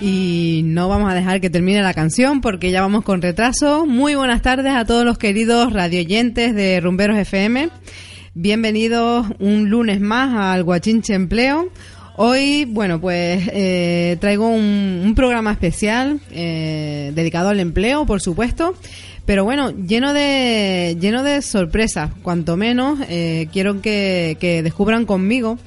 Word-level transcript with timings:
Y 0.00 0.60
no 0.64 0.88
vamos 0.88 1.10
a 1.10 1.14
dejar 1.14 1.40
que 1.40 1.48
termine 1.48 1.80
la 1.82 1.94
canción 1.94 2.40
porque 2.40 2.70
ya 2.70 2.82
vamos 2.82 3.02
con 3.02 3.22
retraso. 3.22 3.86
Muy 3.86 4.14
buenas 4.14 4.42
tardes 4.42 4.74
a 4.74 4.84
todos 4.84 5.04
los 5.04 5.16
queridos 5.16 5.72
radioyentes 5.72 6.54
de 6.54 6.80
Rumberos 6.80 7.16
FM. 7.16 7.70
Bienvenidos 8.34 9.26
un 9.38 9.70
lunes 9.70 10.00
más 10.00 10.34
al 10.36 10.64
Guachinche 10.64 11.14
Empleo. 11.14 11.70
Hoy, 12.16 12.66
bueno, 12.66 13.00
pues 13.00 13.48
eh, 13.52 14.16
traigo 14.20 14.48
un, 14.48 15.02
un 15.04 15.14
programa 15.14 15.52
especial 15.52 16.20
eh, 16.30 17.12
dedicado 17.14 17.48
al 17.48 17.60
empleo, 17.60 18.04
por 18.04 18.20
supuesto. 18.20 18.74
Pero 19.24 19.44
bueno, 19.44 19.70
lleno 19.70 20.12
de, 20.12 20.96
lleno 21.00 21.22
de 21.22 21.42
sorpresas, 21.42 22.10
cuanto 22.22 22.56
menos 22.56 23.00
eh, 23.08 23.48
quiero 23.52 23.80
que, 23.82 24.36
que 24.38 24.62
descubran 24.62 25.04
conmigo 25.04 25.58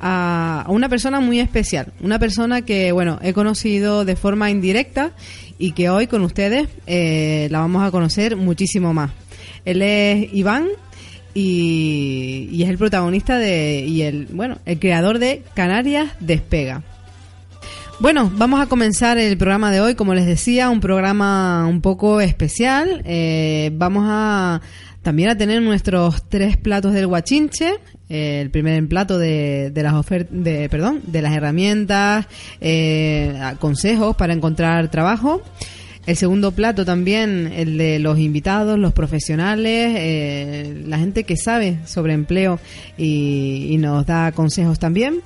a, 0.00 0.64
una 0.68 0.88
persona 0.88 1.20
muy 1.20 1.40
especial, 1.40 1.92
una 2.00 2.18
persona 2.18 2.62
que, 2.62 2.92
bueno, 2.92 3.18
he 3.22 3.32
conocido 3.32 4.04
de 4.04 4.16
forma 4.16 4.50
indirecta 4.50 5.12
y 5.58 5.72
que 5.72 5.90
hoy 5.90 6.06
con 6.06 6.22
ustedes 6.22 6.68
eh, 6.86 7.48
la 7.50 7.60
vamos 7.60 7.82
a 7.82 7.90
conocer 7.90 8.36
muchísimo 8.36 8.94
más. 8.94 9.10
Él 9.64 9.82
es 9.82 10.32
Iván 10.32 10.68
y, 11.34 12.48
y 12.50 12.62
es 12.62 12.70
el 12.70 12.78
protagonista 12.78 13.38
de, 13.38 13.84
y 13.86 14.02
el, 14.02 14.26
bueno, 14.26 14.58
el 14.64 14.78
creador 14.78 15.18
de 15.18 15.42
Canarias 15.54 16.10
Despega. 16.20 16.82
Bueno, 18.00 18.32
vamos 18.34 18.62
a 18.62 18.66
comenzar 18.66 19.18
el 19.18 19.36
programa 19.36 19.70
de 19.70 19.82
hoy, 19.82 19.94
como 19.94 20.14
les 20.14 20.24
decía, 20.24 20.70
un 20.70 20.80
programa 20.80 21.66
un 21.66 21.82
poco 21.82 22.22
especial. 22.22 23.02
Eh, 23.04 23.70
vamos 23.74 24.06
a 24.08 24.62
también 25.02 25.30
a 25.30 25.36
tener 25.36 25.62
nuestros 25.62 26.28
tres 26.28 26.56
platos 26.56 26.92
del 26.92 27.06
guachinche. 27.06 27.74
El 28.08 28.50
primer 28.50 28.86
plato 28.88 29.18
de, 29.18 29.70
de 29.70 29.82
las 29.82 29.94
ofertas, 29.94 30.32
de, 30.32 30.68
perdón, 30.68 31.00
de 31.06 31.22
las 31.22 31.34
herramientas, 31.34 32.26
eh, 32.60 33.38
consejos 33.60 34.16
para 34.16 34.32
encontrar 34.32 34.90
trabajo. 34.90 35.42
El 36.06 36.16
segundo 36.16 36.52
plato 36.52 36.84
también, 36.84 37.52
el 37.54 37.78
de 37.78 37.98
los 37.98 38.18
invitados, 38.18 38.78
los 38.78 38.92
profesionales, 38.92 39.94
eh, 39.96 40.82
la 40.86 40.98
gente 40.98 41.24
que 41.24 41.36
sabe 41.36 41.78
sobre 41.84 42.14
empleo 42.14 42.58
y, 42.98 43.68
y 43.70 43.76
nos 43.78 44.06
da 44.06 44.32
consejos 44.32 44.78
también. 44.78 45.20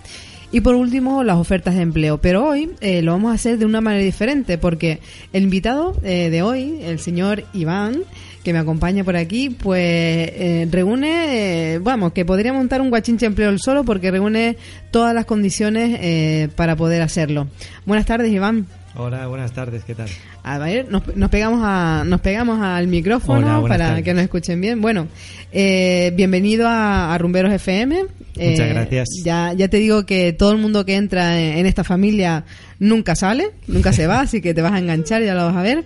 Y 0.54 0.60
por 0.60 0.76
último, 0.76 1.24
las 1.24 1.36
ofertas 1.38 1.74
de 1.74 1.82
empleo. 1.82 2.18
Pero 2.18 2.46
hoy 2.46 2.70
eh, 2.80 3.02
lo 3.02 3.10
vamos 3.10 3.32
a 3.32 3.34
hacer 3.34 3.58
de 3.58 3.64
una 3.64 3.80
manera 3.80 4.04
diferente 4.04 4.56
porque 4.56 5.00
el 5.32 5.42
invitado 5.42 5.96
eh, 6.04 6.30
de 6.30 6.42
hoy, 6.42 6.78
el 6.82 7.00
señor 7.00 7.44
Iván, 7.54 8.04
que 8.44 8.52
me 8.52 8.60
acompaña 8.60 9.02
por 9.02 9.16
aquí, 9.16 9.50
pues 9.50 9.80
eh, 9.82 10.68
reúne, 10.70 11.74
eh, 11.74 11.78
vamos, 11.78 12.12
que 12.12 12.24
podría 12.24 12.52
montar 12.52 12.80
un 12.80 12.90
guachinche 12.90 13.26
empleo 13.26 13.48
él 13.50 13.58
solo 13.58 13.84
porque 13.84 14.10
reúne 14.10 14.56
todas 14.90 15.14
las 15.14 15.24
condiciones 15.24 15.98
eh, 16.00 16.48
para 16.54 16.76
poder 16.76 17.02
hacerlo. 17.02 17.48
Buenas 17.86 18.06
tardes, 18.06 18.30
Iván. 18.30 18.66
Hola, 18.96 19.26
buenas 19.26 19.50
tardes, 19.52 19.82
¿qué 19.84 19.94
tal? 19.96 20.08
A 20.44 20.58
ver, 20.58 20.88
nos, 20.88 21.16
nos 21.16 21.28
pegamos 21.28 21.60
a, 21.64 22.04
nos 22.06 22.20
pegamos 22.20 22.60
al 22.62 22.86
micrófono 22.86 23.58
Hola, 23.58 23.68
para 23.68 23.86
tardes. 23.88 24.04
que 24.04 24.14
nos 24.14 24.22
escuchen 24.22 24.60
bien. 24.60 24.80
Bueno, 24.80 25.08
eh, 25.52 26.12
bienvenido 26.14 26.68
a, 26.68 27.12
a 27.12 27.18
Rumberos 27.18 27.52
FM. 27.52 28.02
Muchas 28.02 28.10
Eh, 28.36 28.68
gracias. 28.68 29.08
Ya, 29.24 29.52
ya 29.52 29.66
te 29.66 29.78
digo 29.78 30.06
que 30.06 30.32
todo 30.32 30.52
el 30.52 30.58
mundo 30.58 30.84
que 30.84 30.94
entra 30.94 31.40
en, 31.40 31.58
en 31.58 31.66
esta 31.66 31.82
familia 31.82 32.44
nunca 32.78 33.16
sale, 33.16 33.50
nunca 33.66 33.92
se 33.92 34.06
va, 34.06 34.20
así 34.22 34.40
que 34.40 34.54
te 34.54 34.62
vas 34.62 34.72
a 34.72 34.78
enganchar, 34.78 35.24
ya 35.24 35.34
lo 35.34 35.46
vas 35.46 35.56
a 35.56 35.62
ver. 35.62 35.84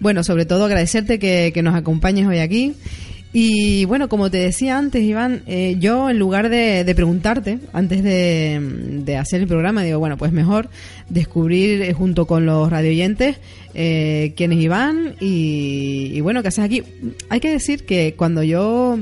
Bueno, 0.00 0.24
sobre 0.24 0.46
todo 0.46 0.64
agradecerte 0.64 1.18
que, 1.18 1.50
que 1.52 1.62
nos 1.62 1.74
acompañes 1.74 2.26
hoy 2.26 2.38
aquí. 2.38 2.74
Y 3.32 3.84
bueno, 3.84 4.08
como 4.08 4.30
te 4.30 4.38
decía 4.38 4.78
antes, 4.78 5.02
Iván, 5.02 5.42
eh, 5.46 5.76
yo 5.78 6.08
en 6.08 6.18
lugar 6.18 6.48
de, 6.48 6.84
de 6.84 6.94
preguntarte, 6.94 7.58
antes 7.72 8.02
de, 8.02 8.58
de 9.04 9.16
hacer 9.16 9.42
el 9.42 9.46
programa, 9.46 9.82
digo, 9.82 9.98
bueno, 9.98 10.16
pues 10.16 10.32
mejor 10.32 10.70
descubrir 11.08 11.82
eh, 11.82 11.92
junto 11.92 12.26
con 12.26 12.46
los 12.46 12.70
radioyentes 12.70 13.36
eh, 13.74 14.32
quién 14.36 14.52
es 14.52 14.58
Iván 14.60 15.16
y, 15.20 16.12
y 16.14 16.20
bueno, 16.22 16.40
qué 16.40 16.48
haces 16.48 16.64
aquí. 16.64 16.82
Hay 17.28 17.40
que 17.40 17.50
decir 17.50 17.84
que 17.84 18.14
cuando 18.16 18.42
yo 18.42 18.98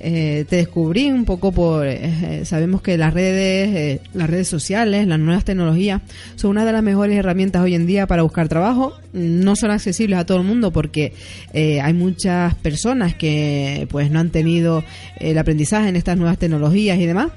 eh, 0.00 0.44
te 0.48 0.56
descubrí 0.56 1.10
un 1.10 1.24
poco 1.24 1.52
por 1.52 1.86
eh, 1.86 2.44
sabemos 2.44 2.82
que 2.82 2.98
las 2.98 3.14
redes 3.14 3.68
eh, 3.74 4.00
las 4.14 4.28
redes 4.28 4.48
sociales 4.48 5.06
las 5.06 5.18
nuevas 5.18 5.44
tecnologías 5.44 6.02
son 6.36 6.50
una 6.50 6.64
de 6.64 6.72
las 6.72 6.82
mejores 6.82 7.16
herramientas 7.18 7.62
hoy 7.62 7.74
en 7.74 7.86
día 7.86 8.06
para 8.06 8.22
buscar 8.22 8.48
trabajo. 8.48 8.94
No 9.12 9.56
son 9.56 9.70
accesibles 9.70 10.18
a 10.18 10.26
todo 10.26 10.38
el 10.38 10.44
mundo 10.44 10.72
porque 10.72 11.12
eh, 11.52 11.80
hay 11.80 11.94
muchas 11.94 12.54
personas 12.56 13.14
que 13.14 13.86
pues 13.90 14.10
no 14.10 14.20
han 14.20 14.30
tenido 14.30 14.84
el 15.18 15.38
aprendizaje 15.38 15.88
en 15.88 15.96
estas 15.96 16.16
nuevas 16.16 16.38
tecnologías 16.38 16.98
y 16.98 17.06
demás. 17.06 17.28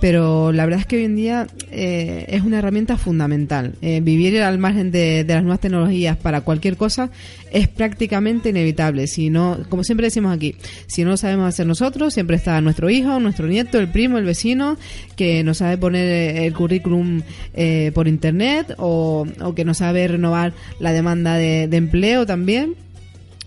Pero 0.00 0.52
la 0.52 0.64
verdad 0.64 0.80
es 0.80 0.86
que 0.86 0.96
hoy 0.96 1.04
en 1.04 1.16
día 1.16 1.46
eh, 1.70 2.26
es 2.28 2.42
una 2.42 2.58
herramienta 2.58 2.96
fundamental. 2.96 3.74
Eh, 3.80 4.00
vivir 4.00 4.42
al 4.42 4.58
margen 4.58 4.90
de, 4.90 5.24
de 5.24 5.34
las 5.34 5.42
nuevas 5.42 5.60
tecnologías 5.60 6.16
para 6.16 6.42
cualquier 6.42 6.76
cosa 6.76 7.10
es 7.50 7.68
prácticamente 7.68 8.50
inevitable. 8.50 9.06
Si 9.06 9.30
no 9.30 9.58
como 9.68 9.82
siempre 9.82 10.06
decimos 10.06 10.34
aquí 10.34 10.56
si 10.86 11.04
no 11.04 11.10
lo 11.10 11.16
sabemos 11.16 11.48
hacer 11.48 11.66
nosotros 11.66 12.03
siempre 12.10 12.36
está 12.36 12.60
nuestro 12.60 12.90
hijo 12.90 13.20
nuestro 13.20 13.46
nieto 13.46 13.78
el 13.78 13.88
primo 13.88 14.18
el 14.18 14.24
vecino 14.24 14.76
que 15.16 15.42
no 15.44 15.54
sabe 15.54 15.78
poner 15.78 16.36
el 16.36 16.52
currículum 16.54 17.22
eh, 17.54 17.90
por 17.94 18.08
internet 18.08 18.74
o, 18.78 19.26
o 19.40 19.54
que 19.54 19.64
no 19.64 19.74
sabe 19.74 20.08
renovar 20.08 20.52
la 20.80 20.92
demanda 20.92 21.34
de, 21.34 21.68
de 21.68 21.76
empleo 21.76 22.26
también 22.26 22.74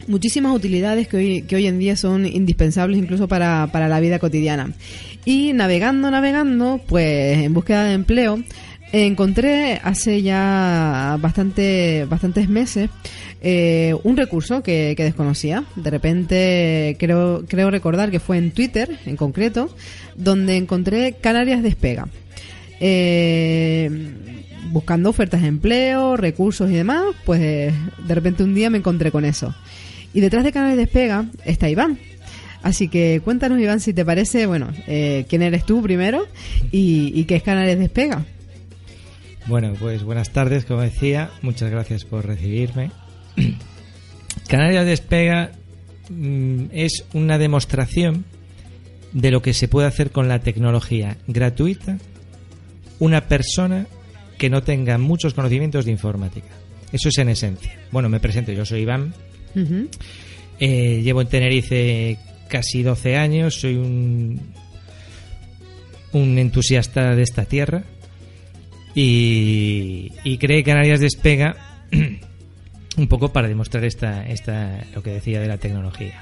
muchísimas 0.07 0.55
utilidades 0.55 1.07
que 1.07 1.17
hoy, 1.17 1.41
que 1.43 1.55
hoy 1.55 1.67
en 1.67 1.79
día 1.79 1.95
son 1.95 2.25
indispensables 2.25 2.99
incluso 2.99 3.27
para, 3.27 3.67
para 3.71 3.87
la 3.87 3.99
vida 3.99 4.19
cotidiana. 4.19 4.71
Y 5.25 5.53
navegando, 5.53 6.09
navegando, 6.09 6.79
pues 6.87 7.39
en 7.39 7.53
búsqueda 7.53 7.83
de 7.83 7.93
empleo, 7.93 8.39
encontré 8.91 9.79
hace 9.83 10.21
ya 10.21 11.17
bastante, 11.19 12.05
bastantes 12.09 12.47
meses 12.47 12.89
eh, 13.41 13.93
un 14.03 14.17
recurso 14.17 14.63
que, 14.63 14.93
que 14.95 15.03
desconocía. 15.03 15.63
De 15.75 15.89
repente 15.89 16.95
creo, 16.99 17.43
creo 17.47 17.69
recordar 17.69 18.11
que 18.11 18.19
fue 18.19 18.37
en 18.37 18.51
Twitter 18.51 18.97
en 19.05 19.15
concreto, 19.15 19.69
donde 20.15 20.57
encontré 20.57 21.13
Canarias 21.13 21.63
Despega. 21.63 22.07
Eh, 22.79 23.89
buscando 24.71 25.09
ofertas 25.09 25.41
de 25.41 25.47
empleo, 25.47 26.17
recursos 26.17 26.69
y 26.69 26.73
demás, 26.73 27.03
pues 27.25 27.39
de 27.39 28.15
repente 28.15 28.43
un 28.43 28.53
día 28.53 28.69
me 28.69 28.77
encontré 28.79 29.11
con 29.11 29.25
eso. 29.25 29.55
Y 30.13 30.21
detrás 30.21 30.43
de 30.43 30.51
Canales 30.51 30.77
Despega 30.77 31.25
está 31.45 31.69
Iván. 31.69 31.99
Así 32.63 32.87
que 32.87 33.21
cuéntanos, 33.23 33.59
Iván, 33.59 33.79
si 33.79 33.93
te 33.93 34.03
parece, 34.03 34.45
bueno, 34.45 34.69
eh, 34.87 35.25
quién 35.29 35.41
eres 35.41 35.65
tú 35.65 35.81
primero 35.81 36.25
y, 36.71 37.11
y 37.13 37.25
qué 37.25 37.35
es 37.35 37.43
Canales 37.43 37.77
Despega. 37.77 38.25
Bueno, 39.47 39.73
pues 39.79 40.03
buenas 40.03 40.31
tardes, 40.31 40.65
como 40.65 40.81
decía, 40.81 41.31
muchas 41.41 41.71
gracias 41.71 42.03
por 42.03 42.25
recibirme. 42.25 42.91
Canarias 44.49 44.85
Despega 44.85 45.51
mm, 46.09 46.65
es 46.73 47.05
una 47.13 47.37
demostración 47.37 48.25
de 49.13 49.31
lo 49.31 49.41
que 49.41 49.53
se 49.53 49.69
puede 49.69 49.87
hacer 49.87 50.11
con 50.11 50.27
la 50.27 50.39
tecnología 50.39 51.15
gratuita 51.27 51.97
una 52.99 53.29
persona 53.29 53.87
que 54.37 54.49
no 54.49 54.63
tenga 54.63 54.97
muchos 54.97 55.33
conocimientos 55.33 55.85
de 55.85 55.91
informática. 55.91 56.49
Eso 56.91 57.07
es 57.07 57.17
en 57.17 57.29
esencia. 57.29 57.79
Bueno, 57.91 58.09
me 58.09 58.19
presento, 58.19 58.51
yo 58.51 58.65
soy 58.65 58.81
Iván. 58.81 59.13
Eh, 60.59 61.01
llevo 61.03 61.21
en 61.21 61.27
Tenerife 61.29 62.17
casi 62.49 62.83
12 62.83 63.15
años, 63.15 63.61
soy 63.61 63.75
un, 63.75 64.41
un 66.11 66.37
entusiasta 66.37 67.15
de 67.15 67.23
esta 67.23 67.45
tierra 67.45 67.85
y, 68.99 70.11
y 70.23 70.37
creé 70.39 70.63
Canarias 70.63 70.99
Despega 70.99 71.55
un 72.97 73.07
poco 73.07 73.31
para 73.31 73.47
demostrar 73.47 73.85
esta, 73.85 74.27
esta, 74.27 74.83
lo 74.95 75.03
que 75.03 75.11
decía 75.11 75.39
de 75.39 75.47
la 75.47 75.59
tecnología. 75.59 76.19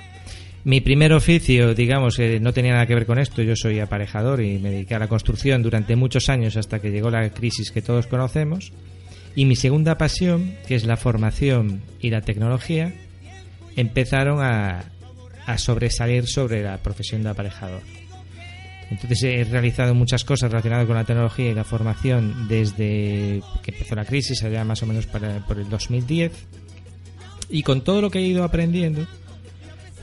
Mi 0.65 0.81
primer 0.81 1.13
oficio, 1.13 1.73
digamos, 1.73 2.19
eh, 2.19 2.39
no 2.41 2.51
tenía 2.51 2.73
nada 2.73 2.85
que 2.85 2.95
ver 2.95 3.05
con 3.05 3.17
esto. 3.17 3.41
Yo 3.43 3.55
soy 3.55 3.79
aparejador 3.79 4.41
y 4.41 4.59
me 4.59 4.71
dediqué 4.71 4.95
a 4.95 4.99
la 4.99 5.07
construcción 5.07 5.63
durante 5.63 5.95
muchos 5.95 6.27
años 6.27 6.57
hasta 6.57 6.79
que 6.79 6.91
llegó 6.91 7.09
la 7.09 7.29
crisis 7.29 7.71
que 7.71 7.81
todos 7.81 8.07
conocemos. 8.07 8.73
Y 9.37 9.45
mi 9.45 9.55
segunda 9.55 9.97
pasión, 9.97 10.55
que 10.67 10.75
es 10.75 10.85
la 10.85 10.97
formación 10.97 11.81
y 12.01 12.09
la 12.09 12.21
tecnología, 12.21 12.93
empezaron 13.77 14.43
a 14.43 14.83
sobresalir 15.57 16.27
sobre 16.27 16.61
la 16.61 16.77
profesión 16.79 17.23
de 17.23 17.29
aparejador. 17.29 18.04
Entonces 18.91 19.23
he 19.23 19.43
realizado 19.43 19.95
muchas 19.95 20.23
cosas 20.23 20.51
relacionadas 20.51 20.85
con 20.85 20.95
la 20.95 21.03
tecnología 21.03 21.49
y 21.51 21.53
la 21.55 21.63
formación 21.63 22.47
desde 22.47 23.41
que 23.63 23.71
empezó 23.71 23.95
la 23.95 24.05
crisis, 24.05 24.43
allá 24.43 24.63
más 24.63 24.83
o 24.83 24.85
menos 24.85 25.05
para, 25.07 25.39
por 25.45 25.57
el 25.57 25.69
2010. 25.69 26.31
Y 27.49 27.63
con 27.63 27.83
todo 27.83 28.01
lo 28.01 28.09
que 28.11 28.19
he 28.19 28.27
ido 28.27 28.43
aprendiendo, 28.43 29.05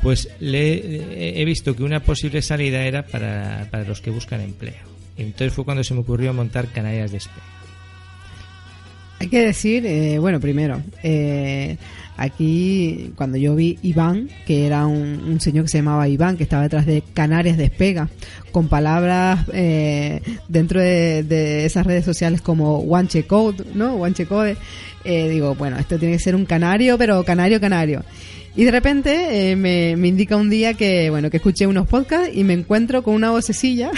pues 0.03 0.29
le, 0.41 0.75
he- 0.75 1.41
he 1.41 1.45
visto 1.45 1.77
que 1.77 1.85
una 1.85 2.01
posible 2.01 2.43
salida 2.43 2.83
era 2.85 3.05
para, 3.07 3.69
para 3.71 3.85
los 3.85 4.01
que 4.01 4.11
buscan 4.11 4.41
empleo. 4.41 4.75
Entonces 5.17 5.53
fue 5.53 5.65
cuando 5.65 5.85
se 5.85 5.95
me 5.95 6.01
ocurrió 6.01 6.33
montar 6.35 6.67
Canarias 6.69 7.13
de 7.13 7.19
Espe. 7.19 7.41
Hay 9.21 9.29
que 9.29 9.41
decir, 9.47 9.87
eh, 9.87 10.19
bueno, 10.19 10.41
primero, 10.41 10.83
eh, 11.05 11.77
Aquí, 12.17 13.13
cuando 13.17 13.39
yo 13.39 13.55
vi 13.55 13.79
Iván, 13.83 14.29
que 14.47 14.67
era 14.67 14.87
un, 14.87 15.41
señor 15.41 15.65
que 15.65 15.71
se 15.71 15.79
llamaba 15.79 16.09
Iván, 16.09 16.37
que 16.37 16.43
estaba 16.43 16.63
detrás 16.63 16.87
de 16.87 17.03
Canarias 17.15 17.57
Despega, 17.57 18.09
con 18.53 18.69
palabras 18.69 19.47
eh, 19.53 20.21
dentro 20.49 20.81
de, 20.81 21.65
esas 21.65 21.87
redes 21.87 22.05
sociales 22.05 22.43
como 22.43 22.79
Wanche 22.81 23.25
Code, 23.25 23.65
¿no? 23.75 23.97
Wanche 23.97 24.27
Code, 24.27 24.57
eh, 25.05 25.29
digo, 25.29 25.55
bueno, 25.55 25.79
esto 25.79 25.99
tiene 25.99 26.17
que 26.17 26.23
ser 26.23 26.37
un 26.37 26.45
canario, 26.45 26.99
pero 26.99 27.25
canario, 27.25 27.61
canario. 27.61 28.03
Y 28.55 28.65
de 28.65 28.71
repente 28.71 29.51
eh, 29.51 29.57
me, 29.57 29.97
me, 29.97 30.09
indica 30.09 30.37
un 30.37 30.51
día 30.51 30.75
que, 30.75 31.09
bueno, 31.09 31.31
que 31.31 31.39
escuché 31.39 31.67
unos 31.67 31.89
podcasts 31.89 32.31
y 32.35 32.45
me 32.45 32.53
encuentro 32.53 33.03
con 33.03 33.15
una 33.15 33.31
vocecilla, 33.31 33.91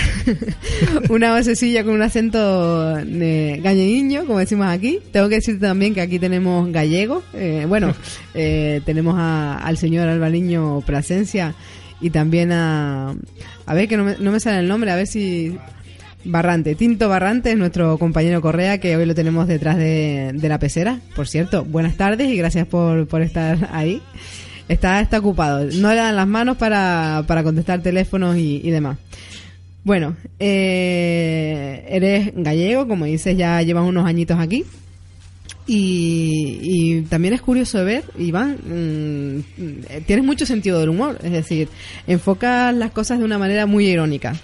una 1.10 1.36
vocecilla 1.36 1.82
con 1.82 1.94
un 1.94 2.02
acento 2.02 2.96
eh, 3.00 3.60
como 4.24 4.38
decimos 4.38 4.68
aquí. 4.68 5.00
Tengo 5.10 5.28
que 5.28 5.36
decirte 5.36 5.66
también 5.66 5.92
que 5.92 6.00
aquí 6.00 6.20
tenemos 6.20 6.70
gallego. 6.70 7.24
Eh, 7.34 7.66
bueno, 7.68 7.94
eh, 8.34 8.80
tenemos 8.84 9.14
a, 9.18 9.58
al 9.58 9.76
señor 9.76 10.08
Albaliño 10.08 10.80
Plasencia 10.82 11.54
y 12.00 12.10
también 12.10 12.52
a... 12.52 13.14
A 13.66 13.74
ver, 13.74 13.88
que 13.88 13.96
no 13.96 14.04
me, 14.04 14.16
no 14.18 14.32
me 14.32 14.40
sale 14.40 14.58
el 14.58 14.68
nombre, 14.68 14.90
a 14.90 14.96
ver 14.96 15.06
si... 15.06 15.56
Barrante, 16.26 16.74
Tinto 16.74 17.08
Barrante 17.08 17.50
es 17.52 17.58
nuestro 17.58 17.98
compañero 17.98 18.40
Correa 18.40 18.78
que 18.78 18.96
hoy 18.96 19.04
lo 19.04 19.14
tenemos 19.14 19.46
detrás 19.46 19.76
de, 19.76 20.34
la 20.40 20.58
pecera. 20.58 21.00
Por 21.14 21.28
cierto, 21.28 21.64
buenas 21.64 21.96
tardes 21.96 22.28
y 22.28 22.36
gracias 22.36 22.66
por, 22.66 23.06
por 23.06 23.20
estar 23.20 23.68
ahí 23.72 24.00
está, 24.68 25.00
está 25.00 25.18
ocupado. 25.18 25.66
No 25.74 25.90
le 25.90 25.96
dan 25.96 26.16
las 26.16 26.26
manos 26.26 26.56
para, 26.56 27.24
para 27.26 27.42
contestar 27.42 27.82
teléfonos 27.82 28.36
y, 28.36 28.70
demás. 28.70 28.98
Bueno, 29.84 30.16
eh, 30.38 31.84
eres 31.88 32.32
gallego, 32.34 32.88
como 32.88 33.04
dices, 33.04 33.36
ya 33.36 33.60
llevas 33.60 33.86
unos 33.86 34.06
añitos 34.06 34.38
aquí. 34.38 34.64
Y, 35.66 37.02
también 37.08 37.32
es 37.34 37.40
curioso 37.40 37.78
de 37.78 37.84
ver, 37.84 38.04
Iván, 38.18 38.58
mm, 38.66 40.02
tienes 40.06 40.24
mucho 40.24 40.44
sentido 40.44 40.78
del 40.78 40.90
humor, 40.90 41.18
es 41.22 41.32
decir, 41.32 41.68
enfocas 42.06 42.74
las 42.74 42.90
cosas 42.90 43.18
de 43.18 43.24
una 43.24 43.38
manera 43.38 43.64
muy 43.64 43.86
irónica. 43.86 44.34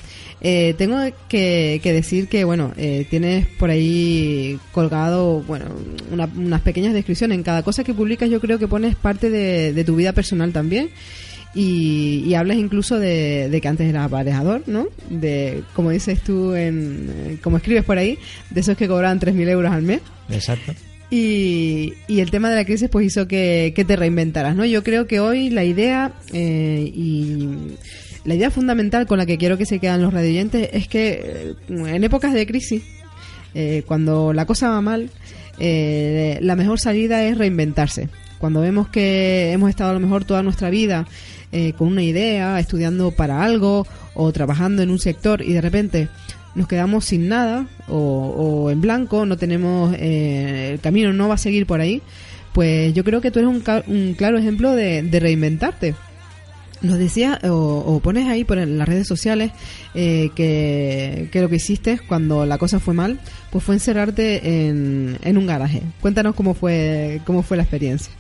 Eh, 0.41 0.75
tengo 0.79 0.97
que, 1.29 1.81
decir 1.85 2.29
que, 2.29 2.45
bueno, 2.45 2.73
eh, 2.79 3.07
tienes 3.11 3.47
por 3.47 3.69
ahí 3.69 4.59
colgado, 4.73 5.43
bueno, 5.43 5.67
unas 6.11 6.61
pequeñas 6.63 6.95
descripciones. 6.95 7.37
En 7.37 7.43
cada 7.43 7.63
cosa 7.63 7.85
que 7.85 7.93
publicas 7.93 8.31
yo 8.31 8.41
creo 8.41 8.59
que 8.59 8.67
pones 8.67 8.97
parte 8.97 9.29
de, 9.29 9.85
tu 9.85 9.97
vida 9.97 10.13
personal 10.13 10.53
también. 10.53 10.89
Y, 11.55 12.33
hablas 12.33 12.57
incluso 12.57 12.99
de, 12.99 13.59
que 13.61 13.69
antes 13.69 13.87
eras 13.87 14.07
aparejador, 14.07 14.63
¿no? 14.67 14.87
De, 15.11 15.65
como 15.75 15.91
dices 15.91 16.23
tú, 16.23 16.55
en, 16.55 17.39
como 17.43 17.59
escribes 17.59 17.85
por 17.85 17.99
ahí, 17.99 18.19
de 18.49 18.61
esos 18.61 18.79
que 18.79 18.89
cobraban 18.89 19.21
3.000 19.21 19.49
euros 19.51 19.73
al 19.73 19.83
mes. 19.83 20.01
Exacto. 20.31 20.73
Y, 21.11 21.95
y, 22.07 22.21
el 22.21 22.31
tema 22.31 22.51
de 22.51 22.57
la 22.57 22.65
crisis 22.65 22.89
pues 22.89 23.07
hizo 23.07 23.27
que, 23.27 23.75
te 23.75 23.97
reinventaras, 23.97 24.55
¿no? 24.55 24.65
Yo 24.65 24.85
creo 24.85 25.09
que 25.09 25.19
hoy 25.19 25.51
la 25.51 25.65
idea 25.65 26.13
eh, 26.33 26.93
y 26.95 27.49
la 28.25 28.35
idea 28.35 28.51
fundamental 28.51 29.07
con 29.07 29.19
la 29.19 29.27
que 29.27 29.39
quiero 29.39 29.57
que 29.57 29.67
se 29.67 29.79
quedan 29.79 30.03
los 30.03 30.13
radioyentes 30.13 30.69
es 30.73 30.89
que 30.89 31.21
eh, 31.23 31.55
en 31.69 32.05
épocas 32.05 32.35
de 32.35 32.47
crisis, 32.47 32.83
eh, 33.55 33.83
cuando 33.87 34.33
la 34.33 34.45
cosa 34.45 34.69
va 34.69 34.81
mal, 34.81 35.11
eh, 35.59 36.39
la 36.43 36.57
mejor 36.57 36.79
salida 36.81 37.25
es 37.25 37.39
reinventarse. 37.39 38.09
Cuando 38.39 38.61
vemos 38.61 38.89
que 38.89 39.53
hemos 39.53 39.71
estado 39.71 39.91
a 39.91 39.95
lo 39.95 40.01
mejor 40.01 40.25
toda 40.25 40.43
nuestra 40.43 40.71
vida 40.71 41.07
con 41.77 41.89
una 41.89 42.05
idea, 42.05 42.61
estudiando 42.61 43.11
para 43.11 43.43
algo 43.43 43.85
o 44.15 44.31
trabajando 44.31 44.83
en 44.83 44.91
un 44.91 45.01
sector 45.01 45.43
y 45.43 45.53
de 45.53 45.61
repente 45.61 46.09
nos 46.55 46.69
quedamos 46.69 47.05
sin 47.05 47.29
nada 47.29 47.67
o, 47.89 48.71
en 48.71 48.81
blanco, 48.81 49.27
no 49.27 49.37
tenemos 49.37 49.95
el 49.99 50.81
camino 50.81 51.13
no 51.13 51.29
va 51.29 51.35
a 51.35 51.39
seguir 51.39 51.67
por 51.67 51.81
ahí, 51.81 52.03
pues 52.53 52.93
yo 52.95 53.05
creo 53.05 53.21
que 53.21 53.31
tú 53.31 53.39
eres 53.39 53.51
un, 53.51 54.15
claro 54.15 54.39
ejemplo 54.39 54.73
de 54.73 55.21
reinventarte 55.21 55.95
nos 56.83 56.99
decía, 56.99 57.39
o, 57.45 58.01
pones 58.03 58.27
ahí 58.29 58.45
por 58.45 58.57
las 58.57 58.89
redes 58.89 59.07
sociales, 59.07 59.53
eh, 59.95 60.31
que, 60.35 61.29
lo 61.35 61.49
que 61.49 61.57
hiciste 61.57 61.99
cuando 61.99 62.47
la 62.47 62.59
cosa 62.59 62.81
fue 62.81 62.95
mal, 62.95 63.21
pues 63.51 63.65
fue 63.65 63.75
encerrarte 63.75 64.69
en, 64.69 65.19
en 65.23 65.39
un 65.39 65.47
garaje. 65.47 65.83
Cuéntanos 66.01 66.35
cómo 66.35 66.55
fue, 66.55 67.21
cómo 67.27 67.43
fue 67.43 67.57
la 67.57 67.65
experiencia. 67.65 68.13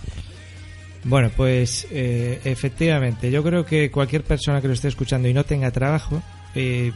Bueno, 1.04 1.30
pues 1.34 1.86
eh, 1.90 2.40
efectivamente, 2.44 3.30
yo 3.30 3.42
creo 3.42 3.64
que 3.64 3.90
cualquier 3.90 4.22
persona 4.22 4.60
que 4.60 4.68
lo 4.68 4.74
esté 4.74 4.88
escuchando 4.88 5.28
y 5.28 5.32
no 5.32 5.44
tenga 5.44 5.70
trabajo, 5.70 6.22
eh, 6.54 6.92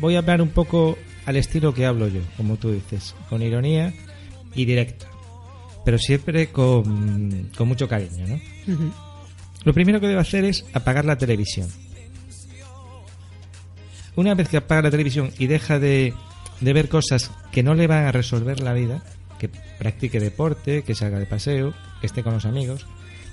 voy 0.00 0.14
a 0.16 0.18
hablar 0.18 0.42
un 0.42 0.50
poco 0.50 0.96
al 1.26 1.36
estilo 1.36 1.74
que 1.74 1.86
hablo 1.86 2.08
yo, 2.08 2.20
como 2.36 2.56
tú 2.56 2.72
dices, 2.72 3.14
con 3.28 3.42
ironía 3.42 3.92
y 4.54 4.64
directo, 4.64 5.06
pero 5.84 5.98
siempre 5.98 6.48
con, 6.48 7.50
con 7.56 7.68
mucho 7.68 7.88
cariño, 7.88 8.26
¿no? 8.26 8.40
Lo 9.64 9.74
primero 9.74 10.00
que 10.00 10.08
debe 10.08 10.20
hacer 10.20 10.44
es 10.44 10.64
apagar 10.72 11.04
la 11.04 11.18
televisión. 11.18 11.68
Una 14.16 14.34
vez 14.34 14.48
que 14.48 14.56
apaga 14.56 14.82
la 14.82 14.90
televisión 14.90 15.30
y 15.38 15.46
deja 15.46 15.78
de, 15.78 16.14
ver 16.60 16.88
cosas 16.88 17.30
que 17.52 17.62
no 17.62 17.74
le 17.74 17.86
van 17.86 18.04
a 18.04 18.12
resolver 18.12 18.60
la 18.60 18.72
vida, 18.72 19.02
que 19.38 19.48
practique 19.48 20.20
deporte, 20.20 20.82
que 20.82 20.94
salga 20.94 21.18
de 21.18 21.26
paseo, 21.26 21.74
que 22.00 22.06
esté 22.06 22.22
con 22.22 22.34
los 22.34 22.44
amigos, 22.44 22.86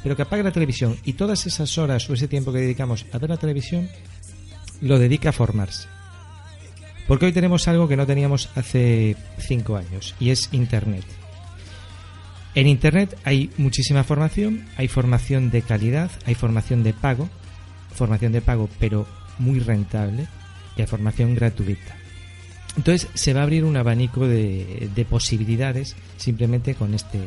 pero 0.03 0.15
que 0.15 0.21
apague 0.21 0.43
la 0.43 0.51
televisión 0.51 0.95
y 1.03 1.13
todas 1.13 1.45
esas 1.45 1.77
horas 1.77 2.09
o 2.09 2.13
ese 2.13 2.27
tiempo 2.27 2.53
que 2.53 2.59
dedicamos 2.59 3.05
a 3.11 3.17
ver 3.17 3.29
la 3.29 3.37
televisión 3.37 3.89
lo 4.81 4.99
dedica 4.99 5.29
a 5.29 5.33
formarse. 5.33 5.87
Porque 7.07 7.25
hoy 7.25 7.31
tenemos 7.31 7.67
algo 7.67 7.87
que 7.87 7.95
no 7.95 8.05
teníamos 8.05 8.49
hace 8.55 9.15
cinco 9.37 9.77
años 9.77 10.13
y 10.19 10.31
es 10.31 10.49
Internet. 10.51 11.05
En 12.53 12.67
Internet 12.67 13.17
hay 13.23 13.51
muchísima 13.57 14.03
formación, 14.03 14.65
hay 14.77 14.87
formación 14.87 15.51
de 15.51 15.61
calidad, 15.61 16.11
hay 16.25 16.35
formación 16.35 16.83
de 16.83 16.93
pago, 16.93 17.29
formación 17.93 18.31
de 18.31 18.41
pago 18.41 18.69
pero 18.79 19.07
muy 19.39 19.59
rentable 19.59 20.27
y 20.75 20.81
hay 20.81 20.87
formación 20.87 21.35
gratuita. 21.35 21.95
Entonces 22.75 23.09
se 23.13 23.33
va 23.33 23.41
a 23.41 23.43
abrir 23.43 23.63
un 23.63 23.77
abanico 23.77 24.27
de, 24.27 25.05
posibilidades 25.09 25.95
simplemente 26.17 26.75
con 26.75 26.93
este, 26.93 27.19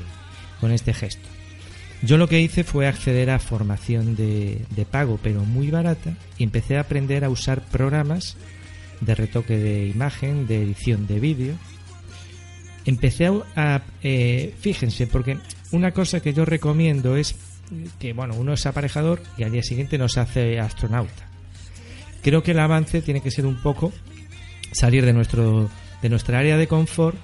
con 0.60 0.72
este 0.72 0.92
gesto. 0.92 1.28
Yo 2.02 2.16
lo 2.16 2.28
que 2.28 2.40
hice 2.40 2.64
fue 2.64 2.86
acceder 2.86 3.30
a 3.30 3.38
formación 3.38 4.16
de, 4.16 4.64
de, 4.74 4.84
pago, 4.86 5.18
pero 5.22 5.44
muy 5.44 5.70
barata, 5.70 6.14
y 6.38 6.44
empecé 6.44 6.76
a 6.76 6.80
aprender 6.80 7.24
a 7.24 7.30
usar 7.30 7.62
programas 7.62 8.36
de 9.00 9.14
retoque 9.14 9.58
de 9.58 9.86
imagen, 9.86 10.46
de 10.46 10.62
edición 10.62 11.06
de 11.06 11.20
vídeo, 11.20 11.54
empecé 12.84 13.30
a, 13.56 13.82
eh, 14.02 14.54
fíjense, 14.60 15.06
porque 15.06 15.38
una 15.72 15.92
cosa 15.92 16.20
que 16.20 16.32
yo 16.32 16.44
recomiendo 16.44 17.16
es 17.16 17.36
que, 17.98 18.12
bueno, 18.12 18.34
uno 18.34 18.54
es 18.54 18.66
aparejador 18.66 19.22
y 19.36 19.44
al 19.44 19.52
día 19.52 19.62
siguiente 19.62 19.98
nos 19.98 20.18
hace 20.18 20.58
astronauta. 20.58 21.28
Creo 22.22 22.42
que 22.42 22.50
el 22.50 22.58
avance 22.58 23.02
tiene 23.02 23.22
que 23.22 23.30
ser 23.30 23.46
un 23.46 23.62
poco 23.62 23.92
salir 24.72 25.04
de 25.04 25.12
nuestro 25.12 25.70
de 26.02 26.08
nuestra 26.08 26.38
área 26.38 26.56
de 26.56 26.66
confort 26.66 27.16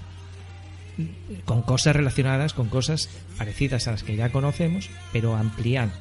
con 1.44 1.62
cosas 1.62 1.94
relacionadas 1.94 2.54
con 2.54 2.68
cosas 2.68 3.08
parecidas 3.36 3.86
a 3.86 3.92
las 3.92 4.02
que 4.02 4.16
ya 4.16 4.30
conocemos, 4.30 4.88
pero 5.12 5.36
ampliando. 5.36 5.94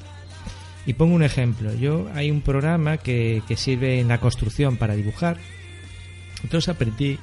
Y 0.85 0.93
pongo 0.93 1.15
un 1.15 1.23
ejemplo. 1.23 1.73
Yo 1.73 2.07
hay 2.13 2.31
un 2.31 2.41
programa 2.41 2.97
que, 2.97 3.41
que 3.47 3.57
sirve 3.57 3.99
en 3.99 4.07
la 4.07 4.19
construcción 4.19 4.77
para 4.77 4.95
dibujar. 4.95 5.37
Entonces 6.43 6.69
aprendí 6.69 7.17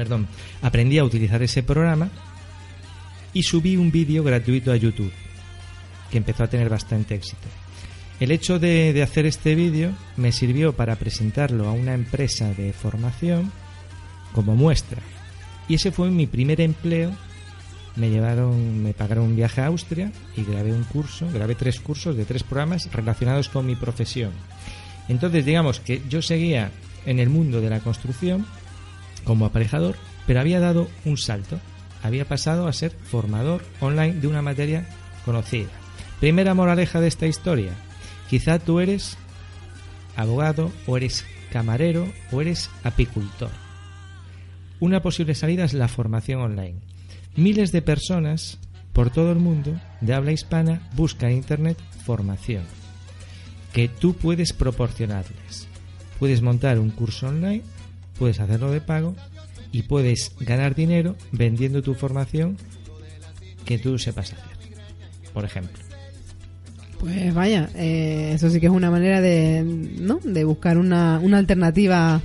perdón, 0.00 0.28
aprendí 0.62 0.96
a 0.98 1.04
utilizar 1.04 1.42
ese 1.42 1.62
programa 1.62 2.08
y 3.34 3.42
subí 3.42 3.76
un 3.76 3.90
vídeo 3.90 4.24
gratuito 4.24 4.72
a 4.72 4.76
YouTube, 4.76 5.12
que 6.10 6.16
empezó 6.16 6.44
a 6.44 6.48
tener 6.48 6.70
bastante 6.70 7.14
éxito. 7.14 7.46
El 8.18 8.30
hecho 8.30 8.58
de, 8.58 8.98
hacer 9.02 9.26
este 9.26 9.54
vídeo 9.54 9.92
me 10.16 10.32
sirvió 10.32 10.74
para 10.74 10.96
presentarlo 10.96 11.68
a 11.68 11.72
una 11.72 11.94
empresa 11.94 12.52
de 12.54 12.72
formación 12.72 13.52
como 14.32 14.56
muestra. 14.56 15.02
Y 15.70 15.74
ese 15.74 15.92
fue 15.92 16.10
mi 16.10 16.26
primer 16.26 16.60
empleo. 16.60 17.12
Me 17.94 18.10
llevaron, 18.10 18.82
me 18.82 18.92
pagaron 18.92 19.26
un 19.26 19.36
viaje 19.36 19.60
a 19.60 19.66
Austria 19.66 20.10
y 20.36 20.42
grabé 20.42 20.72
un 20.72 20.82
curso, 20.82 21.28
grabé 21.32 21.54
tres 21.54 21.78
cursos 21.78 22.16
de 22.16 22.24
tres 22.24 22.42
programas 22.42 22.92
relacionados 22.92 23.48
con 23.48 23.66
mi 23.66 23.76
profesión. 23.76 24.32
Entonces, 25.08 25.44
digamos 25.44 25.78
que 25.78 26.02
yo 26.08 26.22
seguía 26.22 26.72
en 27.06 27.20
el 27.20 27.28
mundo 27.28 27.60
de 27.60 27.70
la 27.70 27.78
construcción, 27.78 28.46
como 29.22 29.46
aparejador, 29.46 29.94
pero 30.26 30.40
había 30.40 30.58
dado 30.58 30.88
un 31.04 31.16
salto. 31.16 31.60
Había 32.02 32.24
pasado 32.24 32.66
a 32.66 32.72
ser 32.72 32.90
formador 32.90 33.62
online 33.78 34.14
de 34.14 34.26
una 34.26 34.42
materia 34.42 34.88
conocida. 35.24 35.68
Primera 36.18 36.52
moraleja 36.52 37.00
de 37.00 37.06
esta 37.06 37.28
historia. 37.28 37.74
Quizá 38.28 38.58
tú 38.58 38.80
eres 38.80 39.16
abogado 40.16 40.72
o 40.88 40.96
eres 40.96 41.24
camarero 41.52 42.12
o 42.32 42.40
eres 42.40 42.70
apicultor. 42.82 43.69
Una 44.80 45.02
posible 45.02 45.34
salida 45.34 45.64
es 45.64 45.74
la 45.74 45.88
formación 45.88 46.40
online. 46.40 46.80
Miles 47.36 47.70
de 47.70 47.82
personas 47.82 48.58
por 48.92 49.10
todo 49.10 49.30
el 49.30 49.38
mundo 49.38 49.78
de 50.00 50.14
habla 50.14 50.32
hispana 50.32 50.88
buscan 50.96 51.30
en 51.30 51.36
Internet 51.36 51.78
formación 52.04 52.64
que 53.72 53.88
tú 53.88 54.14
puedes 54.14 54.52
proporcionarles. 54.52 55.68
Puedes 56.18 56.42
montar 56.42 56.78
un 56.78 56.90
curso 56.90 57.28
online 57.28 57.62
puedes 58.20 58.38
hacerlo 58.38 58.70
de 58.70 58.82
pago 58.82 59.16
y 59.72 59.84
puedes 59.84 60.32
ganar 60.40 60.74
dinero 60.74 61.16
vendiendo 61.32 61.82
tu 61.82 61.94
formación 61.94 62.58
que 63.64 63.78
tú 63.78 63.98
sepas 63.98 64.34
hacer. 64.34 64.44
por 65.32 65.44
ejemplo. 65.44 65.82
Pues 66.98 67.32
vaya, 67.32 67.70
eh, 67.74 68.32
eso 68.34 68.50
sí 68.50 68.60
que 68.60 68.66
es 68.66 68.72
una 68.72 68.90
manera 68.90 69.22
de, 69.22 69.64
¿no? 69.64 70.20
de 70.22 70.44
buscar 70.44 70.76
una, 70.76 71.18
una 71.18 71.38
alternativa 71.38 72.20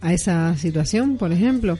a 0.00 0.12
esa 0.12 0.56
situación, 0.56 1.16
por 1.16 1.32
ejemplo. 1.32 1.78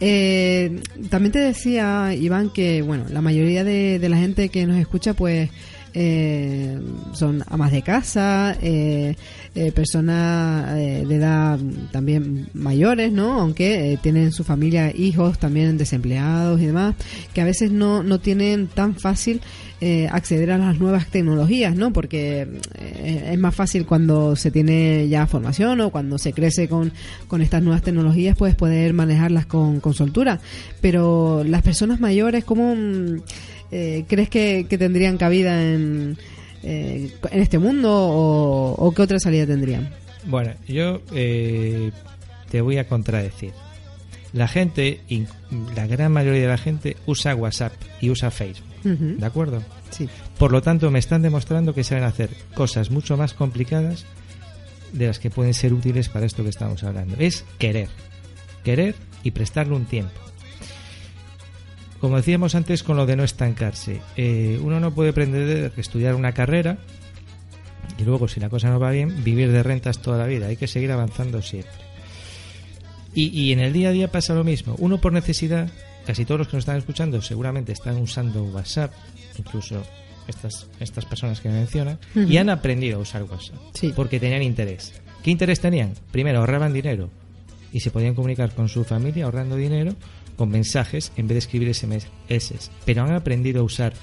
Eh, 0.00 0.80
también 1.08 1.32
te 1.32 1.38
decía, 1.38 2.14
Iván, 2.14 2.50
que 2.50 2.82
bueno, 2.82 3.06
la 3.10 3.22
mayoría 3.22 3.64
de, 3.64 3.98
de 3.98 4.08
la 4.08 4.18
gente 4.18 4.50
que 4.50 4.66
nos 4.66 4.76
escucha, 4.78 5.14
pues 5.14 5.50
eh, 5.98 6.78
son 7.14 7.42
amas 7.48 7.72
de 7.72 7.80
casa, 7.80 8.54
eh, 8.60 9.16
eh, 9.54 9.72
personas 9.72 10.74
de 10.74 11.14
edad 11.14 11.58
también 11.90 12.50
mayores, 12.52 13.12
¿no? 13.12 13.40
Aunque 13.40 13.98
tienen 14.02 14.30
su 14.30 14.44
familia, 14.44 14.94
hijos 14.94 15.38
también 15.38 15.78
desempleados 15.78 16.60
y 16.60 16.66
demás, 16.66 16.96
que 17.32 17.40
a 17.40 17.46
veces 17.46 17.70
no, 17.70 18.02
no 18.02 18.20
tienen 18.20 18.66
tan 18.66 18.94
fácil 18.94 19.40
acceder 20.10 20.50
a 20.50 20.58
las 20.58 20.78
nuevas 20.78 21.06
tecnologías, 21.06 21.76
¿no? 21.76 21.92
Porque 21.92 22.46
es 22.74 23.38
más 23.38 23.54
fácil 23.54 23.86
cuando 23.86 24.36
se 24.36 24.50
tiene 24.50 25.08
ya 25.08 25.26
formación 25.26 25.80
o 25.80 25.90
cuando 25.90 26.18
se 26.18 26.32
crece 26.34 26.68
con, 26.68 26.92
con 27.26 27.40
estas 27.40 27.62
nuevas 27.62 27.82
tecnologías, 27.82 28.36
pues 28.36 28.54
poder 28.54 28.92
manejarlas 28.92 29.46
con, 29.46 29.80
con 29.80 29.94
soltura. 29.94 30.40
Pero 30.82 31.42
las 31.44 31.62
personas 31.62 32.00
mayores, 32.00 32.44
¿cómo 32.44 32.74
eh, 33.70 34.04
¿crees 34.08 34.28
que, 34.28 34.66
tendrían 34.68 35.18
cabida 35.18 35.62
en, 35.62 36.16
eh, 36.62 37.10
en 37.30 37.40
este 37.40 37.58
mundo 37.58 37.90
o, 37.92 38.92
qué 38.94 39.02
otra 39.02 39.18
salida 39.18 39.46
tendrían? 39.46 39.90
Bueno, 40.26 40.52
yo 40.66 41.00
eh, 41.14 41.90
te 42.50 42.60
voy 42.60 42.78
a 42.78 42.88
contradecir. 42.88 43.52
La 44.32 44.48
gente, 44.48 45.00
la 45.74 45.86
gran 45.86 46.12
mayoría 46.12 46.42
de 46.42 46.48
la 46.48 46.58
gente 46.58 46.96
usa 47.06 47.34
WhatsApp 47.34 47.72
y 48.00 48.10
usa 48.10 48.30
Facebook. 48.30 48.66
¿De 48.84 49.26
acuerdo? 49.26 49.62
Sí. 49.90 50.08
Por 50.38 50.52
lo 50.52 50.62
tanto, 50.62 50.90
me 50.90 50.98
están 51.00 51.22
demostrando 51.22 51.74
que 51.74 51.82
saben 51.82 52.04
hacer 52.04 52.30
cosas 52.54 52.90
mucho 52.90 53.16
más 53.16 53.34
complicadas 53.34 54.04
de 54.92 55.08
las 55.08 55.18
que 55.18 55.30
pueden 55.30 55.54
ser 55.54 55.72
útiles 55.72 56.08
para 56.08 56.26
esto 56.26 56.42
que 56.42 56.50
estamos 56.50 56.84
hablando. 56.84 57.16
Es 57.18 57.44
querer. 57.58 57.88
Querer 58.62 58.94
y 59.22 59.32
prestarle 59.32 59.74
un 59.74 59.86
tiempo. 59.86 60.20
Como 62.06 62.18
decíamos 62.18 62.54
antes 62.54 62.84
con 62.84 62.96
lo 62.96 63.04
de 63.04 63.16
no 63.16 63.24
estancarse, 63.24 64.00
eh, 64.16 64.60
uno 64.62 64.78
no 64.78 64.94
puede 64.94 65.10
aprender 65.10 65.72
a 65.76 65.80
estudiar 65.80 66.14
una 66.14 66.30
carrera 66.30 66.78
y 67.98 68.04
luego, 68.04 68.28
si 68.28 68.38
la 68.38 68.48
cosa 68.48 68.70
no 68.70 68.78
va 68.78 68.92
bien, 68.92 69.24
vivir 69.24 69.50
de 69.50 69.64
rentas 69.64 69.98
toda 69.98 70.16
la 70.16 70.26
vida. 70.26 70.46
Hay 70.46 70.56
que 70.56 70.68
seguir 70.68 70.92
avanzando 70.92 71.42
siempre. 71.42 71.72
Y, 73.12 73.50
en 73.50 73.58
el 73.58 73.72
día 73.72 73.88
a 73.88 73.90
día 73.90 74.06
pasa 74.06 74.34
lo 74.34 74.44
mismo. 74.44 74.76
Uno 74.78 75.00
por 75.00 75.12
necesidad, 75.12 75.68
casi 76.06 76.24
todos 76.24 76.38
los 76.38 76.46
que 76.46 76.56
nos 76.56 76.62
están 76.62 76.76
escuchando 76.76 77.20
seguramente 77.20 77.72
están 77.72 77.96
usando 77.96 78.44
WhatsApp, 78.44 78.92
incluso 79.36 79.82
estas, 80.28 80.68
estas 80.78 81.06
personas 81.06 81.40
que 81.40 81.48
me 81.48 81.56
mencionan, 81.56 81.98
y 82.14 82.36
han 82.36 82.50
aprendido 82.50 82.98
a 82.98 83.00
usar 83.00 83.24
WhatsApp 83.24 83.56
porque 83.96 84.20
tenían 84.20 84.42
interés. 84.42 84.92
¿Qué 85.24 85.32
interés 85.32 85.58
tenían? 85.58 85.94
Primero, 86.12 86.38
ahorraban 86.38 86.72
dinero 86.72 87.10
y 87.72 87.80
se 87.80 87.90
podían 87.90 88.14
comunicar 88.14 88.54
con 88.54 88.68
su 88.68 88.84
familia 88.84 89.24
ahorrando 89.24 89.56
dinero 89.56 89.96
con 90.36 90.50
mensajes 90.50 91.12
en 91.16 91.28
vez 91.28 91.34
de 91.34 91.38
escribir 91.38 91.74
SMS, 91.74 92.08
pero 92.84 93.02
han 93.02 93.12
aprendido 93.12 93.60
a 93.60 93.64
usar 93.64 93.94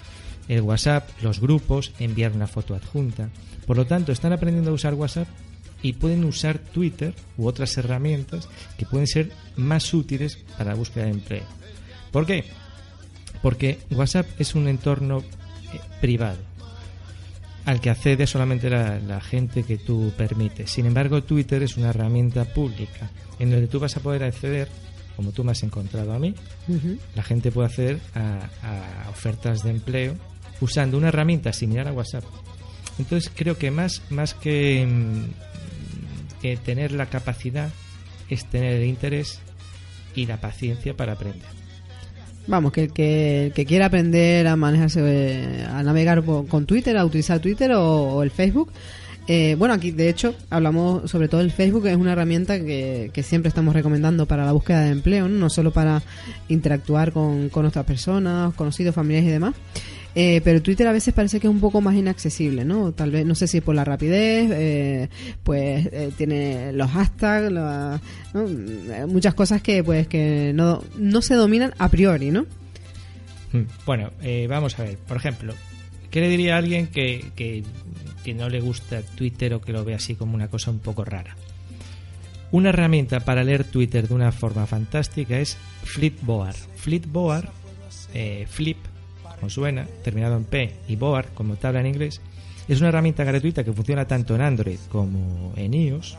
el 0.48 0.62
WhatsApp, 0.62 1.10
los 1.22 1.40
grupos, 1.40 1.94
enviar 2.00 2.34
una 2.34 2.48
foto 2.48 2.76
adjunta. 2.76 3.30
Por 3.66 3.78
lo 3.78 3.86
tanto, 3.86 4.12
están 4.12 4.34
aprendiendo 4.34 4.72
a 4.72 4.74
usar 4.74 4.94
WhatsApp 4.94 5.28
y 5.82 5.94
pueden 5.94 6.24
usar 6.24 6.60
Twitter 6.60 7.14
u 7.38 7.48
otras 7.48 7.78
herramientas 7.78 8.50
que 8.78 8.86
pueden 8.86 9.08
ser 9.08 9.32
más 9.56 9.94
útiles 9.94 10.38
para 10.58 10.72
la 10.72 10.76
búsqueda 10.76 11.06
de 11.06 11.12
empleo. 11.12 11.44
¿Por 12.12 12.26
qué? 12.26 12.46
Porque 13.42 13.80
WhatsApp 13.92 14.28
es 14.40 14.56
un 14.56 14.68
entorno 14.68 15.20
eh, 15.20 15.80
privado 16.02 16.40
al 17.66 17.80
que 17.80 17.90
accede 17.90 18.28
solamente 18.28 18.70
la, 18.70 19.00
la, 19.00 19.22
gente 19.22 19.64
que 19.64 19.78
tú 19.78 20.12
permites. 20.18 20.70
Sin 20.70 20.86
embargo, 20.86 21.24
Twitter 21.24 21.64
es 21.64 21.78
una 21.78 21.90
herramienta 21.90 22.44
pública 22.44 23.10
en 23.40 23.52
que 23.52 23.68
tú 23.68 23.80
vas 23.80 23.96
a 23.96 24.02
poder 24.02 24.24
acceder 24.24 24.68
como 25.16 25.32
tú 25.32 25.44
me 25.44 25.52
has 25.52 25.64
encontrado 25.64 26.14
a 26.14 26.20
mí, 26.20 26.36
la 27.16 27.24
gente 27.24 27.52
puede 27.52 27.68
acceder 27.68 28.00
a, 28.16 29.10
ofertas 29.10 29.64
de 29.64 29.72
empleo 29.72 30.16
usando 30.62 30.98
una 30.98 31.10
herramienta 31.10 31.54
similar 31.54 31.88
a 31.88 31.94
WhatsApp. 31.94 32.24
Entonces 33.00 33.32
creo 33.34 33.58
que 33.58 33.72
más, 33.72 34.02
más 34.10 34.34
que, 34.34 34.86
mm, 34.86 36.42
que 36.42 36.58
tener 36.58 36.92
la 36.92 37.08
capacidad 37.08 37.72
es 38.30 38.46
tener 38.46 38.74
el 38.74 38.86
interés 38.86 39.40
y 40.16 40.26
la 40.26 40.40
paciencia 40.40 40.96
para 40.96 41.14
aprender. 41.14 41.48
Vamos, 42.46 42.74
que 42.74 42.84
el 42.84 42.94
que, 42.94 43.66
quiera 43.66 43.86
aprender 43.86 44.48
a 44.48 44.56
manejarse, 44.56 45.00
eh, 45.02 45.66
a 45.66 45.82
navegar 45.82 46.24
con 46.24 46.66
Twitter, 46.66 46.98
a 46.98 47.06
utilizar 47.06 47.40
Twitter 47.40 47.72
o 47.74 48.22
el 48.22 48.32
Facebook, 48.32 48.72
eh, 49.28 49.56
bueno, 49.58 49.74
aquí 49.74 49.92
de 49.92 50.10
hecho 50.10 50.36
hablamos 50.50 51.10
sobre 51.10 51.28
todo 51.28 51.42
del 51.42 51.52
Facebook, 51.52 51.84
que 51.84 51.92
es 51.92 51.98
una 51.98 52.12
herramienta 52.12 52.60
que, 52.60 53.12
siempre 53.24 53.48
estamos 53.48 53.74
recomendando 53.74 54.26
para 54.26 54.46
la 54.46 54.52
búsqueda 54.52 54.82
de 54.82 54.92
empleo, 54.92 55.30
no, 55.30 55.50
solo 55.50 55.72
para 55.72 56.02
interactuar 56.50 57.14
con, 57.14 57.50
otras 57.54 57.86
personas, 57.86 58.54
conocidos, 58.56 58.96
familiares 58.96 59.30
y 59.30 59.32
demás. 59.32 59.56
Eh, 60.16 60.42
pero 60.44 60.62
Twitter 60.62 60.88
a 60.88 60.92
veces 60.92 61.12
parece 61.12 61.40
que 61.40 61.48
es 61.48 61.54
un 61.54 61.60
poco 61.60 61.82
más 61.82 61.96
inaccesible, 61.96 62.66
¿no? 62.66 62.92
Tal 62.92 63.10
vez, 63.10 63.26
no 63.26 63.34
sé 63.34 63.48
si 63.48 63.62
por 63.62 63.74
la 63.74 63.84
rapidez, 63.84 64.52
eh, 64.54 65.10
pues 65.42 65.90
tiene 66.18 66.72
los 66.74 66.92
hashtags, 66.92 67.52
muchas 69.08 69.34
cosas 69.34 69.64
que 69.64 69.84
pues 69.84 70.08
que 70.08 70.52
no, 70.54 70.84
no 70.98 71.22
se 71.24 71.34
dominan 71.34 71.74
a 71.80 71.90
priori, 71.90 72.30
¿no? 72.30 72.46
Hmm. 73.54 73.64
Bueno, 73.88 74.12
vamos 74.50 74.78
a 74.78 74.84
ver, 74.84 74.98
por 74.98 75.18
ejemplo, 75.18 75.56
¿qué 76.12 76.22
le 76.22 76.30
diría 76.30 76.56
a 76.56 76.58
alguien 76.60 76.88
que 76.88 77.64
que 78.24 78.34
no 78.34 78.50
le 78.50 78.62
gusta 78.62 79.02
Twitter 79.02 79.54
o 79.54 79.62
que 79.62 79.74
lo 79.74 79.84
ve 79.84 79.94
así 79.94 80.16
como 80.16 80.36
una 80.36 80.48
cosa 80.48 80.72
un 80.72 80.80
poco 80.80 81.04
rara. 81.04 81.36
Una 82.52 82.70
herramienta 82.70 83.20
para 83.22 83.44
leer 83.44 83.64
Twitter 83.64 84.08
de 84.08 84.14
una 84.14 84.32
forma 84.32 84.66
fantástica 84.68 85.40
es 85.40 85.58
Flipboard. 85.84 86.56
Flipboard, 86.76 87.50
eh, 88.14 88.46
flip, 88.48 88.78
como 89.40 89.50
suena, 89.50 89.88
terminado 90.04 90.38
en 90.38 90.46
P, 90.46 90.76
y 90.88 90.96
board, 90.96 91.34
como 91.34 91.56
tabla 91.56 91.80
en 91.80 91.88
inglés, 91.88 92.22
es 92.68 92.80
una 92.80 92.90
herramienta 92.90 93.24
gratuita 93.24 93.64
que 93.64 93.74
funciona 93.74 94.06
tanto 94.08 94.36
en 94.36 94.42
Android 94.42 94.78
como 94.90 95.52
en 95.56 95.74
iOS. 95.74 96.18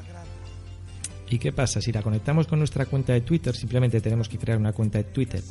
¿Y 1.30 1.38
qué 1.38 1.52
pasa? 1.52 1.80
Si 1.80 1.90
la 1.90 2.02
conectamos 2.02 2.46
con 2.46 2.58
nuestra 2.58 2.86
cuenta 2.86 3.12
de 3.12 3.22
Twitter, 3.22 3.54
simplemente 3.56 4.00
tenemos 4.00 4.28
que 4.28 4.38
crear 4.38 4.58
una 4.58 4.72
cuenta 4.72 4.98
de 4.98 5.04
Twitter 5.04 5.42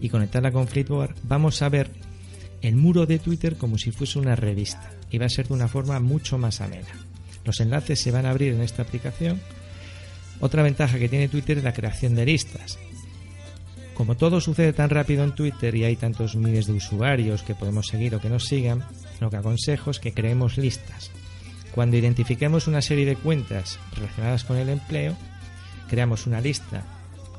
y 0.00 0.08
conectarla 0.08 0.52
con 0.52 0.68
Flipboard, 0.68 1.14
vamos 1.22 1.62
a 1.62 1.68
ver 1.68 1.88
el 2.62 2.76
muro 2.76 3.06
de 3.06 3.18
Twitter 3.18 3.56
como 3.56 3.76
si 3.76 3.90
fuese 3.90 4.18
una 4.18 4.36
revista 4.36 4.90
y 5.10 5.18
va 5.18 5.26
a 5.26 5.30
ser 5.30 5.48
de 5.48 5.54
una 5.54 5.68
forma 5.68 6.00
mucho 6.00 6.38
más 6.38 6.60
amena. 6.60 6.88
Los 7.44 7.60
enlaces 7.60 8.00
se 8.00 8.12
van 8.12 8.24
a 8.24 8.30
abrir 8.30 8.54
en 8.54 8.62
esta 8.62 8.82
aplicación. 8.82 9.40
Otra 10.40 10.62
ventaja 10.62 10.98
que 10.98 11.08
tiene 11.08 11.28
Twitter 11.28 11.58
es 11.58 11.64
la 11.64 11.72
creación 11.72 12.14
de 12.14 12.24
listas. 12.24 12.78
Como 13.94 14.16
todo 14.16 14.40
sucede 14.40 14.72
tan 14.72 14.90
rápido 14.90 15.24
en 15.24 15.34
Twitter 15.34 15.74
y 15.74 15.84
hay 15.84 15.96
tantos 15.96 16.36
miles 16.36 16.66
de 16.66 16.72
usuarios 16.72 17.42
que 17.42 17.54
podemos 17.54 17.88
seguir 17.88 18.14
o 18.14 18.20
que 18.20 18.30
nos 18.30 18.44
sigan, 18.44 18.84
lo 19.20 19.28
que 19.28 19.36
aconsejo 19.36 19.90
es 19.90 19.98
que 19.98 20.14
creemos 20.14 20.56
listas. 20.56 21.10
Cuando 21.74 21.96
identifiquemos 21.96 22.68
una 22.68 22.80
serie 22.80 23.04
de 23.04 23.16
cuentas 23.16 23.78
relacionadas 23.96 24.44
con 24.44 24.56
el 24.56 24.68
empleo, 24.68 25.16
creamos 25.88 26.26
una 26.26 26.40
lista 26.40 26.84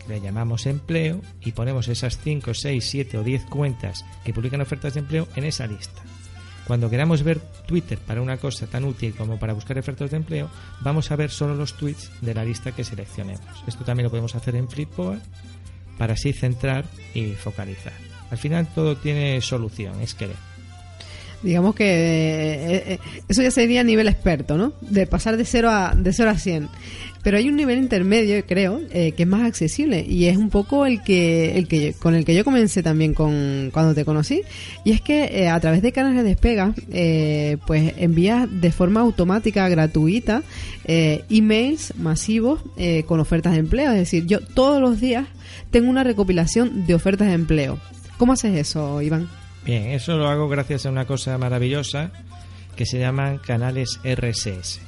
le 0.07 0.21
llamamos 0.21 0.65
empleo 0.65 1.21
y 1.41 1.51
ponemos 1.51 1.87
esas 1.87 2.17
5, 2.17 2.53
6, 2.53 2.85
7 2.85 3.17
o 3.17 3.23
10 3.23 3.45
cuentas 3.45 4.05
que 4.23 4.33
publican 4.33 4.61
ofertas 4.61 4.93
de 4.93 5.01
empleo 5.01 5.27
en 5.35 5.45
esa 5.45 5.67
lista. 5.67 6.01
Cuando 6.65 6.89
queramos 6.89 7.23
ver 7.23 7.39
Twitter 7.67 7.99
para 7.99 8.21
una 8.21 8.37
cosa 8.37 8.67
tan 8.67 8.85
útil 8.85 9.13
como 9.15 9.37
para 9.37 9.53
buscar 9.53 9.77
ofertas 9.77 10.11
de 10.11 10.17
empleo, 10.17 10.49
vamos 10.79 11.11
a 11.11 11.15
ver 11.15 11.29
solo 11.29 11.55
los 11.55 11.73
tweets 11.73 12.09
de 12.21 12.33
la 12.33 12.45
lista 12.45 12.71
que 12.71 12.85
seleccionemos. 12.85 13.45
Esto 13.67 13.83
también 13.83 14.05
lo 14.05 14.09
podemos 14.09 14.35
hacer 14.35 14.55
en 14.55 14.69
Flipboard 14.69 15.19
para 15.97 16.13
así 16.13 16.31
centrar 16.31 16.85
y 17.13 17.31
focalizar. 17.31 17.93
Al 18.31 18.37
final 18.37 18.67
todo 18.73 18.95
tiene 18.95 19.41
solución, 19.41 19.99
es 20.01 20.15
querer. 20.15 20.52
Digamos 21.43 21.75
que 21.75 21.83
eh, 21.85 22.83
eh, 22.93 22.99
eso 23.27 23.41
ya 23.41 23.51
sería 23.51 23.81
a 23.81 23.83
nivel 23.83 24.07
experto, 24.07 24.57
¿no? 24.57 24.73
De 24.81 25.05
pasar 25.05 25.35
de 25.35 25.43
0 25.43 25.69
a, 25.69 25.93
de 25.95 26.13
0 26.13 26.29
a 26.29 26.37
100. 26.37 26.69
Pero 27.21 27.37
hay 27.37 27.47
un 27.47 27.55
nivel 27.55 27.77
intermedio, 27.77 28.45
creo, 28.45 28.81
eh, 28.91 29.13
que 29.13 29.23
es 29.23 29.29
más 29.29 29.43
accesible 29.43 30.05
y 30.05 30.25
es 30.25 30.35
un 30.35 30.49
poco 30.49 30.85
el 30.85 31.01
que, 31.03 31.57
el 31.57 31.69
que 31.69 31.93
con 31.93 32.15
el 32.15 32.25
que 32.25 32.35
yo 32.35 32.43
comencé 32.43 32.83
también 32.83 33.13
con 33.13 33.69
cuando 33.71 33.93
te 33.93 34.03
conocí. 34.03 34.41
Y 34.83 34.91
es 34.91 35.01
que 35.01 35.47
a 35.47 35.57
través 35.59 35.81
de 35.81 35.93
canales 35.93 36.23
de 36.23 36.29
despega, 36.29 36.73
pues 37.65 37.93
envías 37.97 38.47
de 38.49 38.71
forma 38.73 38.99
automática, 38.99 39.69
gratuita, 39.69 40.43
emails 40.85 41.93
masivos 41.97 42.61
con 43.05 43.21
ofertas 43.21 43.53
de 43.53 43.59
empleo. 43.59 43.91
Es 43.91 43.99
decir, 43.99 44.25
yo 44.25 44.41
todos 44.41 44.81
los 44.81 44.99
días 44.99 45.25
tengo 45.71 45.89
una 45.89 46.03
recopilación 46.03 46.85
de 46.85 46.93
ofertas 46.93 47.29
de 47.29 47.35
empleo. 47.35 47.79
¿Cómo 48.17 48.33
haces 48.33 48.57
eso, 48.57 49.01
Iván? 49.01 49.29
Bien, 49.65 49.91
eso 49.91 50.17
lo 50.17 50.27
hago 50.27 50.49
gracias 50.49 50.85
a 50.85 50.89
una 50.89 51.05
cosa 51.05 51.37
maravillosa 51.37 52.11
que 52.75 52.85
se 52.85 52.99
llaman 52.99 53.37
canales 53.37 53.99
RSS. 54.03 54.81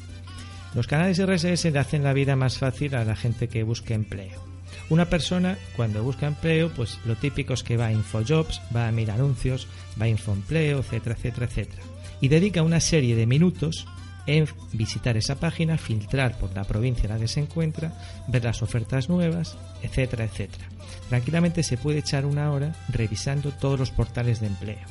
Los 0.74 0.88
canales 0.88 1.26
RSS 1.26 1.72
le 1.72 1.80
hacen 1.80 2.04
la 2.04 2.12
vida 2.12 2.36
más 2.36 2.58
fácil 2.58 2.96
a 2.96 3.06
la 3.06 3.16
gente 3.16 3.48
que 3.48 3.64
busque 3.64 3.94
empleo. 3.94 4.44
Una 4.90 5.06
persona 5.06 5.58
cuando 5.78 6.04
busca 6.04 6.28
empleo, 6.28 6.70
pues 6.76 7.00
lo 7.06 7.16
típico 7.16 7.54
es 7.54 7.64
que 7.64 7.78
va 7.78 7.88
a 7.88 7.94
Infojobs, 7.94 8.62
va 8.76 8.88
a 8.88 8.92
mirar 8.92 9.16
anuncios, 9.20 9.68
va 10.00 10.06
a 10.06 10.10
Infoempleo, 10.10 10.80
etcétera, 10.80 11.16
etcétera, 11.16 11.46
etcétera. 11.46 11.82
Y 12.20 12.28
dedica 12.28 12.62
una 12.62 12.82
serie 12.82 13.16
de 13.16 13.26
minutos 13.26 13.88
en 14.28 14.48
visitar 14.74 15.18
esa 15.18 15.40
página, 15.40 15.78
filtrar 15.78 16.38
por 16.38 16.54
la 16.56 16.64
provincia 16.64 17.04
en 17.04 17.14
la 17.14 17.20
que 17.20 17.28
se 17.28 17.40
encuentra, 17.40 17.94
ver 18.28 18.44
las 18.44 18.62
ofertas 18.62 19.10
nuevas, 19.10 19.58
etcétera, 19.82 20.26
etcétera. 20.26 20.68
Tranquilamente 21.10 21.64
se 21.64 21.78
puede 21.78 22.00
echar 22.00 22.26
una 22.26 22.52
hora 22.52 22.76
revisando 22.90 23.52
todos 23.52 23.80
los 23.80 23.92
portales 23.92 24.40
de 24.40 24.48
empleo. 24.48 24.86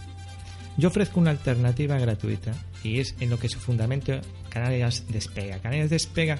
Yo 0.76 0.88
ofrezco 0.88 1.20
una 1.20 1.30
alternativa 1.30 1.98
gratuita 1.98 2.52
y 2.82 3.00
es 3.00 3.14
en 3.20 3.30
lo 3.30 3.38
que 3.38 3.48
se 3.48 3.58
fundamenta 3.58 4.20
Canarias 4.48 5.04
Despega. 5.08 5.58
Canarias 5.58 5.90
Despega 5.90 6.38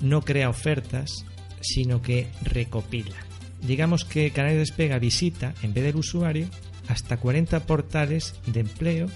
no 0.00 0.22
crea 0.22 0.48
ofertas, 0.48 1.24
sino 1.60 2.02
que 2.02 2.28
recopila. 2.42 3.16
Digamos 3.62 4.04
que 4.04 4.30
Canarias 4.30 4.60
Despega 4.60 4.98
visita, 4.98 5.54
en 5.62 5.74
vez 5.74 5.84
del 5.84 5.96
usuario, 5.96 6.48
hasta 6.88 7.18
40 7.18 7.60
portales 7.66 8.34
de 8.46 8.60
empleo 8.60 9.06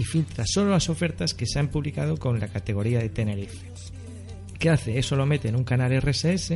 y 0.00 0.04
filtra 0.04 0.46
solo 0.46 0.70
las 0.70 0.88
ofertas 0.88 1.34
que 1.34 1.44
se 1.44 1.58
han 1.58 1.68
publicado 1.68 2.16
con 2.16 2.40
la 2.40 2.48
categoría 2.48 3.00
de 3.00 3.10
Tenerife. 3.10 3.70
¿Qué 4.58 4.70
hace? 4.70 4.98
Eso 4.98 5.14
lo 5.14 5.26
mete 5.26 5.48
en 5.48 5.56
un 5.56 5.64
canal 5.64 5.94
RSS 6.00 6.52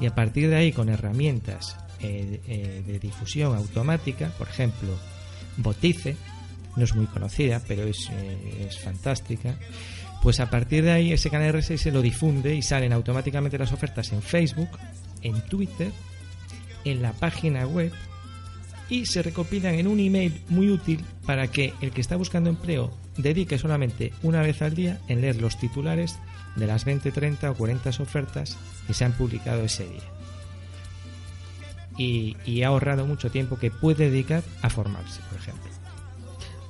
y 0.00 0.06
a 0.06 0.14
partir 0.14 0.48
de 0.48 0.56
ahí 0.56 0.72
con 0.72 0.88
herramientas 0.88 1.76
eh, 2.00 2.40
eh, 2.48 2.82
de 2.86 2.98
difusión 2.98 3.54
automática, 3.54 4.30
por 4.38 4.48
ejemplo, 4.48 4.96
Botice, 5.58 6.16
no 6.74 6.84
es 6.84 6.94
muy 6.94 7.04
conocida, 7.04 7.60
pero 7.68 7.82
es, 7.82 8.08
eh, 8.12 8.68
es 8.70 8.78
fantástica, 8.78 9.56
pues 10.22 10.40
a 10.40 10.48
partir 10.48 10.82
de 10.82 10.92
ahí 10.92 11.12
ese 11.12 11.28
canal 11.28 11.52
RSS 11.52 11.84
lo 11.92 12.00
difunde 12.00 12.54
y 12.54 12.62
salen 12.62 12.94
automáticamente 12.94 13.58
las 13.58 13.72
ofertas 13.72 14.10
en 14.14 14.22
Facebook, 14.22 14.70
en 15.20 15.38
Twitter, 15.42 15.92
en 16.86 17.02
la 17.02 17.12
página 17.12 17.66
web 17.66 17.92
y 18.90 19.06
se 19.06 19.22
recopilan 19.22 19.74
en 19.76 19.86
un 19.86 20.00
email 20.00 20.42
muy 20.48 20.68
útil 20.68 21.04
para 21.24 21.46
que 21.46 21.72
el 21.80 21.92
que 21.92 22.00
está 22.00 22.16
buscando 22.16 22.50
empleo 22.50 22.90
dedique 23.16 23.56
solamente 23.56 24.12
una 24.22 24.42
vez 24.42 24.60
al 24.62 24.74
día 24.74 24.98
en 25.08 25.20
leer 25.20 25.40
los 25.40 25.58
titulares 25.58 26.16
de 26.56 26.66
las 26.66 26.84
20, 26.84 27.12
30 27.12 27.50
o 27.50 27.54
40 27.54 27.90
ofertas 28.00 28.58
que 28.86 28.94
se 28.94 29.04
han 29.04 29.12
publicado 29.12 29.62
ese 29.62 29.84
día. 29.84 30.02
Y, 31.96 32.62
ha 32.62 32.68
ahorrado 32.68 33.06
mucho 33.06 33.30
tiempo 33.30 33.58
que 33.58 33.70
puede 33.70 34.10
dedicar 34.10 34.42
a 34.62 34.70
formarse, 34.70 35.20
por 35.28 35.38
ejemplo. 35.38 35.70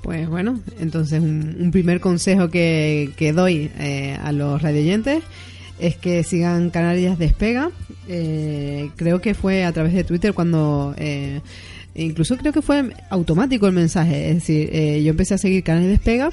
Pues 0.02 0.28
bueno, 0.28 0.60
entonces 0.80 1.20
un, 1.20 1.70
primer 1.70 2.00
consejo 2.00 2.48
que, 2.48 3.32
doy 3.34 3.70
eh, 3.78 4.18
a 4.20 4.32
los 4.32 4.60
radioyentes 4.60 5.22
es 5.78 5.96
que 5.96 6.24
sigan 6.24 6.70
Canarias 6.70 7.18
Despega. 7.18 7.70
Eh, 8.08 8.90
creo 8.96 9.20
que 9.20 9.34
fue 9.34 9.64
a 9.64 9.72
través 9.72 9.92
de 9.94 10.04
Twitter 10.04 10.34
cuando 10.34 10.94
eh, 10.98 11.40
incluso 11.94 12.36
creo 12.36 12.52
que 12.52 12.62
fue 12.62 12.94
automático 13.10 13.66
el 13.66 13.72
mensaje. 13.72 14.28
Es 14.30 14.36
decir, 14.36 14.70
eh, 14.72 15.02
yo 15.02 15.10
empecé 15.10 15.34
a 15.34 15.38
seguir 15.38 15.62
Canales 15.62 15.90
Despega 15.90 16.30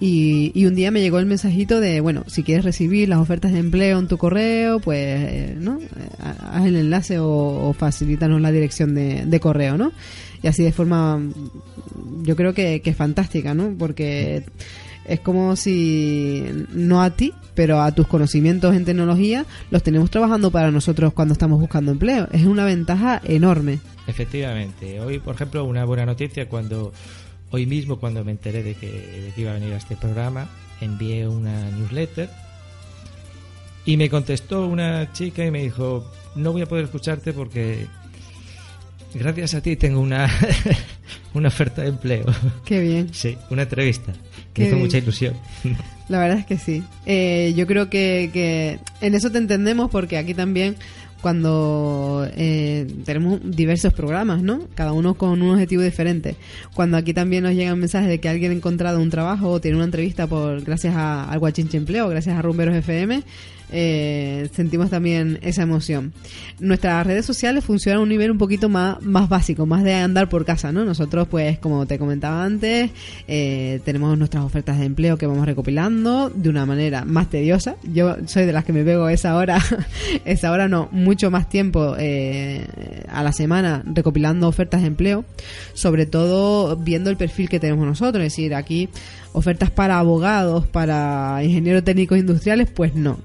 y, 0.00 0.50
y, 0.54 0.66
un 0.66 0.74
día 0.74 0.90
me 0.90 1.00
llegó 1.00 1.18
el 1.18 1.26
mensajito 1.26 1.80
de, 1.80 2.00
bueno, 2.00 2.24
si 2.26 2.42
quieres 2.42 2.64
recibir 2.64 3.08
las 3.08 3.20
ofertas 3.20 3.52
de 3.52 3.60
empleo 3.60 3.98
en 3.98 4.08
tu 4.08 4.18
correo, 4.18 4.80
pues, 4.80 4.98
eh, 4.98 5.56
¿no? 5.58 5.78
Eh, 5.78 5.86
haz 6.18 6.66
el 6.66 6.76
enlace 6.76 7.18
o, 7.20 7.72
facilítanos 7.78 8.40
la 8.40 8.50
dirección 8.50 8.94
de, 8.94 9.40
correo, 9.40 9.78
¿no? 9.78 9.92
Y 10.42 10.48
así 10.48 10.64
de 10.64 10.72
forma, 10.72 11.20
yo 12.22 12.34
creo 12.34 12.52
que, 12.52 12.80
que 12.80 12.90
es 12.90 12.96
fantástica, 12.96 13.54
¿no? 13.54 13.74
Porque 13.78 14.44
es 15.04 15.20
como 15.20 15.56
si 15.56 16.44
no 16.72 17.02
a 17.02 17.10
ti, 17.10 17.32
pero 17.54 17.80
a 17.80 17.92
tus 17.92 18.06
conocimientos 18.06 18.74
en 18.74 18.84
tecnología 18.84 19.46
los 19.70 19.82
tenemos 19.82 20.10
trabajando 20.10 20.50
para 20.50 20.70
nosotros 20.70 21.12
cuando 21.12 21.32
estamos 21.32 21.60
buscando 21.60 21.92
empleo. 21.92 22.28
Es 22.32 22.44
una 22.46 22.64
ventaja 22.64 23.20
enorme. 23.24 23.78
Efectivamente. 24.06 25.00
Hoy, 25.00 25.18
por 25.18 25.34
ejemplo, 25.34 25.64
una 25.64 25.84
buena 25.84 26.06
noticia 26.06 26.48
cuando 26.48 26.92
hoy 27.50 27.66
mismo 27.66 27.98
cuando 27.98 28.24
me 28.24 28.32
enteré 28.32 28.62
de 28.62 28.74
que, 28.74 29.32
iba 29.36 29.50
a 29.50 29.54
venir 29.54 29.72
a 29.74 29.76
este 29.76 29.96
programa, 29.96 30.48
envié 30.80 31.28
una 31.28 31.70
newsletter 31.70 32.28
y 33.84 33.96
me 33.96 34.08
contestó 34.08 34.66
una 34.66 35.12
chica 35.12 35.44
y 35.44 35.50
me 35.50 35.62
dijo, 35.62 36.10
"No 36.34 36.52
voy 36.52 36.62
a 36.62 36.66
poder 36.66 36.86
escucharte 36.86 37.32
porque 37.32 37.86
gracias 39.14 39.54
a 39.54 39.60
ti 39.60 39.76
tengo 39.76 40.00
una 40.00 40.28
una 41.34 41.48
oferta 41.48 41.82
de 41.82 41.88
empleo." 41.88 42.24
Qué 42.64 42.80
bien. 42.80 43.12
Sí, 43.12 43.36
una 43.50 43.62
entrevista. 43.62 44.12
Me 44.56 44.66
hizo 44.66 44.76
mucha 44.76 44.98
ilusión. 44.98 45.34
La 46.08 46.18
verdad 46.18 46.38
es 46.38 46.46
que 46.46 46.58
sí. 46.58 46.82
Eh, 47.06 47.54
yo 47.56 47.66
creo 47.66 47.88
que, 47.88 48.30
que 48.32 48.78
en 49.00 49.14
eso 49.14 49.30
te 49.30 49.38
entendemos 49.38 49.90
porque 49.90 50.18
aquí 50.18 50.34
también 50.34 50.76
cuando 51.22 52.28
eh, 52.36 52.86
tenemos 53.04 53.40
diversos 53.42 53.94
programas, 53.94 54.42
¿no? 54.42 54.66
Cada 54.74 54.92
uno 54.92 55.14
con 55.14 55.40
un 55.40 55.50
objetivo 55.50 55.82
diferente. 55.82 56.36
Cuando 56.74 56.96
aquí 56.96 57.14
también 57.14 57.44
nos 57.44 57.54
llegan 57.54 57.78
mensajes 57.78 58.08
de 58.08 58.18
que 58.18 58.28
alguien 58.28 58.50
ha 58.52 58.54
encontrado 58.54 59.00
un 59.00 59.08
trabajo 59.08 59.48
o 59.48 59.60
tiene 59.60 59.76
una 59.76 59.86
entrevista 59.86 60.26
por 60.26 60.62
gracias 60.62 60.94
a, 60.96 61.30
al 61.30 61.38
Guachinche 61.38 61.76
Empleo, 61.78 62.08
gracias 62.08 62.36
a 62.36 62.42
Rumberos 62.42 62.74
FM, 62.74 63.22
eh, 63.72 64.48
sentimos 64.54 64.90
también 64.90 65.38
esa 65.42 65.62
emoción. 65.62 66.12
Nuestras 66.60 67.06
redes 67.06 67.24
sociales 67.24 67.64
funcionan 67.64 68.00
a 68.00 68.02
un 68.02 68.08
nivel 68.08 68.30
un 68.30 68.38
poquito 68.38 68.68
más, 68.68 69.00
más 69.02 69.28
básico, 69.28 69.66
más 69.66 69.82
de 69.82 69.94
andar 69.94 70.28
por 70.28 70.44
casa, 70.44 70.72
¿no? 70.72 70.84
Nosotros, 70.84 71.26
pues, 71.28 71.58
como 71.58 71.86
te 71.86 71.98
comentaba 71.98 72.44
antes, 72.44 72.90
eh, 73.26 73.80
tenemos 73.84 74.16
nuestras 74.18 74.44
ofertas 74.44 74.78
de 74.78 74.84
empleo 74.84 75.16
que 75.16 75.26
vamos 75.26 75.46
recopilando 75.46 76.30
de 76.30 76.48
una 76.50 76.66
manera 76.66 77.04
más 77.04 77.30
tediosa. 77.30 77.76
Yo 77.82 78.16
soy 78.26 78.44
de 78.44 78.52
las 78.52 78.64
que 78.64 78.72
me 78.72 78.84
pego 78.84 79.08
esa 79.08 79.36
hora, 79.36 79.58
esa 80.24 80.52
hora 80.52 80.68
no, 80.68 80.88
mucho 80.92 81.30
más 81.30 81.48
tiempo 81.48 81.96
eh, 81.98 82.66
a 83.08 83.22
la 83.22 83.32
semana 83.32 83.82
recopilando 83.86 84.48
ofertas 84.48 84.82
de 84.82 84.88
empleo, 84.88 85.24
sobre 85.72 86.06
todo 86.06 86.76
viendo 86.76 87.10
el 87.10 87.16
perfil 87.16 87.48
que 87.48 87.58
tenemos 87.58 87.86
nosotros, 87.86 88.22
es 88.24 88.32
decir, 88.32 88.54
aquí 88.54 88.88
ofertas 89.32 89.70
para 89.70 89.98
abogados, 89.98 90.66
para 90.66 91.42
ingenieros 91.42 91.84
técnicos 91.84 92.18
industriales, 92.18 92.68
pues 92.70 92.94
no. 92.94 93.18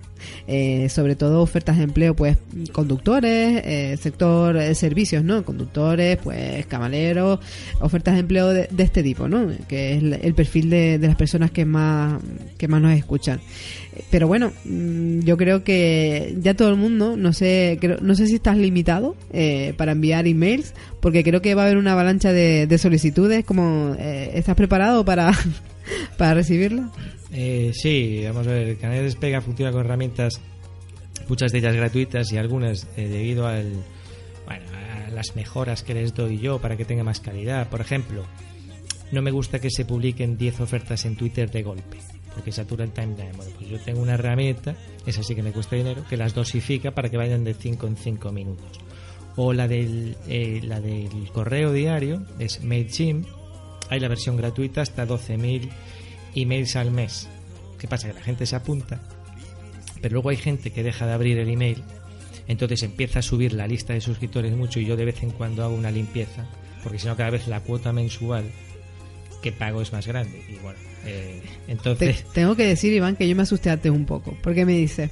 Eh, 0.48 0.88
sobre 0.90 1.16
todo 1.16 1.42
ofertas 1.42 1.78
de 1.78 1.84
empleo, 1.84 2.16
pues 2.16 2.38
conductores, 2.72 3.62
eh, 3.66 3.98
sector 4.02 4.58
de 4.58 4.76
servicios, 4.76 5.24
¿no? 5.24 5.44
Conductores, 5.44 6.18
pues 6.24 6.66
camaleros, 6.68 7.40
ofertas 7.82 8.14
de 8.14 8.22
empleo 8.22 8.48
de, 8.54 8.70
este 8.78 9.04
tipo, 9.04 9.28
¿no? 9.28 9.52
Que 9.68 9.96
es 9.96 10.04
el, 10.04 10.34
perfil 10.34 10.70
de, 10.70 11.00
las 11.00 11.18
personas 11.18 11.52
que 11.52 11.66
más, 11.66 12.22
que 12.58 12.68
más 12.70 12.82
nos 12.82 12.94
escuchan. 12.94 13.42
Pero 14.10 14.28
bueno, 14.28 14.54
mm, 14.64 15.20
yo 15.20 15.36
creo 15.36 15.64
que 15.66 16.38
ya 16.40 16.54
todo 16.54 16.70
el 16.70 16.78
mundo, 16.78 17.18
no 17.18 17.34
sé, 17.34 17.78
no 18.02 18.16
sé 18.16 18.28
si 18.28 18.36
estás 18.36 18.58
limitado 18.58 19.16
eh, 19.34 19.74
para 19.76 19.92
enviar 19.92 20.28
emails, 20.28 20.74
porque 21.02 21.24
creo 21.24 21.42
que 21.42 21.56
va 21.56 21.64
a 21.64 21.66
haber 21.66 21.78
una 21.78 21.92
avalancha 21.92 22.32
de, 22.32 22.68
de 22.68 22.78
solicitudes. 22.78 23.44
Como, 23.44 23.96
¿Estás 24.00 24.56
preparado 24.56 25.04
para, 25.04 25.32
para 26.18 26.36
recibirla? 26.36 26.92
Eh, 27.32 27.72
sí, 27.74 28.22
vamos 28.26 28.48
a 28.48 28.52
ver, 28.52 28.70
el 28.70 28.78
canal 28.78 29.04
Despega 29.04 29.42
funciona 29.42 29.72
con 29.72 29.82
herramientas, 29.82 30.40
muchas 31.28 31.52
de 31.52 31.60
ellas 31.60 31.76
gratuitas 31.76 32.32
y 32.32 32.38
algunas 32.38 32.88
eh, 32.96 33.08
debido 33.08 33.48
al, 33.48 33.74
bueno, 34.46 34.66
a 34.74 35.10
las 35.12 35.36
mejoras 35.36 35.84
que 35.84 35.94
les 35.94 36.14
doy 36.14 36.40
yo 36.40 36.60
para 36.60 36.78
que 36.78 36.86
tenga 36.86 37.04
más 37.04 37.20
calidad. 37.20 37.70
Por 37.70 37.82
ejemplo, 37.82 38.24
no 39.12 39.22
me 39.22 39.32
gusta 39.32 39.60
que 39.60 39.70
se 39.70 39.86
publiquen 39.86 40.38
10 40.38 40.62
ofertas 40.62 41.06
en 41.06 41.16
Twitter 41.16 41.50
de 41.50 41.64
golpe, 41.64 41.98
porque 42.34 42.52
satura 42.52 42.84
el 42.84 42.92
timeline. 42.92 43.36
Bueno, 43.36 43.52
pues 43.58 43.70
yo 43.70 43.80
tengo 43.80 44.02
una 44.02 44.14
herramienta, 44.14 44.76
esa 45.06 45.24
sí 45.24 45.36
que 45.36 45.44
me 45.44 45.52
cuesta 45.52 45.76
dinero, 45.76 46.04
que 46.10 46.18
las 46.18 46.34
dosifica 46.34 46.92
para 46.92 47.10
que 47.10 47.18
vayan 47.18 47.44
de 47.44 47.54
5 47.54 47.88
en 47.88 47.98
5 47.98 48.32
minutos. 48.32 48.80
O 49.36 49.54
la 49.54 49.68
del, 49.68 50.18
eh, 50.28 50.62
la 50.64 50.82
del 50.82 51.30
correo 51.32 51.72
diario, 51.72 52.26
es 52.40 52.64
MailChimp, 52.64 53.28
hay 53.90 54.00
la 54.00 54.08
versión 54.08 54.38
gratuita 54.38 54.82
hasta 54.82 55.08
12.000 55.08 55.70
emails 56.36 56.76
al 56.76 56.92
mes. 56.92 57.28
¿Qué 57.80 57.88
pasa? 57.88 58.08
Que 58.08 58.14
la 58.14 58.22
gente 58.22 58.46
se 58.46 58.56
apunta, 58.56 59.00
pero 60.02 60.14
luego 60.14 60.30
hay 60.30 60.38
gente 60.38 60.72
que 60.72 60.84
deja 60.84 61.06
de 61.06 61.14
abrir 61.14 61.38
el 61.38 61.50
email, 61.50 61.84
entonces 62.48 62.84
empieza 62.84 63.20
a 63.20 63.22
subir 63.22 63.54
la 63.54 63.68
lista 63.68 63.94
de 63.94 64.02
suscriptores 64.02 64.56
mucho 64.56 64.80
y 64.80 64.86
yo 64.86 64.96
de 64.96 65.06
vez 65.06 65.22
en 65.24 65.32
cuando 65.32 65.64
hago 65.64 65.76
una 65.76 65.92
limpieza, 65.92 66.48
porque 66.84 67.00
si 67.00 67.08
no 67.08 67.16
cada 67.16 67.30
vez 67.30 67.48
la 67.48 67.60
cuota 67.62 67.92
mensual 67.92 68.46
que 69.42 69.52
pago 69.52 69.82
es 69.82 69.92
más 69.94 70.08
grande. 70.08 70.44
Y 70.50 70.56
bueno, 70.64 70.80
eh, 71.06 71.42
entonces... 71.68 72.24
tengo 72.34 72.56
que 72.56 72.66
decir, 72.66 72.94
Iván, 72.94 73.16
que 73.16 73.28
yo 73.28 73.36
me 73.36 73.44
asusté 73.44 73.70
antes 73.70 73.92
un 73.92 74.06
poco, 74.06 74.36
porque 74.42 74.66
me 74.66 74.74
dice, 74.74 75.12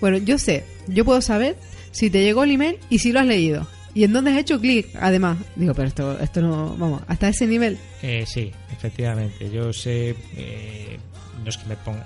bueno, 0.00 0.18
yo 0.18 0.38
sé, 0.38 0.64
yo 0.86 1.04
puedo 1.04 1.20
saber 1.20 1.56
si 1.90 2.10
te 2.10 2.22
llegó 2.22 2.44
el 2.44 2.52
email 2.52 2.78
y 2.90 2.98
si 2.98 3.12
lo 3.12 3.20
has 3.20 3.26
leído. 3.26 3.66
¿Y 3.94 4.02
en 4.02 4.12
dónde 4.12 4.32
has 4.32 4.38
hecho 4.38 4.60
clic? 4.60 4.88
Además, 5.00 5.38
digo, 5.54 5.72
pero 5.72 5.86
esto, 5.86 6.18
esto 6.18 6.42
no, 6.42 6.76
vamos, 6.76 7.02
hasta 7.06 7.28
ese 7.28 7.46
nivel. 7.46 7.78
Eh, 8.02 8.24
sí, 8.26 8.50
efectivamente. 8.72 9.48
Yo 9.50 9.72
sé, 9.72 10.16
eh, 10.36 10.98
no 11.42 11.48
es 11.48 11.56
que 11.56 11.68
me 11.68 11.76
ponga. 11.76 12.04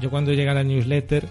Yo 0.00 0.08
cuando 0.08 0.32
llega 0.32 0.54
la 0.54 0.64
newsletter, 0.64 1.28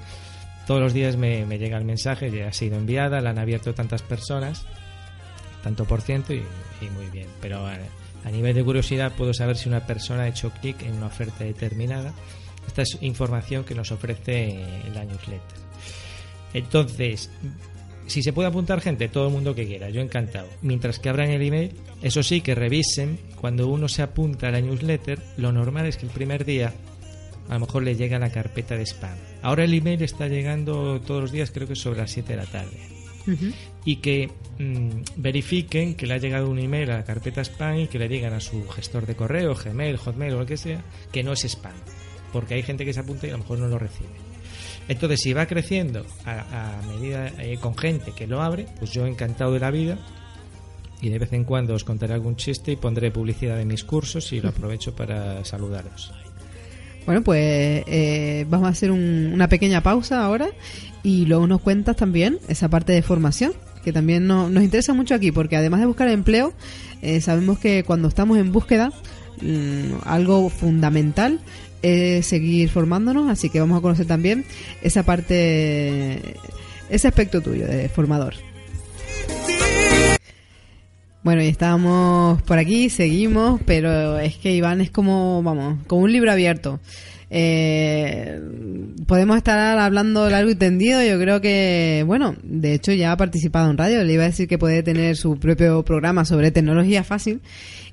todos 0.67 0.81
los 0.81 0.93
días 0.93 1.17
me, 1.17 1.45
llega 1.57 1.77
el 1.77 1.85
mensaje, 1.85 2.29
ya 2.29 2.47
ha 2.47 2.53
sido 2.53 2.77
enviada, 2.77 3.21
la 3.21 3.31
han 3.31 3.39
abierto 3.39 3.73
tantas 3.73 4.03
personas, 4.03 4.65
tanto 5.63 5.85
por 5.85 6.01
ciento 6.01 6.33
y, 6.33 6.43
muy 6.95 7.07
bien. 7.11 7.27
Pero 7.41 7.65
a, 7.65 7.75
a, 8.23 8.29
nivel 8.29 8.53
de 8.53 8.63
curiosidad 8.63 9.13
puedo 9.13 9.33
saber 9.33 9.57
si 9.57 9.67
una 9.67 9.87
persona 9.87 10.23
ha 10.23 10.27
hecho 10.27 10.51
clic 10.61 10.83
en 10.83 10.93
una 10.93 11.07
oferta 11.07 11.43
determinada. 11.43 12.13
Esta 12.67 12.83
es 12.83 12.99
información 13.01 13.63
que 13.63 13.73
nos 13.73 13.91
ofrece 13.91 14.63
la 14.93 15.05
newsletter. 15.05 15.65
Entonces, 16.53 17.31
si 18.07 18.21
se 18.21 18.33
puede 18.33 18.47
apuntar 18.47 18.81
gente, 18.81 19.07
todo 19.07 19.27
el 19.27 19.33
mundo 19.33 19.55
que 19.55 19.65
quiera, 19.65 19.89
yo 19.89 20.01
encantado. 20.01 20.47
Mientras 20.61 20.99
que 20.99 21.09
abran 21.09 21.29
el 21.29 21.41
email, 21.41 21.71
eso 22.01 22.23
sí, 22.23 22.41
que 22.41 22.55
revisen, 22.55 23.19
cuando 23.39 23.67
uno 23.67 23.87
se 23.87 24.01
apunta 24.01 24.47
a 24.47 24.51
la 24.51 24.61
newsletter, 24.61 25.19
lo 25.37 25.51
normal 25.51 25.85
es 25.87 25.97
que 25.97 26.05
el 26.05 26.11
primer 26.11 26.45
día 26.45 26.73
a 27.49 27.53
lo 27.55 27.61
mejor 27.61 27.83
le 27.83 27.95
llega 27.95 28.19
la 28.19 28.31
carpeta 28.31 28.75
de 28.75 28.85
spam. 28.85 29.17
Ahora 29.41 29.63
el 29.63 29.73
email 29.73 30.01
está 30.01 30.27
llegando 30.27 30.99
todos 31.01 31.21
los 31.21 31.31
días, 31.31 31.51
creo 31.51 31.67
que 31.67 31.75
sobre 31.75 31.99
las 31.99 32.11
7 32.11 32.33
de 32.33 32.37
la 32.37 32.45
tarde. 32.45 32.79
Y 33.85 33.97
que 33.97 34.29
mm, 34.59 35.01
verifiquen 35.17 35.95
que 35.95 36.05
le 36.05 36.13
ha 36.13 36.17
llegado 36.17 36.47
un 36.47 36.59
email 36.59 36.91
a 36.91 36.97
la 36.97 37.03
carpeta 37.03 37.43
spam 37.43 37.79
y 37.79 37.87
que 37.87 37.97
le 37.97 38.07
digan 38.07 38.33
a 38.33 38.39
su 38.39 38.67
gestor 38.67 39.07
de 39.07 39.15
correo, 39.15 39.55
Gmail, 39.55 39.97
Hotmail 39.97 40.33
o 40.33 40.39
lo 40.39 40.45
que 40.45 40.57
sea, 40.57 40.83
que 41.11 41.23
no 41.23 41.33
es 41.33 41.43
spam. 41.43 41.73
Porque 42.31 42.53
hay 42.53 42.63
gente 42.63 42.85
que 42.85 42.93
se 42.93 42.99
apunta 42.99 43.25
y 43.25 43.31
a 43.31 43.33
lo 43.33 43.39
mejor 43.39 43.59
no 43.59 43.67
lo 43.67 43.79
recibe. 43.79 44.24
Entonces, 44.87 45.21
si 45.21 45.33
va 45.33 45.47
creciendo 45.47 46.05
a, 46.25 46.79
medida 46.87 47.31
eh, 47.39 47.57
con 47.59 47.77
gente 47.77 48.11
que 48.11 48.27
lo 48.27 48.41
abre, 48.41 48.67
pues 48.77 48.91
yo 48.91 49.05
encantado 49.05 49.51
de 49.53 49.59
la 49.59 49.71
vida 49.71 49.97
y 51.01 51.09
de 51.09 51.19
vez 51.19 51.33
en 51.33 51.43
cuando 51.43 51.73
os 51.73 51.83
contaré 51.83 52.13
algún 52.13 52.35
chiste 52.35 52.71
y 52.71 52.75
pondré 52.75 53.11
publicidad 53.11 53.57
de 53.57 53.65
mis 53.65 53.83
cursos 53.83 54.31
y 54.31 54.41
lo 54.41 54.49
aprovecho 54.49 54.95
para 54.95 55.43
saludaros. 55.43 56.13
Bueno, 57.05 57.21
pues 57.21 57.83
eh, 57.87 58.45
vamos 58.49 58.67
a 58.67 58.71
hacer 58.71 58.91
una 58.91 59.47
pequeña 59.47 59.81
pausa 59.81 60.23
ahora 60.23 60.47
y 61.03 61.25
luego 61.25 61.45
nos 61.45 61.61
cuentas 61.61 61.95
también 61.95 62.39
esa 62.47 62.67
parte 62.69 62.93
de 62.93 63.03
formación 63.03 63.53
que 63.83 63.93
también 63.93 64.25
nos 64.25 64.49
interesa 64.63 64.93
mucho 64.93 65.13
aquí 65.13 65.31
porque 65.31 65.55
además 65.55 65.81
de 65.81 65.85
buscar 65.85 66.09
empleo 66.09 66.53
eh, 67.03 67.21
sabemos 67.21 67.59
que 67.59 67.83
cuando 67.83 68.07
estamos 68.07 68.39
en 68.39 68.51
búsqueda 68.51 68.91
mm, 69.39 69.97
algo 70.05 70.49
fundamental 70.49 71.39
seguir 72.23 72.69
formándonos 72.69 73.29
así 73.29 73.49
que 73.49 73.59
vamos 73.59 73.77
a 73.77 73.81
conocer 73.81 74.05
también 74.05 74.45
esa 74.81 75.03
parte 75.03 76.19
ese 76.89 77.07
aspecto 77.07 77.41
tuyo 77.41 77.67
de 77.67 77.89
formador. 77.89 78.35
Bueno, 81.23 81.41
y 81.41 81.47
estábamos 81.47 82.43
por 82.43 82.59
aquí, 82.59 82.91
seguimos, 82.91 83.59
pero 83.65 84.19
es 84.19 84.35
que 84.35 84.53
Iván 84.53 84.79
es 84.79 84.91
como, 84.91 85.41
vamos, 85.41 85.79
como 85.87 86.03
un 86.03 86.11
libro 86.11 86.31
abierto. 86.31 86.79
Eh, 87.31 88.39
podemos 89.07 89.35
estar 89.35 89.79
hablando 89.79 90.29
largo 90.29 90.51
y 90.51 90.55
tendido. 90.55 91.03
Yo 91.03 91.19
creo 91.19 91.41
que, 91.41 92.03
bueno, 92.05 92.35
de 92.43 92.75
hecho 92.75 92.93
ya 92.93 93.11
ha 93.11 93.17
participado 93.17 93.71
en 93.71 93.77
radio. 93.79 94.03
Le 94.03 94.13
iba 94.13 94.23
a 94.23 94.27
decir 94.27 94.47
que 94.47 94.59
puede 94.59 94.83
tener 94.83 95.17
su 95.17 95.39
propio 95.39 95.83
programa 95.83 96.25
sobre 96.25 96.51
tecnología 96.51 97.03
fácil. 97.03 97.41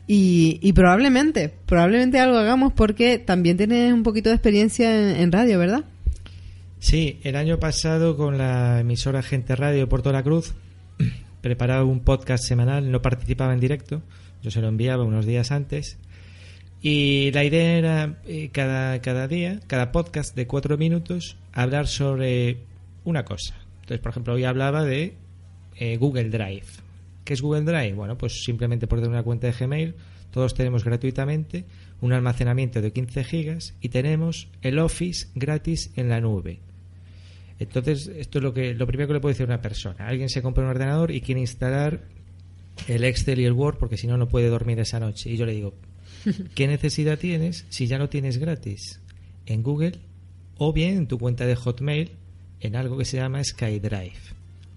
Y, 0.07 0.73
probablemente, 0.75 1.53
probablemente 1.67 2.19
algo 2.19 2.37
hagamos 2.37 2.73
porque 2.73 3.19
también 3.19 3.57
tienes 3.57 3.93
un 3.93 4.03
poquito 4.03 4.29
de 4.29 4.35
experiencia 4.35 5.21
en, 5.21 5.33
radio, 5.33 5.59
¿verdad? 5.59 5.85
Sí, 6.81 7.21
el 7.23 7.37
año 7.37 7.59
pasado 7.59 8.17
con 8.17 8.37
la 8.37 8.81
emisora 8.81 9.23
Gente 9.23 9.57
Radio 9.57 9.89
Puerto 9.89 10.13
La 10.13 10.23
Cruz 10.23 10.55
preparaba 11.41 11.85
un 11.85 12.01
podcast 12.01 12.45
semanal, 12.45 12.91
no 12.91 13.01
participaba 13.01 13.55
en 13.55 13.61
directo, 13.61 14.03
yo 14.43 14.51
se 14.51 14.61
lo 14.61 14.69
enviaba 14.69 15.05
unos 15.05 15.25
días 15.25 15.53
antes. 15.53 15.99
Y 16.83 17.31
la 17.31 17.45
idea 17.45 17.79
era 17.79 18.19
eh, 18.27 18.51
cada, 18.53 19.01
cada 19.01 19.29
día, 19.29 19.61
cada 19.69 19.93
podcast 19.93 20.35
de 20.35 20.49
cuatro 20.49 20.77
minutos, 20.77 21.37
hablar 21.53 21.87
sobre 21.87 22.59
una 23.05 23.25
cosa. 23.25 23.55
Entonces, 23.83 24.01
por 24.01 24.11
ejemplo, 24.11 24.35
hoy 24.35 24.45
hablaba 24.45 24.85
de 24.85 25.15
eh, 25.77 25.97
Google 25.97 26.29
Drive. 26.29 26.67
¿Qué 27.25 27.35
es 27.35 27.43
Google 27.43 27.63
Drive? 27.63 27.95
Bueno, 27.95 28.19
pues 28.19 28.45
simplemente 28.45 28.87
por 28.87 28.99
tener 28.99 29.11
una 29.11 29.23
cuenta 29.23 29.47
de 29.47 29.53
Gmail, 29.53 29.95
todos 30.31 30.55
tenemos 30.55 30.85
gratuitamente 30.85 31.67
un 32.01 32.13
almacenamiento 32.13 32.81
de 32.81 32.93
15 32.93 33.25
gigas 33.25 33.75
y 33.81 33.91
tenemos 33.91 34.49
el 34.63 34.79
Office 34.79 35.29
gratis 35.35 35.93
en 35.95 36.09
la 36.09 36.21
nube. 36.21 36.61
Entonces, 37.59 38.09
esto 38.09 38.39
es 38.39 38.43
lo 38.43 38.53
que 38.53 38.75
lo 38.75 38.87
primero 38.87 39.07
que 39.07 39.15
le 39.15 39.21
puede 39.21 39.35
decir 39.35 39.45
a 39.45 39.55
una 39.55 39.63
persona. 39.63 40.09
Alguien 40.09 40.29
se 40.29 40.43
compra 40.43 40.65
un 40.65 40.71
ordenador 40.71 41.13
y 41.13 41.21
quiere 41.21 41.41
instalar 41.41 42.01
el 42.89 43.05
Excel 43.05 43.41
y 43.41 43.45
el 43.45 43.53
Word 43.53 43.77
porque 43.79 43.97
si 43.97 44.07
no 44.07 44.17
no 44.17 44.29
puede 44.29 44.49
dormir 44.49 44.81
esa 44.81 44.99
noche. 44.99 45.31
Y 45.31 45.37
yo 45.37 45.47
le 45.47 45.53
digo, 45.53 45.75
¿qué 46.55 46.67
necesidad 46.67 47.19
tienes 47.19 47.67
si 47.69 47.87
ya 47.87 47.99
lo 47.99 48.09
tienes 48.09 48.39
gratis 48.39 49.01
en 49.47 49.63
Google 49.63 50.01
o 50.57 50.73
bien 50.73 50.97
en 50.97 51.07
tu 51.07 51.19
cuenta 51.19 51.47
de 51.47 51.55
Hotmail 51.55 52.13
en 52.61 52.75
algo 52.75 52.99
que 52.99 53.05
se 53.05 53.19
llama 53.19 53.45
SkyDrive? 53.45 54.13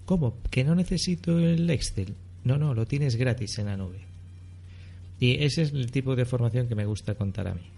¿Cómo? 0.06 0.38
¿Que 0.52 0.64
no 0.64 0.76
necesito 0.76 1.40
el 1.40 1.68
Excel? 1.70 2.14
No, 2.46 2.58
no, 2.58 2.74
lo 2.74 2.86
tienes 2.86 3.16
gratis 3.16 3.58
en 3.60 3.66
la 3.66 3.76
nube. 3.76 4.00
Y 5.20 5.44
ese 5.44 5.64
es 5.64 5.74
el 5.74 5.92
tipo 5.92 6.16
de 6.16 6.26
formación 6.26 6.68
que 6.68 6.76
me 6.76 6.86
gusta 6.86 7.16
contar 7.16 7.48
a 7.48 7.56
mí. 7.56 7.75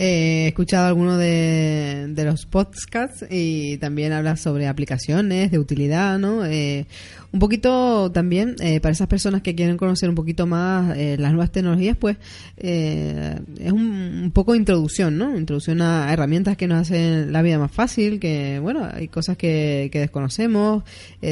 Eh, 0.00 0.44
he 0.44 0.48
escuchado 0.48 0.86
algunos 0.86 1.18
de, 1.18 2.06
de, 2.10 2.24
los 2.24 2.46
podcasts 2.46 3.26
y 3.28 3.78
también 3.78 4.12
habla 4.12 4.36
sobre 4.36 4.68
aplicaciones 4.68 5.50
de 5.50 5.58
utilidad, 5.58 6.20
¿no? 6.20 6.46
Eh, 6.46 6.86
un 7.32 7.40
poquito 7.40 8.12
también 8.12 8.54
eh, 8.60 8.80
para 8.80 8.92
esas 8.92 9.08
personas 9.08 9.42
que 9.42 9.56
quieren 9.56 9.76
conocer 9.76 10.08
un 10.08 10.14
poquito 10.14 10.46
más 10.46 10.96
las 10.96 11.32
nuevas 11.32 11.50
tecnologías, 11.50 11.96
pues 11.96 12.16
es 12.56 13.72
un, 13.72 14.30
poco 14.32 14.54
introducción, 14.54 15.18
¿no? 15.18 15.36
Introducción 15.36 15.82
a 15.82 16.12
herramientas 16.12 16.56
que 16.56 16.68
nos 16.68 16.82
hacen 16.82 17.32
la 17.32 17.42
vida 17.42 17.58
más 17.58 17.72
fácil, 17.72 18.20
que 18.20 18.60
bueno, 18.60 18.88
hay 18.90 19.08
cosas 19.08 19.36
que, 19.36 19.90
que 19.92 19.98
desconocemos, 19.98 20.84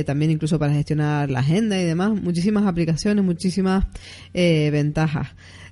también 0.05 0.33
incluso 0.33 0.59
para 0.59 0.75
gestionar 0.75 1.31
la 1.31 1.38
agenda 1.38 1.81
y 1.81 1.85
demás, 1.85 2.11
muchísimas 2.11 2.66
aplicaciones, 2.66 3.25
muchísimas 3.25 3.87
ventajas 4.35 5.29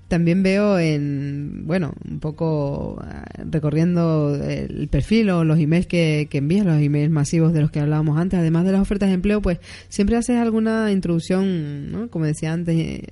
también 0.08 0.42
veo 0.42 0.78
en, 0.78 1.66
bueno, 1.66 1.94
un 2.08 2.20
poco 2.20 3.02
eh, 3.02 3.42
recorriendo 3.50 4.34
el 4.34 4.88
perfil 4.88 5.30
o 5.30 5.44
los 5.44 5.58
emails 5.58 5.86
que, 5.86 6.28
que 6.30 6.38
envías, 6.38 6.66
los 6.66 6.80
emails 6.80 7.10
masivos 7.10 7.52
de 7.52 7.62
los 7.62 7.70
que 7.70 7.80
hablábamos 7.80 8.18
antes, 8.18 8.38
además 8.38 8.64
de 8.64 8.72
las 8.72 8.82
ofertas 8.82 9.08
de 9.08 9.14
empleo, 9.14 9.40
pues 9.40 9.58
siempre 9.88 10.16
haces 10.16 10.36
alguna 10.36 10.92
introducción, 10.92 11.90
¿no? 11.90 12.08
como 12.08 12.26
decía 12.26 12.52
antes, 12.52 12.76
eh, 12.76 13.02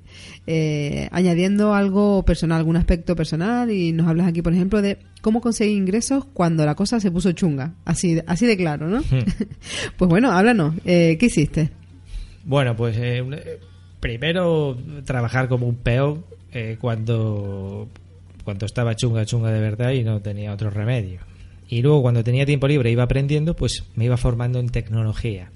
eh, 0.46 1.08
añadiendo 1.12 1.74
algo 1.74 2.24
personal, 2.24 2.58
algún 2.58 2.76
aspecto 2.76 3.16
personal 3.16 3.70
y 3.70 3.92
nos 3.92 4.06
hablas 4.06 4.28
aquí, 4.28 4.42
por 4.42 4.52
ejemplo, 4.52 4.82
de 4.82 4.98
cómo 5.22 5.40
conseguir 5.40 5.76
ingresos 5.76 6.26
cuando 6.26 6.66
la 6.66 6.74
cosa 6.74 7.00
se 7.00 7.10
puso 7.10 7.32
chunga, 7.32 7.74
así, 7.84 8.20
así 8.26 8.46
de 8.46 8.56
claro, 8.56 8.88
¿no? 8.88 9.00
Hmm. 9.00 9.24
pues 9.96 10.08
bueno, 10.10 10.30
háblanos, 10.30 10.74
¿qué 10.84 11.18
hiciste? 11.20 11.70
Bueno, 12.44 12.76
pues 12.76 12.98
primero 14.00 14.76
trabajar 15.04 15.48
como 15.48 15.66
un 15.66 15.76
peo 15.76 16.24
eh, 16.52 16.76
cuando, 16.80 17.88
cuando 18.44 18.66
estaba 18.66 18.94
chunga, 18.94 19.24
chunga 19.24 19.50
de 19.50 19.60
verdad 19.60 19.92
y 19.92 20.04
no 20.04 20.20
tenía 20.20 20.52
otro 20.52 20.70
remedio. 20.70 21.20
Y 21.68 21.80
luego 21.80 22.02
cuando 22.02 22.22
tenía 22.22 22.44
tiempo 22.44 22.68
libre 22.68 22.90
iba 22.90 23.04
aprendiendo, 23.04 23.56
pues 23.56 23.84
me 23.96 24.04
iba 24.04 24.16
formando 24.18 24.58
en 24.58 24.68
tecnología. 24.68 25.50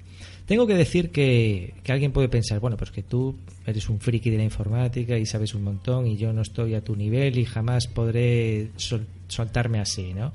Tengo 0.47 0.65
que 0.65 0.75
decir 0.75 1.11
que, 1.11 1.75
que, 1.83 1.91
alguien 1.91 2.13
puede 2.13 2.29
pensar, 2.29 2.59
bueno, 2.59 2.77
pues 2.77 2.89
que 2.89 3.03
tú 3.03 3.35
eres 3.65 3.89
un 3.89 3.99
friki 3.99 4.29
de 4.29 4.37
la 4.37 4.43
informática 4.43 5.17
y 5.17 5.25
sabes 5.25 5.53
un 5.53 5.63
montón 5.63 6.07
y 6.07 6.15
yo 6.15 6.31
no 6.33 6.41
estoy 6.41 6.73
a 6.73 6.83
tu 6.83 6.95
nivel 6.95 7.37
y 7.37 7.45
jamás 7.45 7.87
podré 7.87 8.71
soltarme 9.27 9.79
así, 9.79 10.13
¿no? 10.13 10.33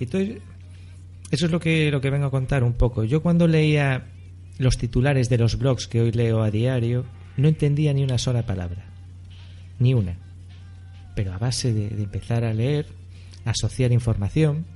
Entonces, 0.00 0.42
eso 1.30 1.46
es 1.46 1.52
lo 1.52 1.60
que, 1.60 1.90
lo 1.90 2.00
que 2.00 2.10
vengo 2.10 2.26
a 2.26 2.30
contar 2.30 2.64
un 2.64 2.72
poco. 2.72 3.04
Yo 3.04 3.22
cuando 3.22 3.46
leía 3.46 4.08
los 4.58 4.76
titulares 4.76 5.28
de 5.28 5.38
los 5.38 5.56
blogs 5.56 5.86
que 5.86 6.00
hoy 6.00 6.10
leo 6.10 6.42
a 6.42 6.50
diario, 6.50 7.04
no 7.36 7.48
entendía 7.48 7.94
ni 7.94 8.02
una 8.02 8.18
sola 8.18 8.44
palabra 8.44 8.87
ni 9.78 9.94
una. 9.94 10.16
Pero 11.14 11.32
a 11.32 11.38
base 11.38 11.72
de, 11.72 12.02
empezar 12.02 12.44
a 12.44 12.52
leer, 12.52 12.86
asociar 13.44 13.92
información, 13.92 14.66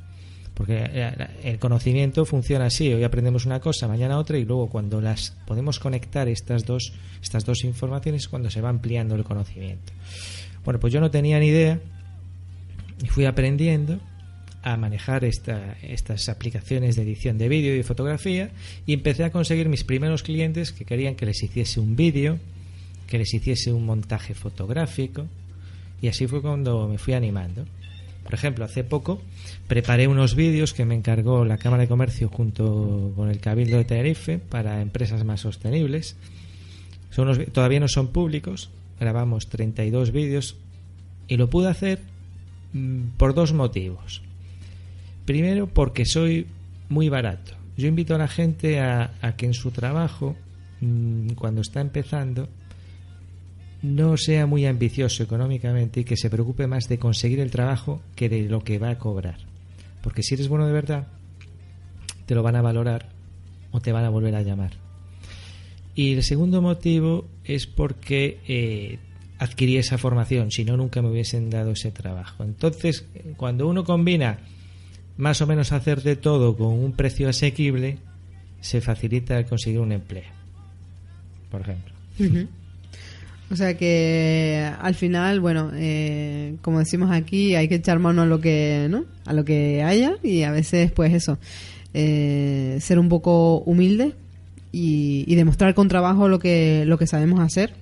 porque 0.55 0.85
eh, 0.85 1.13
el 1.45 1.59
conocimiento 1.59 2.25
funciona 2.25 2.67
así, 2.67 2.93
hoy 2.93 3.05
aprendemos 3.05 3.47
una 3.47 3.61
cosa, 3.61 3.89
mañana 3.89 4.19
otra 4.19 4.39
y 4.39 4.45
luego 4.45 4.69
cuando 4.69 5.01
las 5.01 5.37
podemos 5.47 5.79
conectar 5.79 6.29
estas 6.29 6.67
dos 6.67 6.93
estas 7.23 7.45
dos 7.45 7.65
informaciones 7.65 8.29
cuando 8.29 8.51
se 8.51 8.61
va 8.61 8.69
ampliando 8.69 9.15
el 9.15 9.25
conocimiento. 9.25 9.93
Bueno, 10.65 10.79
pues 10.79 10.93
yo 10.93 11.01
no 11.01 11.11
tenía 11.11 11.39
ni 11.39 11.47
idea 11.47 11.81
y 13.03 13.07
fui 13.07 13.25
aprendiendo 13.25 13.99
a 14.63 14.77
manejar 14.77 15.25
esta, 15.25 15.77
estas 15.83 16.29
aplicaciones 16.29 16.97
de 16.97 17.03
edición 17.03 17.39
de 17.39 17.49
vídeo 17.49 17.77
y 17.77 17.83
fotografía 17.83 18.51
y 18.87 18.93
empecé 18.93 19.25
a 19.25 19.31
conseguir 19.31 19.69
mis 19.69 19.85
primeros 19.85 20.23
clientes 20.23 20.73
que 20.73 20.85
querían 20.85 21.17
que 21.17 21.27
les 21.27 21.43
hiciese 21.43 21.81
un 21.81 21.97
vídeo 21.97 22.39
que 23.13 23.19
les 23.19 23.35
hiciese 23.35 23.75
un 23.75 23.85
montaje 23.85 24.33
fotográfico 24.33 25.27
y 26.01 26.09
así 26.09 26.27
fue 26.27 26.41
cuando 26.41 26.89
me 26.89 26.97
fui 26.97 27.13
animando. 27.13 27.67
Por 28.25 28.33
ejemplo, 28.33 28.65
hace 28.65 28.85
poco 28.85 29.21
preparé 29.69 30.09
unos 30.09 30.35
vídeos 30.35 30.73
que 30.73 30.87
me 30.87 30.95
encargó 30.95 31.45
la 31.45 31.59
Cámara 31.59 31.83
de 31.83 31.91
Comercio 31.91 32.31
junto 32.31 33.13
con 33.15 33.29
el 33.29 33.39
Cabildo 33.39 33.77
de 33.77 33.85
Tenerife 33.85 34.39
para 34.39 34.81
empresas 34.81 35.27
más 35.27 35.43
sostenibles. 35.43 36.17
Son 37.11 37.45
todavía 37.53 37.81
no 37.81 37.89
son 37.89 38.09
públicos, 38.09 38.71
grabamos 38.99 39.51
32 39.51 40.11
vídeos 40.11 40.57
y 41.29 41.37
lo 41.37 41.51
pude 41.51 41.69
hacer 41.69 41.99
mm, 42.73 43.09
por 43.19 43.35
dos 43.35 43.53
motivos. 43.53 44.23
Primero, 45.27 45.67
porque 45.67 46.07
soy 46.07 46.47
muy 46.89 47.11
barato. 47.11 47.53
Yo 47.77 47.89
invito 47.89 48.15
a 48.15 48.19
la 48.19 48.29
gente 48.29 48.81
a, 48.81 49.13
a 49.21 49.37
que 49.37 49.45
en 49.45 49.53
su 49.53 49.71
trabajo, 49.71 50.35
mm, 50.81 51.33
cuando 51.33 51.61
está 51.61 51.83
empezando, 51.83 52.49
no 53.83 54.17
sea 54.17 54.47
muy 54.47 54.65
ambicioso 54.67 55.23
económicamente 55.23 56.01
y 56.01 56.05
que 56.05 56.17
se 56.17 56.31
preocupe 56.31 56.67
más 56.67 56.89
de 56.89 56.99
conseguir 56.99 57.41
el 57.41 57.51
trabajo 57.51 58.01
que 58.15 58.29
de 58.29 58.43
lo 58.43 58.63
que 58.63 58.79
va 58.79 58.91
a 58.91 58.99
cobrar. 58.99 59.39
Porque 60.03 60.23
si 60.23 60.35
eres 60.35 60.49
bueno 60.49 60.67
de 60.67 60.73
verdad, 60.73 61.09
te 62.27 62.35
lo 62.35 62.43
van 62.43 62.57
a 62.57 62.63
valorar 62.63 63.09
o 63.73 63.81
te 63.81 63.93
van 63.93 64.05
a 64.05 64.09
volver 64.09 64.35
a 64.37 64.43
llamar. 64.43 64.73
Y 65.95 66.13
el 66.13 66.23
segundo 66.23 66.63
motivo 66.63 67.27
es 67.45 67.67
porque 67.67 68.39
eh, 68.49 68.99
adquirí 69.39 69.77
esa 69.77 69.99
formación, 69.99 70.51
si 70.51 70.65
no, 70.65 70.77
nunca 70.77 71.03
me 71.03 71.11
hubiesen 71.11 71.51
dado 71.51 71.73
ese 71.73 71.91
trabajo. 71.91 72.45
Entonces, 72.45 73.05
cuando 73.37 73.69
uno 73.69 73.85
combina 73.85 74.39
más 75.17 75.43
o 75.43 75.47
menos 75.47 75.73
hacer 75.73 76.03
de 76.03 76.17
todo 76.17 76.57
con 76.57 76.69
un 76.69 76.93
precio 76.93 77.29
asequible, 77.29 77.99
se 78.61 78.81
facilita 78.81 79.45
conseguir 79.45 79.81
un 79.81 79.93
empleo, 79.93 80.31
por 81.51 81.63
ejemplo. 81.63 81.93
O 83.53 83.57
sea 83.57 83.77
que 83.77 84.67
al 84.81 84.95
final, 84.95 85.41
bueno, 85.41 85.71
eh, 85.75 86.57
como 86.63 86.79
decimos 86.79 87.11
aquí, 87.11 87.55
hay 87.55 87.69
que 87.69 87.75
echar 87.75 87.99
mano 87.99 88.23
a 88.23 88.27
lo 88.27 88.41
que, 88.41 88.87
¿no? 88.89 89.05
A 89.27 89.35
lo 89.35 89.45
que 89.45 89.83
haya 89.83 90.15
y 90.23 90.45
a 90.45 90.51
veces, 90.51 90.91
pues 90.91 91.13
eso, 91.13 91.39
eh, 91.93 92.79
ser 92.81 92.99
un 92.99 93.11
poco 93.11 93.59
humilde 93.59 94.15
y, 94.73 95.35
demostrar 95.35 95.75
con 95.75 95.89
trabajo 95.89 96.29
lo 96.29 96.39
que 96.39 96.85
lo 96.87 96.97
que 96.97 97.07
sabemos 97.07 97.41
hacer. 97.41 97.75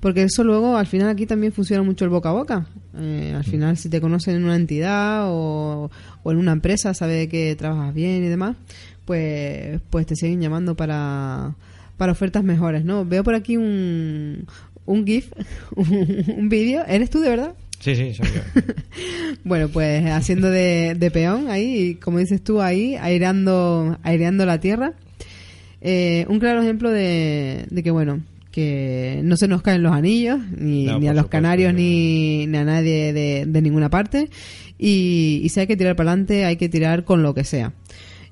Porque 0.00 0.24
eso 0.24 0.44
luego 0.44 0.76
al 0.76 0.86
final 0.86 1.08
aquí 1.08 1.24
también 1.24 1.54
funciona 1.54 1.82
mucho 1.82 2.04
el 2.04 2.10
boca 2.10 2.28
a 2.28 2.32
boca. 2.32 2.66
Eh, 2.98 3.32
al 3.34 3.44
final 3.44 3.78
si 3.78 3.88
te 3.88 4.02
conocen 4.02 4.36
en 4.36 4.44
una 4.44 4.56
entidad 4.56 5.24
o, 5.28 5.90
en 6.26 6.36
una 6.36 6.52
empresa 6.52 6.92
sabe 6.92 7.26
que 7.28 7.56
trabajas 7.56 7.94
bien 7.94 8.22
y 8.22 8.28
demás 8.28 8.56
pues 9.04 9.80
pues 9.90 10.06
te 10.06 10.16
siguen 10.16 10.40
llamando 10.40 10.74
para 10.74 11.54
para 11.98 12.12
ofertas 12.12 12.42
mejores 12.42 12.84
no 12.84 13.04
veo 13.04 13.22
por 13.22 13.34
aquí 13.34 13.56
un 13.56 14.46
un 14.86 15.06
gif 15.06 15.30
un, 15.76 16.48
vídeo 16.48 16.84
eres 16.86 17.10
tú 17.10 17.20
de 17.20 17.28
verdad 17.28 17.54
Sí, 17.78 17.94
sí, 17.94 18.14
soy 18.14 18.26
yo. 18.26 18.62
bueno, 19.44 19.68
pues 19.68 20.04
haciendo 20.06 20.50
de, 20.50 20.96
de, 20.98 21.10
peón 21.10 21.50
ahí, 21.50 21.96
como 21.96 22.18
dices 22.18 22.42
tú, 22.42 22.62
ahí, 22.62 22.96
aireando, 22.96 23.98
aireando 24.02 24.46
la 24.46 24.58
tierra. 24.58 24.94
Eh, 25.80 26.26
un 26.28 26.40
claro 26.40 26.62
ejemplo 26.62 26.90
de, 26.90 27.66
que, 27.84 27.90
bueno, 27.90 28.22
que 28.50 29.20
no 29.22 29.36
se 29.36 29.46
nos 29.46 29.62
caen 29.62 29.82
los 29.82 29.92
anillos, 29.92 30.40
ni, 30.56 30.88
a 30.88 31.14
los 31.14 31.28
canarios, 31.28 31.74
ni, 31.74 32.44
a 32.44 32.64
nadie 32.64 33.12
de, 33.12 33.62
ninguna 33.62 33.88
parte. 33.88 34.28
Y, 34.78 35.46
si 35.48 35.60
hay 35.60 35.66
que 35.66 35.76
tirar 35.76 35.96
para 35.96 36.10
adelante, 36.10 36.44
hay 36.44 36.56
que 36.56 36.68
tirar 36.68 37.04
con 37.04 37.22
lo 37.22 37.34
que 37.34 37.44
sea. 37.44 37.72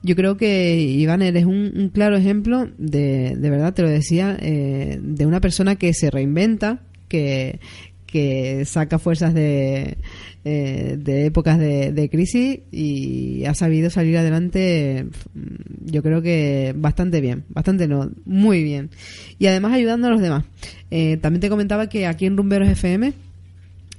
Yo 0.05 0.15
creo 0.17 0.37
que 0.37 0.79
Iván 0.81 1.23
eres 1.23 1.47
un, 1.47 1.91
claro 1.93 2.15
ejemplo 2.15 2.69
de, 2.77 3.37
de 3.37 3.51
verdad, 3.51 3.73
te 3.73 3.81
lo 3.81 3.89
decía, 3.89 4.37
eh, 4.39 4.99
de 5.03 5.25
una 5.25 5.41
persona 5.41 5.77
que 5.77 5.95
se 5.95 6.11
reinventa, 6.11 6.81
que, 7.09 7.59
que 8.07 8.67
saca 8.67 8.99
fuerzas 8.99 9.33
de, 9.33 9.97
eh, 10.45 10.97
de 10.99 11.25
épocas 11.25 11.59
de, 11.59 12.09
crisis 12.13 12.61
y 12.71 13.47
ha 13.47 13.55
sabido 13.55 13.89
salir 13.89 14.19
adelante, 14.19 15.07
mm, 15.33 15.91
yo 15.91 16.03
creo 16.03 16.21
que 16.21 16.75
bastante 16.77 17.23
bien, 17.23 17.45
bastante 17.49 17.89
no, 17.89 18.11
muy 18.27 18.63
bien. 18.63 18.91
Y 19.39 19.47
además 19.47 19.73
ayudando 19.73 20.09
a 20.09 20.11
los 20.11 20.21
demás. 20.21 20.45
Eh, 20.91 21.17
también 21.17 21.41
te 21.41 21.49
comentaba 21.49 21.89
que 21.89 22.07
aquí 22.07 22.27
en 22.27 22.37
Rumberos 22.37 22.69
FM 22.69 23.15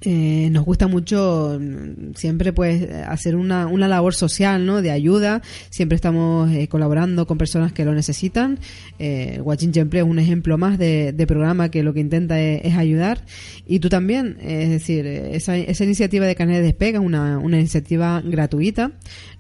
eh, 0.06 0.50
nos 0.52 0.66
gusta 0.66 0.88
mucho 0.88 1.58
mm, 1.60 2.14
siempre 2.16 2.54
pues 2.54 2.88
hacer 3.08 3.36
una, 3.36 3.68
una 3.68 3.88
labor 3.88 4.14
social 4.14 4.66
no 4.66 4.82
de 4.82 4.92
ayuda. 4.92 5.42
Siempre 5.70 5.96
estamos 5.96 6.52
eh, 6.52 6.68
colaborando 6.68 7.26
con 7.26 7.38
personas 7.38 7.74
que 7.74 7.86
lo 7.86 7.94
necesitan. 7.94 8.60
Eh, 9.00 9.42
Empleo 9.76 10.06
es 10.06 10.12
un 10.12 10.20
ejemplo 10.20 10.58
más 10.58 10.78
de, 10.78 11.14
programa 11.28 11.70
que 11.70 11.82
lo 11.82 11.94
que 11.94 12.00
intenta 12.02 12.40
es, 12.40 12.76
ayudar. 12.76 13.26
Y 13.66 13.80
tú 13.80 13.90
también 13.90 14.38
es 14.42 14.70
decir 14.70 15.08
esa, 15.08 15.58
esa 15.58 15.84
iniciativa 15.84 16.26
de 16.26 16.36
Canales 16.36 16.64
Despega 16.64 17.00
es 17.00 17.06
una, 17.06 17.40
una 17.40 17.58
iniciativa 17.58 18.22
gratuita. 18.22 18.92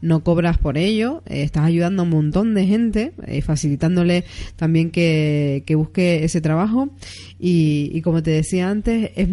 No 0.01 0.23
cobras 0.23 0.58
por 0.58 0.78
ello. 0.78 1.21
Estás 1.25 1.65
ayudando 1.65 2.01
a 2.01 2.06
un 2.06 2.12
montón 2.12 2.54
de 2.56 2.65
gente 2.65 3.13
facilitándole 3.43 4.25
también 4.56 4.89
que, 4.89 5.63
que 5.65 5.75
busque 5.75 6.23
ese 6.23 6.41
trabajo 6.41 6.89
y, 7.47 7.91
y 7.93 8.01
como 8.01 8.23
te 8.23 8.31
decía 8.31 8.71
antes 8.71 9.12
es, 9.15 9.29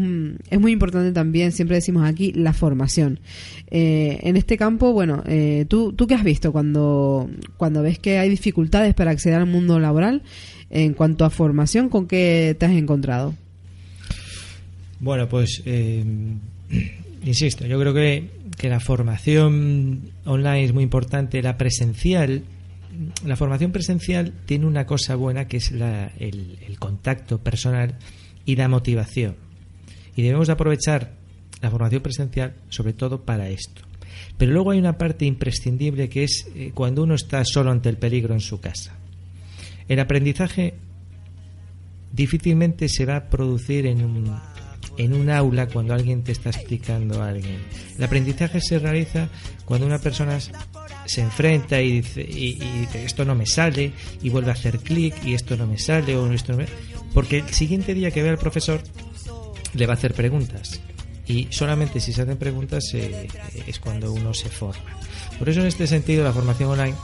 es 0.50 0.60
muy 0.60 0.72
importante 0.72 1.12
también, 1.12 1.50
siempre 1.50 1.76
decimos 1.76 2.06
aquí, 2.06 2.30
la 2.32 2.52
formación. 2.52 3.20
Eh, 3.70 4.18
en 4.24 4.36
este 4.36 4.58
campo, 4.58 4.92
bueno, 4.92 5.22
eh, 5.26 5.64
¿tú, 5.66 5.94
¿tú 5.94 6.06
qué 6.06 6.14
has 6.14 6.22
visto 6.22 6.52
cuando, 6.52 7.30
cuando 7.56 7.80
ves 7.80 7.98
que 7.98 8.18
hay 8.18 8.28
dificultades 8.28 8.92
para 8.92 9.12
acceder 9.12 9.38
al 9.38 9.46
mundo 9.46 9.80
laboral? 9.80 10.20
En 10.68 10.92
cuanto 10.92 11.24
a 11.24 11.30
formación, 11.30 11.88
¿con 11.88 12.06
qué 12.06 12.54
te 12.58 12.66
has 12.66 12.72
encontrado? 12.72 13.34
Bueno, 15.00 15.26
pues 15.26 15.62
eh, 15.64 16.04
insisto, 17.24 17.64
yo 17.64 17.80
creo 17.80 17.94
que, 17.94 18.28
que 18.58 18.68
la 18.68 18.80
formación 18.80 20.00
online 20.26 20.64
es 20.64 20.74
muy 20.74 20.84
importante, 20.84 21.40
la 21.40 21.56
presencial 21.56 22.42
la 23.24 23.36
formación 23.36 23.72
presencial 23.72 24.32
tiene 24.44 24.66
una 24.66 24.86
cosa 24.86 25.14
buena 25.14 25.48
que 25.48 25.56
es 25.56 25.72
la, 25.72 26.08
el, 26.18 26.76
contacto 26.78 27.38
personal 27.38 27.96
y 28.44 28.56
la 28.56 28.68
motivación. 28.68 29.36
Y 30.14 30.22
debemos 30.22 30.50
aprovechar 30.50 31.14
la 31.60 31.70
formación 31.70 32.02
presencial 32.02 32.54
sobre 32.68 32.92
todo 32.92 33.22
para 33.22 33.48
esto. 33.48 33.82
Pero 34.36 34.52
luego 34.52 34.72
hay 34.72 34.78
una 34.78 34.98
parte 34.98 35.24
imprescindible 35.24 36.08
que 36.08 36.24
es 36.24 36.48
eh, 36.54 36.72
cuando 36.74 37.02
uno 37.02 37.14
está 37.14 37.44
solo 37.44 37.70
ante 37.70 37.88
el 37.88 37.96
peligro 37.96 38.34
en 38.34 38.40
su 38.40 38.60
casa. 38.60 38.94
El 39.88 40.00
aprendizaje 40.00 40.74
difícilmente 42.12 42.88
se 42.88 43.06
va 43.06 43.16
a 43.16 43.28
producir 43.30 43.86
en 43.86 44.04
un, 44.04 44.36
en 44.96 45.14
un 45.14 45.30
aula 45.30 45.68
cuando 45.68 45.94
alguien 45.94 46.22
te 46.22 46.32
está 46.32 46.50
explicando 46.50 47.22
a 47.22 47.28
alguien. 47.28 47.60
El 47.96 48.04
aprendizaje 48.04 48.60
se 48.60 48.78
realiza 48.78 49.28
cuando 49.64 49.86
una 49.86 49.98
persona 49.98 50.38
se 51.06 51.20
enfrenta 51.20 51.80
y 51.80 52.00
dice, 52.00 52.22
y, 52.22 52.54
dice 52.54 53.04
esto 53.04 53.24
no 53.24 53.34
me 53.34 53.46
sale 53.46 53.92
y 54.22 54.28
vuelve 54.28 54.50
a 54.50 54.54
hacer 54.54 54.78
clic 54.78 55.14
y 55.24 55.34
esto 55.34 55.56
no 55.56 55.66
me 55.66 55.78
sale 55.78 56.16
o 56.16 56.30
esto 56.32 56.52
no 56.52 56.58
me... 56.58 56.66
porque 57.12 57.38
el 57.38 57.48
siguiente 57.48 57.94
día 57.94 58.10
que 58.10 58.22
ve 58.22 58.28
al 58.28 58.38
profesor 58.38 58.80
le 59.74 59.86
va 59.86 59.94
a 59.94 59.96
hacer 59.96 60.14
preguntas 60.14 60.80
y 61.26 61.48
solamente 61.50 62.00
si 62.00 62.12
se 62.12 62.22
hacen 62.22 62.36
preguntas 62.36 62.84
eh, 62.94 63.28
es 63.66 63.78
cuando 63.78 64.12
uno 64.12 64.34
se 64.34 64.48
forma. 64.48 64.98
Por 65.38 65.48
eso 65.48 65.60
en 65.60 65.66
este 65.66 65.86
sentido 65.86 66.24
la 66.24 66.32
formación 66.32 66.70
online 66.70 66.96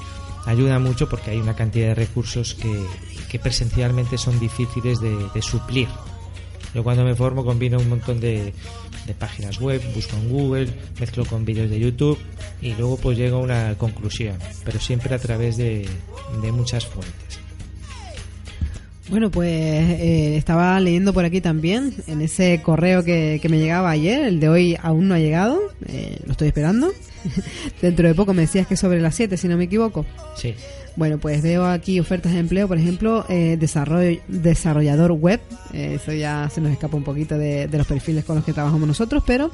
ayuda 0.46 0.78
mucho 0.78 1.08
porque 1.08 1.30
hay 1.30 1.38
una 1.38 1.54
cantidad 1.54 1.88
de 1.88 1.94
recursos 1.94 2.54
que 2.54 3.38
presencialmente 3.38 4.18
son 4.18 4.38
difíciles 4.40 4.98
de, 5.00 5.42
suplir. 5.42 5.88
Yo 6.74 6.84
cuando 6.84 7.04
me 7.04 7.14
formo 7.14 7.44
combino 7.44 7.78
un 7.78 7.88
montón 7.88 8.20
de, 8.20 8.52
de, 9.06 9.14
páginas 9.14 9.58
web, 9.60 9.82
busco 9.94 10.16
en 10.16 10.28
Google, 10.28 10.68
mezclo 11.00 11.24
con 11.24 11.44
vídeos 11.44 11.70
de 11.70 11.80
YouTube 11.80 12.18
y 12.60 12.74
luego 12.74 12.96
pues 12.98 13.16
llego 13.16 13.38
a 13.38 13.40
una 13.40 13.74
conclusión, 13.78 14.36
pero 14.64 14.78
siempre 14.78 15.14
a 15.14 15.18
través 15.18 15.56
de, 15.56 15.88
de 16.42 16.52
muchas 16.52 16.86
fuentes. 16.86 17.47
Bueno, 19.10 19.30
pues 19.30 19.48
eh, 19.48 20.36
estaba 20.36 20.78
leyendo 20.80 21.14
por 21.14 21.24
aquí 21.24 21.40
también, 21.40 21.94
en 22.06 22.20
ese 22.20 22.60
correo 22.62 23.02
que, 23.02 23.40
me 23.48 23.58
llegaba 23.58 23.90
ayer, 23.90 24.24
el 24.24 24.38
de 24.38 24.50
hoy 24.50 24.76
aún 24.82 25.08
no 25.08 25.14
ha 25.14 25.18
llegado, 25.18 25.58
eh, 25.86 26.18
lo 26.26 26.32
estoy 26.32 26.48
esperando. 26.48 26.92
Dentro 27.82 28.06
de 28.06 28.14
poco 28.14 28.34
me 28.34 28.42
decías 28.42 28.66
que 28.66 28.76
sobre 28.76 29.00
las 29.00 29.14
7, 29.14 29.38
si 29.38 29.48
no 29.48 29.56
me 29.56 29.64
equivoco. 29.64 30.04
Sí. 30.36 30.54
Bueno, 30.96 31.16
pues 31.18 31.42
veo 31.42 31.64
aquí 31.64 31.98
ofertas 32.00 32.32
de 32.32 32.40
empleo, 32.40 32.68
por 32.68 32.76
ejemplo, 32.76 33.24
eh, 33.30 33.56
desarrollo, 33.58 34.20
desarrollador 34.28 35.12
web. 35.12 35.40
eso 35.72 36.12
ya 36.12 36.50
se 36.52 36.60
nos 36.60 36.72
escapa 36.72 36.96
un 36.96 37.04
poquito 37.04 37.38
de, 37.38 37.66
de, 37.66 37.78
los 37.78 37.86
perfiles 37.86 38.24
con 38.24 38.36
los 38.36 38.44
que 38.44 38.52
trabajamos 38.52 38.86
nosotros, 38.86 39.22
pero 39.26 39.50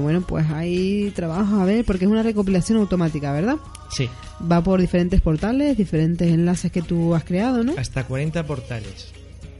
bueno, 0.00 0.22
pues 0.22 0.50
hay 0.50 1.12
trabajo 1.14 1.60
a 1.60 1.64
ver, 1.64 1.84
porque 1.84 2.06
es 2.06 2.10
una 2.10 2.22
recopilación 2.22 2.78
automática, 2.78 3.32
¿verdad? 3.32 3.56
Sí. 3.90 4.08
Va 4.50 4.62
por 4.62 4.80
diferentes 4.80 5.20
portales, 5.20 5.76
diferentes 5.76 6.28
enlaces 6.28 6.72
que 6.72 6.82
tú 6.82 7.14
has 7.14 7.24
creado, 7.24 7.62
¿no? 7.62 7.74
Hasta 7.76 8.04
40 8.04 8.46
portales. 8.46 9.12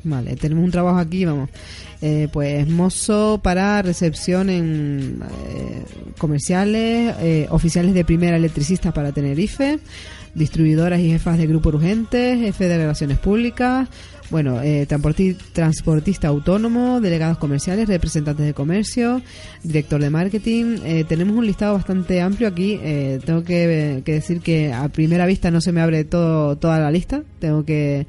Vale, 0.05 0.37
tenemos 0.37 0.65
un 0.65 0.71
trabajo 0.71 0.99
aquí, 0.99 1.25
vamos. 1.25 1.51
Eh, 2.03 2.29
pues 2.33 2.67
mozo 2.67 3.41
para 3.43 3.83
recepción 3.83 4.49
en 4.49 5.21
eh, 5.23 5.85
comerciales, 6.17 7.15
eh, 7.21 7.47
oficiales 7.51 7.93
de 7.93 8.05
primera 8.05 8.37
electricista 8.37 8.93
para 8.93 9.13
Tenerife, 9.13 9.79
distribuidoras 10.35 11.01
y 11.01 11.11
jefas 11.11 11.39
de 11.39 11.47
grupo 11.47 11.71
urgente, 11.71 12.37
jefe 12.39 12.69
de 12.69 12.79
relaciones 12.79 13.19
públicas, 13.19 13.89
bueno, 14.31 14.63
eh, 14.63 14.87
transportista 14.87 16.29
autónomo, 16.29 17.01
delegados 17.01 17.37
comerciales, 17.39 17.89
representantes 17.89 18.47
de 18.47 18.55
comercio, 18.55 19.21
director 19.65 20.01
de 20.01 20.09
marketing. 20.09 20.79
Eh, 20.85 21.05
tenemos 21.05 21.37
un 21.37 21.47
listado 21.47 21.75
bastante 21.75 22.21
amplio 22.21 22.47
aquí. 22.47 22.79
Eh, 22.81 23.19
tengo 23.25 23.43
que, 23.43 24.03
decir 24.05 24.41
que 24.41 24.73
a 24.73 24.89
primera 24.89 25.27
vista 25.27 25.51
no 25.51 25.61
se 25.61 25.73
me 25.73 25.81
abre 25.81 26.05
todo, 26.05 26.57
toda 26.57 26.79
la 26.79 26.93
lista. 26.93 27.23
Tengo 27.41 27.65
que, 27.65 28.07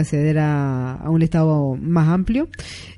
acceder 0.00 0.38
a, 0.38 1.00
un 1.06 1.20
listado 1.20 1.76
más 1.80 2.08
amplio. 2.08 2.48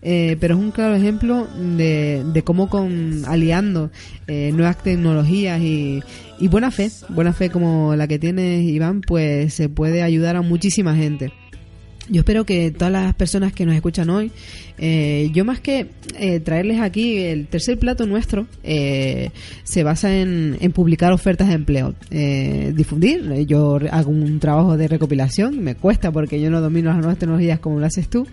pero 0.01 0.55
es 0.55 0.61
un 0.61 0.71
claro 0.71 0.95
ejemplo 0.95 1.47
de, 1.77 2.43
cómo 2.45 2.69
con 2.69 3.25
aliando 3.27 3.91
nuevas 4.27 4.83
tecnologías 4.83 5.61
y, 5.61 6.03
y 6.39 6.49
buena 6.49 6.71
fe, 6.71 6.91
buena 7.09 7.33
fe 7.33 7.51
como 7.51 7.95
la 7.97 8.07
que 8.07 8.19
tiene 8.19 8.61
Iván, 8.63 9.01
pues 9.01 9.55
se 9.55 9.69
puede 9.69 10.03
ayudar 10.03 10.37
a 10.37 10.43
muchísima 10.43 10.95
gente. 10.95 11.33
yo 12.09 12.21
espero 12.21 12.45
que 12.45 12.71
todas 12.71 12.93
las 12.93 13.15
personas 13.15 13.53
que 13.53 13.67
nos 13.67 13.75
escuchan 13.75 14.11
hoy, 14.11 14.31
eh, 14.79 15.31
yo 15.33 15.45
más 15.45 15.61
que 15.61 15.89
eh, 16.19 16.41
traerles 16.41 16.81
aquí 16.81 17.19
el 17.19 17.47
tercer 17.47 17.79
plato 17.79 18.07
nuestro, 18.07 18.47
eh, 18.63 19.31
se 19.65 19.83
basa 19.83 20.15
en, 20.15 20.57
publicar 20.75 21.13
ofertas 21.13 21.49
de 21.49 21.55
empleo, 21.55 21.95
difundir. 22.11 23.47
Yo 23.47 23.79
hago 23.91 24.11
un 24.11 24.41
trabajo 24.41 24.77
de 24.77 24.89
recopilación, 24.89 25.63
me 25.63 25.75
cuesta 25.75 26.11
porque 26.11 26.41
yo 26.41 26.51
no 26.51 26.61
domino 26.61 26.91
las 26.91 26.99
nuevas 26.99 27.19
tecnologías 27.19 27.61
como 27.61 27.81
lo 27.81 27.87
haces 27.87 28.09
tú. 28.09 28.27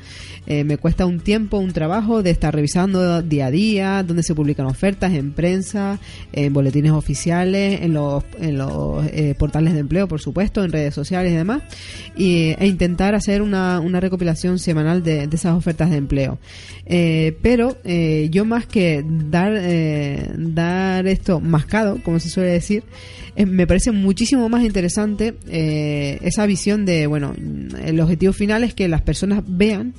me 0.47 0.77
cuesta 0.77 1.06
un 1.06 1.19
tiempo, 1.19 1.58
un 1.58 1.71
trabajo 1.71 2.21
de 2.21 2.32
estar 2.32 2.53
revisando 2.53 3.21
día 3.21 3.47
a 3.47 3.51
día 3.51 4.03
donde 4.03 4.23
se 4.23 4.36
publican 4.36 4.65
ofertas 4.65 5.13
en 5.13 5.32
prensa, 5.32 5.99
en 6.34 6.51
boletines 6.51 6.91
oficiales, 6.91 7.82
en 7.82 7.93
los, 7.93 8.23
en 8.41 8.58
los 8.58 9.06
portales 9.38 9.73
de 9.73 9.79
empleo, 9.79 10.08
por 10.08 10.19
supuesto, 10.19 10.63
en 10.63 10.71
redes 10.71 10.93
sociales 10.93 11.32
y 11.32 11.36
demás, 11.36 11.63
y, 12.17 12.56
e 12.60 12.67
intentar 12.67 13.15
hacer 13.15 13.41
una 13.41 13.63
una, 13.79 13.99
recopilación 13.99 14.60
semanal 14.60 15.03
de, 15.03 15.29
esas 15.32 15.53
ofertas 15.56 15.89
de 15.89 15.97
empleo. 15.97 16.33
Eh, 16.86 17.38
pero 17.41 17.78
eh, 17.84 18.28
yo 18.32 18.46
más 18.46 18.65
que 18.65 19.04
dar, 19.08 19.54
eh, 19.56 20.32
dar 20.38 21.08
esto 21.08 21.39
mascado, 21.39 22.00
como 22.04 22.19
se 22.19 22.30
suele 22.30 22.52
decir, 22.52 22.84
me 23.36 23.65
parece 23.65 23.91
muchísimo 23.91 24.48
más 24.48 24.63
interesante 24.63 25.34
esa 26.22 26.46
visión 26.46 26.86
de, 26.86 27.08
bueno, 27.08 27.34
el 27.84 28.00
objetivo 28.00 28.32
final 28.32 28.63
es 28.63 28.76
que 28.76 28.88
las 28.88 29.02
personas 29.02 29.41
vean 29.48 29.96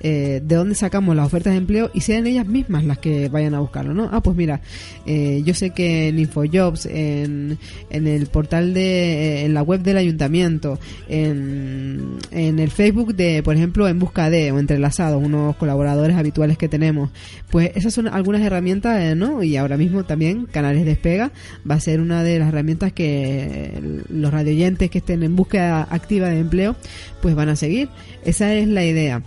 de 0.00 0.40
dónde 0.40 0.74
sacamos 0.74 1.14
las 1.14 1.26
ofertas 1.26 1.52
de 1.52 1.58
empleo 1.58 1.90
y 1.92 2.00
sean 2.00 2.26
ellas 2.26 2.46
mismas 2.46 2.84
las 2.84 2.98
que 2.98 3.28
vayan 3.28 3.52
a 3.54 3.60
buscarlo, 3.60 3.92
¿no? 3.92 4.08
Ah, 4.10 4.22
pues 4.22 4.38
mira, 4.38 4.62
yo 5.04 5.52
sé 5.52 5.70
que 5.70 6.08
en 6.08 6.18
InfoJobs, 6.18 6.86
en, 6.86 7.58
en 7.90 8.06
el 8.06 8.26
portal 8.28 8.72
de, 8.72 9.44
en 9.44 9.52
la 9.52 9.62
web 9.62 9.82
del 9.82 9.98
ayuntamiento, 9.98 10.78
en, 11.08 12.16
en 12.30 12.58
el 12.58 12.70
Facebook 12.70 13.14
de, 13.14 13.42
por 13.42 13.54
ejemplo, 13.54 13.86
en 13.86 13.98
Busca 13.98 14.30
de 14.30 14.50
o 14.50 14.58
Entrelazados, 14.58 15.22
unos 15.22 15.56
colaboradores 15.56 15.77
habituales 15.86 16.58
que 16.58 16.68
tenemos, 16.68 17.10
pues 17.50 17.70
esas 17.74 17.94
son 17.94 18.08
algunas 18.08 18.42
herramientas, 18.42 19.16
¿no? 19.16 19.42
Y 19.42 19.56
ahora 19.56 19.76
mismo 19.76 20.04
también 20.04 20.46
Canales 20.46 20.84
Despega 20.84 21.32
va 21.68 21.76
a 21.76 21.80
ser 21.80 22.00
una 22.00 22.22
de 22.22 22.38
las 22.38 22.48
herramientas 22.48 22.92
que 22.92 24.02
los 24.08 24.32
radioyentes 24.32 24.90
que 24.90 24.98
estén 24.98 25.22
en 25.22 25.36
búsqueda 25.36 25.86
activa 25.90 26.28
de 26.28 26.40
empleo, 26.40 26.76
pues 27.22 27.34
van 27.34 27.48
a 27.48 27.56
seguir. 27.56 27.88
Esa 28.24 28.54
es 28.54 28.68
la 28.68 28.84
idea. 28.84 29.22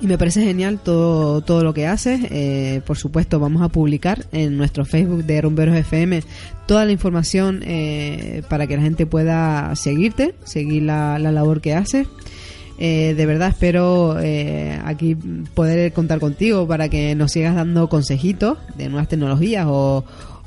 Y 0.00 0.06
me 0.06 0.18
parece 0.18 0.42
genial 0.42 0.80
todo, 0.82 1.40
todo 1.40 1.62
lo 1.62 1.72
que 1.72 1.86
haces. 1.86 2.20
Eh, 2.30 2.82
por 2.84 2.98
supuesto, 2.98 3.38
vamos 3.38 3.62
a 3.62 3.68
publicar 3.68 4.26
en 4.32 4.56
nuestro 4.56 4.84
Facebook 4.84 5.24
de 5.24 5.40
Rumberos 5.40 5.76
FM 5.76 6.22
toda 6.66 6.84
la 6.84 6.92
información 6.92 7.62
eh, 7.64 8.42
para 8.48 8.66
que 8.66 8.76
la 8.76 8.82
gente 8.82 9.06
pueda 9.06 9.74
seguirte, 9.76 10.34
seguir 10.44 10.82
la, 10.82 11.18
la 11.18 11.30
labor 11.30 11.60
que 11.60 11.74
haces. 11.74 12.08
Eh, 12.78 13.14
de 13.14 13.26
verdad 13.26 13.50
espero 13.50 14.16
aquí 14.84 15.14
poder 15.54 15.92
contar 15.92 16.18
contigo 16.18 16.66
para 16.66 16.88
que 16.88 17.14
nos 17.14 17.32
sigas 17.32 17.54
dando 17.54 17.88
consejitos 17.88 18.58
de 18.76 18.88
nuevas 18.88 19.08
tecnologías 19.08 19.66
o, 19.68 20.04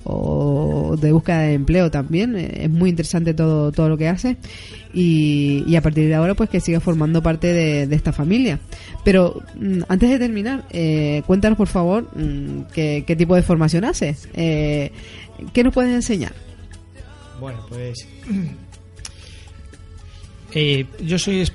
o 0.09 0.95
de 0.99 1.11
búsqueda 1.11 1.39
de 1.39 1.53
empleo 1.53 1.91
también. 1.91 2.35
Eh, 2.37 2.63
es 2.63 2.69
muy 2.69 2.89
interesante 2.89 3.33
todo, 3.33 3.71
todo 3.71 3.89
lo 3.89 3.97
que 3.97 4.07
hace 4.07 4.37
y, 4.93 5.75
a 5.75 5.81
partir 5.81 6.07
de 6.07 6.15
ahora 6.15 6.33
pues 6.33 6.49
que 6.49 6.61
siga 6.61 6.79
formando 6.79 7.21
parte 7.21 7.51
de, 7.53 7.95
esta 7.95 8.13
familia. 8.13 8.59
Pero 9.03 9.41
mm, 9.55 9.81
antes 9.87 10.09
de 10.09 10.19
terminar, 10.19 10.63
eh, 10.71 11.23
cuéntanos 11.27 11.57
por 11.57 11.67
favor 11.67 12.07
mm, 12.15 12.71
qué, 12.73 13.15
tipo 13.17 13.35
de 13.35 13.41
formación 13.41 13.83
haces. 13.83 14.29
Eh, 14.33 14.91
¿Qué 15.53 15.63
nos 15.63 15.73
puedes 15.73 15.93
enseñar? 15.93 16.33
Bueno, 17.39 17.59
pues 17.69 18.07
yo 20.53 21.19
soy, 21.19 21.49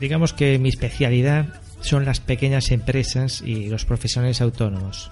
digamos 0.00 0.32
que 0.32 0.58
mi 0.58 0.68
especialidad 0.68 1.60
son 1.80 2.04
las 2.04 2.20
pequeñas 2.20 2.70
empresas 2.70 3.42
y 3.42 3.68
los 3.68 3.84
profesionales 3.84 4.40
autónomos, 4.40 5.10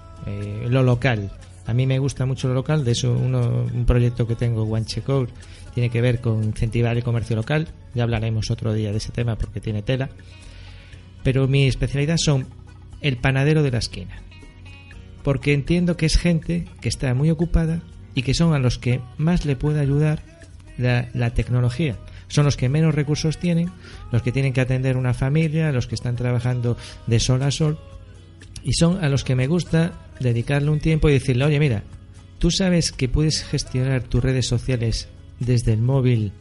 lo 0.69 0.83
local, 0.83 1.31
a 1.67 1.75
mí 1.75 1.87
me 1.87 1.99
gusta 1.99 2.27
mucho 2.27 2.49
lo 2.49 2.55
local, 2.55 2.85
de 2.85 2.93
eso 2.93 3.13
uno, 3.13 3.67
un 3.73 3.85
proyecto 3.87 4.27
que 4.27 4.37
tengo, 4.37 4.63
One 4.63 4.87
Code, 5.05 5.33
tiene 5.75 5.91
que 5.91 6.01
ver 6.01 6.21
con 6.21 6.45
incentivar 6.45 6.97
el 6.97 7.03
comercio 7.03 7.35
local. 7.35 7.69
Ya 7.93 8.05
hablaremos 8.05 8.51
otro 8.51 8.73
día 8.73 8.93
de 8.93 8.99
ese 8.99 9.13
tema 9.13 9.37
porque 9.37 9.61
tiene 9.61 9.83
tela. 9.83 10.09
Pero 11.25 11.49
mi 11.49 11.67
especialidad 11.67 12.17
son 12.19 12.47
el 13.01 13.17
panadero 13.17 13.65
de 13.65 13.73
la 13.73 13.79
esquina. 13.79 14.23
Porque 15.25 15.53
entiendo 15.53 15.97
que 15.97 16.07
es 16.07 16.19
gente 16.19 16.67
que 16.81 16.89
está 16.89 17.13
muy 17.15 17.31
ocupada 17.31 17.83
y 18.15 18.23
que 18.23 18.33
son 18.33 18.55
a 18.55 18.61
los 18.61 18.79
que 18.79 19.01
más 19.19 19.45
le 19.45 19.57
puede 19.57 19.81
ayudar 19.81 20.23
la, 20.79 21.09
la 21.15 21.31
tecnología 21.31 21.97
son 22.29 22.45
los 22.45 22.57
que 22.57 22.69
menos 22.69 22.95
recursos 22.95 23.39
tienen, 23.39 23.71
los 24.13 24.23
que 24.23 24.33
tienen 24.33 24.53
que 24.53 24.61
atender 24.61 24.97
una 24.97 25.15
familia, 25.15 25.73
los 25.73 25.87
que 25.87 25.95
están 25.95 26.17
trabajando 26.17 26.77
de 27.07 27.21
sol 27.21 27.43
a 27.43 27.51
sol 27.51 27.79
y 28.63 28.73
son 28.73 29.03
a 29.05 29.09
los 29.09 29.23
que 29.23 29.37
me 29.37 29.47
gusta 29.47 29.93
dedicarle 30.19 30.71
un 30.71 30.81
tiempo 30.81 31.09
y 31.09 31.13
decirle, 31.13 31.45
oye, 31.45 31.61
mira, 31.61 31.85
tú 32.39 32.51
sabes 32.51 32.93
que 32.93 33.09
puedes 33.09 33.45
gestionar 33.45 34.03
tus 34.03 34.23
redes 34.23 34.49
sociales 34.49 35.09
desde 35.39 35.73
el 35.73 35.81
móvil 35.81 36.33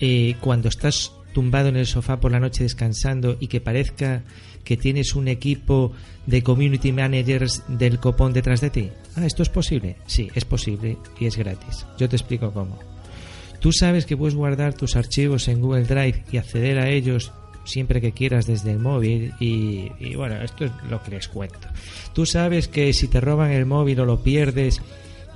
eh, 0.00 0.36
cuando 0.40 0.68
estás 0.68 1.12
tumbado 1.34 1.68
en 1.68 1.76
el 1.76 1.86
sofá 1.86 2.18
por 2.18 2.32
la 2.32 2.40
noche 2.40 2.62
descansando 2.62 3.36
y 3.40 3.48
que 3.48 3.60
parezca 3.60 4.22
que 4.64 4.76
tienes 4.76 5.14
un 5.14 5.28
equipo 5.28 5.92
de 6.26 6.42
community 6.42 6.92
managers 6.92 7.62
del 7.68 7.98
copón 8.00 8.32
detrás 8.32 8.60
de 8.60 8.70
ti. 8.70 8.90
Ah, 9.16 9.26
¿esto 9.26 9.42
es 9.42 9.48
posible? 9.48 9.96
Sí, 10.06 10.30
es 10.34 10.44
posible 10.44 10.98
y 11.18 11.26
es 11.26 11.36
gratis. 11.36 11.86
Yo 11.98 12.08
te 12.08 12.16
explico 12.16 12.52
cómo. 12.52 12.78
Tú 13.60 13.72
sabes 13.72 14.06
que 14.06 14.16
puedes 14.16 14.34
guardar 14.34 14.74
tus 14.74 14.96
archivos 14.96 15.48
en 15.48 15.60
Google 15.60 15.84
Drive 15.84 16.24
y 16.30 16.36
acceder 16.36 16.78
a 16.78 16.88
ellos 16.88 17.32
siempre 17.64 18.00
que 18.00 18.12
quieras 18.12 18.46
desde 18.46 18.72
el 18.72 18.78
móvil 18.78 19.34
y, 19.40 20.14
bueno, 20.14 20.36
esto 20.42 20.64
es 20.64 20.72
lo 20.88 21.02
que 21.02 21.12
les 21.12 21.28
cuento. 21.28 21.68
Tú 22.14 22.24
sabes 22.24 22.68
que 22.68 22.92
si 22.92 23.08
te 23.08 23.20
roban 23.20 23.50
el 23.50 23.66
móvil 23.66 24.00
o 24.00 24.06
lo 24.06 24.22
pierdes, 24.22 24.80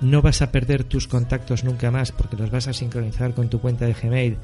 no 0.01 0.23
vas 0.23 0.43
a 0.43 0.51
perder 0.51 0.85
tus 0.85 1.07
contactos 1.07 1.63
nunca 1.63 1.91
más 1.91 2.11
porque 2.11 2.37
los 2.37 2.51
vas 2.51 2.69
a 2.69 2.73
sincronizar 2.73 3.35
con 3.35 3.51
tu 3.51 3.61
cuenta 3.61 3.87
de 3.87 3.95
Gmail 3.95 4.37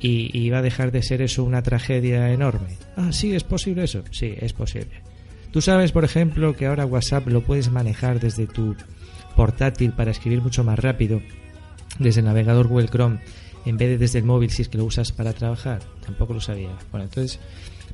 y, 0.00 0.30
y, 0.36 0.50
va 0.50 0.58
a 0.58 0.62
dejar 0.62 0.90
de 0.90 1.02
ser 1.02 1.22
eso 1.22 1.44
una 1.44 1.62
tragedia 1.62 2.32
enorme. 2.32 2.76
Ah, 2.96 3.12
sí, 3.12 3.34
es 3.34 3.44
posible 3.44 3.84
eso. 3.84 4.02
Sí, 4.10 4.34
es 4.38 4.52
posible. 4.52 5.02
Tú 5.52 5.60
sabes, 5.60 5.92
por 5.92 6.04
ejemplo, 6.04 6.56
que 6.56 6.66
ahora 6.66 6.86
WhatsApp 6.86 7.28
lo 7.28 7.42
puedes 7.42 7.70
manejar 7.70 8.18
desde 8.18 8.46
tu 8.46 8.74
portátil 9.36 9.92
para 9.92 10.10
escribir 10.10 10.40
mucho 10.40 10.64
más 10.64 10.78
rápido 10.78 11.20
desde 11.98 12.20
el 12.20 12.26
navegador 12.26 12.68
Google 12.68 12.88
Chrome 12.88 13.20
en 13.64 13.76
vez 13.76 13.88
de 13.88 13.98
desde 13.98 14.18
el 14.18 14.24
móvil 14.24 14.50
si 14.50 14.62
es 14.62 14.68
que 14.68 14.78
lo 14.78 14.84
usas 14.84 15.12
para 15.12 15.32
trabajar. 15.32 15.82
Tampoco 16.04 16.34
lo 16.34 16.40
sabía. 16.40 16.76
Bueno, 16.90 17.04
entonces 17.04 17.38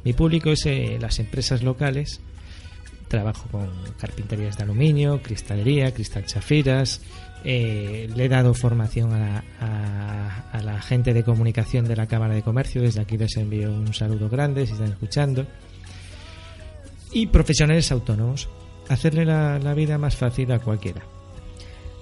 mi 0.04 0.12
público 0.12 0.50
es 0.50 0.66
eh, 0.66 0.98
las 1.00 1.18
empresas 1.18 1.62
locales. 1.62 2.20
Trabajo 3.08 3.48
con 3.50 3.68
carpinterías 3.98 4.56
de 4.56 4.62
aluminio, 4.62 5.20
cristalería, 5.22 5.92
cristal 5.92 6.26
chafiras. 6.26 7.00
Eh, 7.44 8.08
le 8.14 8.24
he 8.24 8.28
dado 8.28 8.54
formación 8.54 9.12
a 9.14 9.42
la, 10.62 10.82
gente 10.82 11.14
de 11.14 11.22
comunicación 11.22 11.86
de 11.86 11.96
la 11.96 12.06
Cámara 12.06 12.34
de 12.34 12.42
Comercio. 12.42 12.82
Desde 12.82 13.00
aquí 13.00 13.16
les 13.16 13.36
envío 13.36 13.72
un 13.72 13.94
saludo 13.94 14.28
grande 14.28 14.66
si 14.66 14.72
están 14.72 14.92
escuchando. 14.92 15.46
Y 17.12 17.26
profesionales 17.26 17.90
autónomos. 17.90 18.48
Hacerle 18.88 19.24
la 19.24 19.74
vida 19.74 19.98
más 19.98 20.16
fácil 20.16 20.50
a 20.50 20.58
cualquiera 20.58 21.02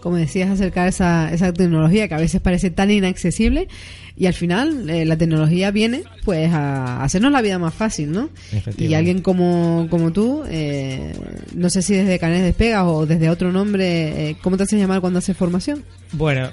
como 0.00 0.16
decías, 0.16 0.50
acercar 0.50 0.88
esa, 0.88 1.32
esa 1.32 1.52
tecnología 1.52 2.08
que 2.08 2.14
a 2.14 2.18
veces 2.18 2.40
parece 2.40 2.70
tan 2.70 2.90
inaccesible 2.90 3.68
y 4.16 4.26
al 4.26 4.34
final 4.34 4.90
eh, 4.90 5.04
la 5.04 5.16
tecnología 5.16 5.70
viene 5.70 6.02
pues 6.24 6.52
a 6.52 7.04
hacernos 7.04 7.30
la 7.30 7.40
vida 7.40 7.58
más 7.58 7.72
fácil, 7.72 8.10
¿no? 8.10 8.30
Y 8.76 8.94
alguien 8.94 9.22
como, 9.22 9.86
como 9.88 10.12
tú, 10.12 10.42
eh, 10.48 11.14
no 11.54 11.70
sé 11.70 11.82
si 11.82 11.94
desde 11.94 12.18
Canes 12.18 12.42
Despegas 12.42 12.84
o 12.86 13.06
desde 13.06 13.30
otro 13.30 13.52
nombre, 13.52 14.30
eh, 14.30 14.36
¿cómo 14.42 14.56
te 14.56 14.64
haces 14.64 14.80
llamar 14.80 15.00
cuando 15.00 15.20
haces 15.20 15.36
formación? 15.36 15.84
Bueno, 16.12 16.50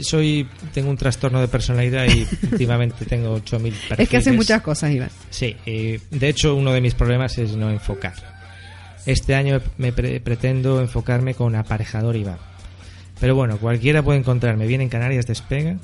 soy 0.00 0.48
tengo 0.72 0.88
un 0.88 0.96
trastorno 0.96 1.42
de 1.42 1.48
personalidad 1.48 2.06
y 2.06 2.26
últimamente 2.52 3.04
tengo 3.04 3.36
8.000 3.36 3.60
perfiles. 3.60 3.98
Es 3.98 4.08
que 4.08 4.16
haces 4.16 4.34
muchas 4.34 4.62
cosas, 4.62 4.90
Iván. 4.90 5.10
Sí, 5.28 5.54
de 5.66 6.28
hecho 6.28 6.54
uno 6.54 6.72
de 6.72 6.80
mis 6.80 6.94
problemas 6.94 7.36
es 7.36 7.54
no 7.56 7.70
enfocar 7.70 8.37
este 9.08 9.34
año 9.34 9.62
me 9.78 9.90
pretendo 9.90 10.82
enfocarme 10.82 11.32
con 11.32 11.56
aparejador 11.56 12.14
IVA. 12.14 12.38
Pero 13.18 13.34
bueno, 13.34 13.56
cualquiera 13.56 14.02
puede 14.02 14.18
encontrarme. 14.18 14.66
Bien 14.66 14.82
en 14.82 14.90
Canarias 14.90 15.26
Despega, 15.26 15.78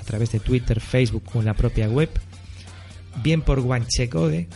a 0.00 0.04
través 0.04 0.30
de 0.30 0.38
Twitter, 0.38 0.78
Facebook 0.80 1.24
o 1.34 1.40
en 1.40 1.46
la 1.46 1.54
propia 1.54 1.88
web, 1.88 2.08
bien 3.24 3.42
por 3.42 3.60
Guanchecode 3.60 4.48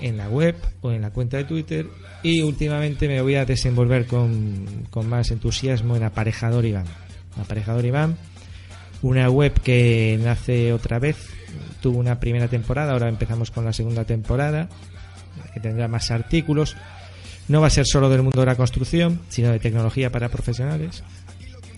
en 0.00 0.16
la 0.16 0.28
web 0.28 0.54
o 0.80 0.92
en 0.92 1.02
la 1.02 1.10
cuenta 1.10 1.38
de 1.38 1.44
Twitter. 1.44 1.88
Y 2.22 2.42
últimamente 2.42 3.08
me 3.08 3.20
voy 3.20 3.34
a 3.34 3.44
desenvolver 3.44 4.06
con, 4.06 4.86
con 4.90 5.08
más 5.08 5.32
entusiasmo 5.32 5.96
en 5.96 6.04
Aparejador 6.04 6.64
Iván. 6.64 6.86
Aparejador 7.36 7.84
Iván, 7.84 8.16
una 9.02 9.28
web 9.28 9.52
que 9.60 10.20
nace 10.22 10.72
otra 10.72 11.00
vez, 11.00 11.16
tuvo 11.82 11.98
una 11.98 12.20
primera 12.20 12.46
temporada, 12.46 12.92
ahora 12.92 13.08
empezamos 13.08 13.50
con 13.50 13.64
la 13.64 13.72
segunda 13.72 14.04
temporada, 14.04 14.68
que 15.52 15.60
tendrá 15.60 15.88
más 15.88 16.12
artículos, 16.12 16.76
no 17.48 17.60
va 17.60 17.68
a 17.68 17.70
ser 17.70 17.86
solo 17.86 18.08
del 18.08 18.22
mundo 18.22 18.40
de 18.40 18.46
la 18.46 18.56
construcción, 18.56 19.20
sino 19.28 19.50
de 19.52 19.58
tecnología 19.58 20.10
para 20.10 20.28
profesionales. 20.28 21.02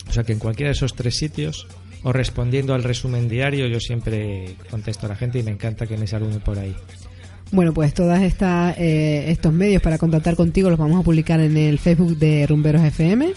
O 0.08 0.12
sea 0.12 0.24
que 0.24 0.32
en 0.32 0.38
cualquiera 0.38 0.68
de 0.68 0.72
esos 0.72 0.94
tres 0.94 1.16
sitios 1.16 1.66
o 2.02 2.12
respondiendo 2.12 2.74
al 2.74 2.84
resumen 2.84 3.28
diario, 3.28 3.66
yo 3.66 3.80
siempre 3.80 4.56
contesto 4.70 5.06
a 5.06 5.10
la 5.10 5.16
gente 5.16 5.38
y 5.38 5.42
me 5.42 5.50
encanta 5.50 5.86
que 5.86 5.96
me 5.96 6.06
saluden 6.06 6.40
por 6.40 6.58
ahí. 6.58 6.74
Bueno, 7.50 7.72
pues 7.72 7.94
todos 7.94 8.18
eh, 8.20 9.24
estos 9.28 9.52
medios 9.52 9.82
para 9.82 9.98
contactar 9.98 10.36
contigo 10.36 10.68
los 10.68 10.78
vamos 10.78 11.00
a 11.00 11.04
publicar 11.04 11.40
en 11.40 11.56
el 11.56 11.78
Facebook 11.78 12.18
de 12.18 12.46
Rumberos 12.46 12.82
FM. 12.82 13.32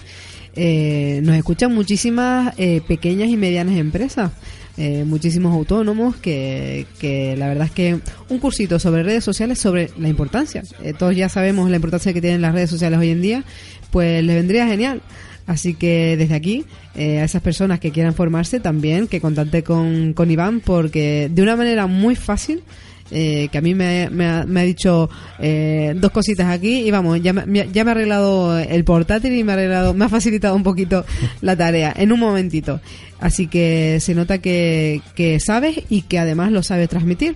Eh, 0.53 1.21
nos 1.23 1.35
escuchan 1.35 1.73
muchísimas 1.73 2.53
eh, 2.57 2.81
pequeñas 2.85 3.29
y 3.29 3.37
medianas 3.37 3.77
empresas. 3.77 4.31
Muchísimos 4.77 5.53
autónomos 5.53 6.15
que, 6.15 6.87
que, 6.99 7.35
la 7.37 7.47
verdad 7.47 7.65
es 7.65 7.71
que 7.71 7.99
un 8.29 8.39
cursito 8.39 8.79
sobre 8.79 9.03
redes 9.03 9.23
sociales 9.23 9.59
sobre 9.59 9.91
la 9.97 10.09
importancia. 10.09 10.63
Todos 10.97 11.15
ya 11.15 11.29
sabemos 11.29 11.69
la 11.69 11.75
importancia 11.75 12.13
que 12.13 12.21
tienen 12.21 12.41
las 12.41 12.53
redes 12.53 12.69
sociales 12.69 12.99
hoy 12.99 13.09
en 13.09 13.21
día 13.21 13.43
pues 13.91 14.23
les 14.23 14.35
vendría 14.35 14.65
genial. 14.65 15.01
Así 15.45 15.73
que 15.73 16.15
desde 16.17 16.35
aquí, 16.35 16.65
a 16.95 17.23
esas 17.23 17.41
personas 17.41 17.79
que 17.79 17.91
quieran 17.91 18.13
formarse 18.13 18.59
también, 18.59 19.07
que 19.07 19.19
contacte 19.19 19.63
con, 19.63 20.13
con 20.13 20.31
Iván, 20.31 20.61
porque 20.61 21.29
de 21.31 21.41
una 21.41 21.55
manera 21.55 21.87
muy 21.87 22.15
fácil 22.15 22.63
eh, 23.11 23.49
que 23.51 23.57
a 23.57 23.61
mí 23.61 23.75
me, 23.75 24.07
ha, 24.25 24.45
dicho 24.63 25.09
eh, 25.39 25.93
dos 25.95 26.11
cositas 26.11 26.47
aquí 26.47 26.79
y 26.79 26.91
vamos, 26.91 27.21
ya 27.21 27.33
me, 27.33 27.67
ya 27.71 27.83
me 27.83 27.91
ha 27.91 27.93
arreglado 27.93 28.57
el 28.57 28.83
portátil 28.83 29.33
y 29.33 29.43
me 29.43 29.51
ha 29.51 29.55
arreglado, 29.55 29.93
me 29.93 30.05
ha 30.05 30.09
facilitado 30.09 30.55
un 30.55 30.63
poquito 30.63 31.05
la 31.41 31.55
tarea 31.55 31.93
en 31.95 32.11
un 32.11 32.19
momentito. 32.19 32.79
Así 33.19 33.47
que 33.47 33.99
se 34.01 34.15
nota 34.15 34.39
que, 34.39 35.01
que 35.15 35.39
sabes 35.39 35.81
y 35.89 36.03
que 36.03 36.17
además 36.17 36.51
lo 36.51 36.63
sabes 36.63 36.89
transmitir. 36.89 37.35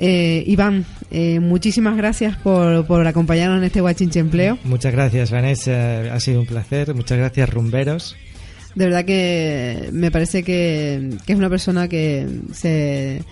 Eh, 0.00 0.44
Iván, 0.46 0.86
eh, 1.10 1.40
muchísimas 1.40 1.96
gracias 1.96 2.36
por, 2.36 2.86
por 2.86 3.04
acompañarnos 3.06 3.58
en 3.58 3.64
este 3.64 3.80
Guachinche 3.80 4.20
Empleo. 4.20 4.56
Muchas 4.62 4.92
gracias, 4.92 5.30
Vanessa. 5.30 6.14
Ha 6.14 6.20
sido 6.20 6.40
un 6.40 6.46
placer. 6.46 6.94
Muchas 6.94 7.18
gracias, 7.18 7.50
rumberos. 7.50 8.16
De 8.76 8.84
verdad 8.84 9.04
que 9.04 9.88
me 9.92 10.12
parece 10.12 10.44
que, 10.44 11.10
que 11.26 11.32
es 11.32 11.38
una 11.38 11.50
persona 11.50 11.88
que 11.88 12.28
se 12.52 13.22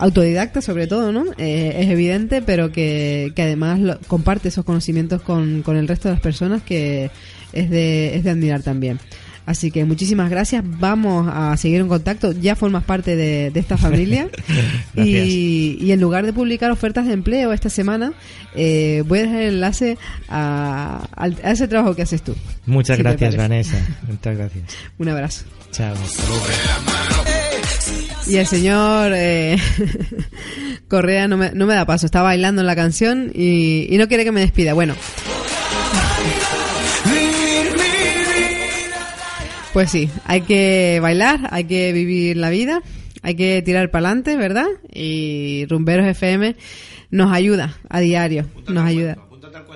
autodidacta 0.00 0.62
sobre 0.62 0.86
todo, 0.86 1.12
¿no? 1.12 1.26
Eh, 1.38 1.76
es 1.76 1.88
evidente, 1.88 2.42
pero 2.42 2.72
que, 2.72 3.32
que 3.36 3.42
además 3.42 3.98
comparte 4.08 4.48
esos 4.48 4.64
conocimientos 4.64 5.22
con, 5.22 5.62
con 5.62 5.76
el 5.76 5.86
resto 5.86 6.08
de 6.08 6.14
las 6.14 6.22
personas 6.22 6.62
que 6.62 7.10
es 7.52 7.70
de, 7.70 8.16
es 8.16 8.24
de 8.24 8.30
admirar 8.30 8.62
también. 8.62 8.98
Así 9.46 9.70
que 9.70 9.84
muchísimas 9.84 10.30
gracias. 10.30 10.62
Vamos 10.64 11.28
a 11.32 11.56
seguir 11.56 11.80
en 11.80 11.88
contacto. 11.88 12.32
Ya 12.32 12.54
formas 12.54 12.84
parte 12.84 13.16
de, 13.16 13.50
esta 13.54 13.76
familia. 13.76 14.28
y, 14.96 15.76
y, 15.80 15.92
en 15.92 16.00
lugar 16.00 16.24
de 16.24 16.32
publicar 16.32 16.70
ofertas 16.70 17.06
de 17.06 17.14
empleo 17.14 17.52
esta 17.52 17.68
semana, 17.68 18.12
eh, 18.54 19.02
voy 19.06 19.18
a 19.18 19.22
dejar 19.22 19.42
el 19.42 19.54
enlace 19.54 19.98
a, 20.28 21.08
a, 21.16 21.50
ese 21.50 21.66
trabajo 21.68 21.96
que 21.96 22.02
haces 22.02 22.22
tú. 22.22 22.36
Muchas 22.66 22.98
gracias, 22.98 23.36
Vanessa. 23.36 23.76
Muchas 24.08 24.36
gracias. 24.36 24.64
Un 24.98 25.08
abrazo. 25.08 25.44
Chao. 25.72 25.94
Y 28.30 28.36
el 28.36 28.46
señor 28.46 29.10
eh, 29.12 29.56
Correa 30.88 31.26
no 31.26 31.36
me, 31.36 31.50
no 31.50 31.66
me 31.66 31.74
da 31.74 31.84
paso, 31.84 32.06
está 32.06 32.22
bailando 32.22 32.60
en 32.60 32.66
la 32.68 32.76
canción 32.76 33.32
y, 33.34 33.92
y 33.92 33.98
no 33.98 34.06
quiere 34.06 34.22
que 34.22 34.30
me 34.30 34.38
despida. 34.38 34.72
Bueno. 34.72 34.94
Pues 39.72 39.90
sí, 39.90 40.08
hay 40.26 40.42
que 40.42 41.00
bailar, 41.02 41.48
hay 41.50 41.64
que 41.64 41.92
vivir 41.92 42.36
la 42.36 42.50
vida, 42.50 42.82
hay 43.22 43.34
que 43.34 43.62
tirar 43.62 43.90
para 43.90 44.06
adelante, 44.06 44.36
¿verdad? 44.36 44.66
Y 44.92 45.66
Rumberos 45.68 46.06
FM 46.06 46.54
nos 47.10 47.32
ayuda 47.32 47.78
a 47.88 47.98
diario, 47.98 48.46
nos 48.68 48.84
ayuda. 48.84 49.18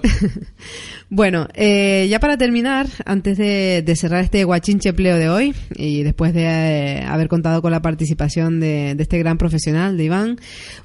Bueno, 1.16 1.46
eh, 1.54 2.08
ya 2.10 2.18
para 2.18 2.36
terminar, 2.36 2.88
antes 3.06 3.38
de, 3.38 3.94
cerrar 3.94 4.24
este 4.24 4.42
guachinche 4.42 4.88
empleo 4.88 5.16
de 5.16 5.28
hoy 5.28 5.54
y 5.76 6.02
después 6.02 6.34
de 6.34 6.42
eh, 6.42 7.04
haber 7.06 7.28
contado 7.28 7.62
con 7.62 7.70
la 7.70 7.80
participación 7.80 8.58
de, 8.58 8.96
este 8.98 9.20
gran 9.20 9.38
profesional, 9.38 9.96
de 9.96 10.02
Iván, 10.06 10.40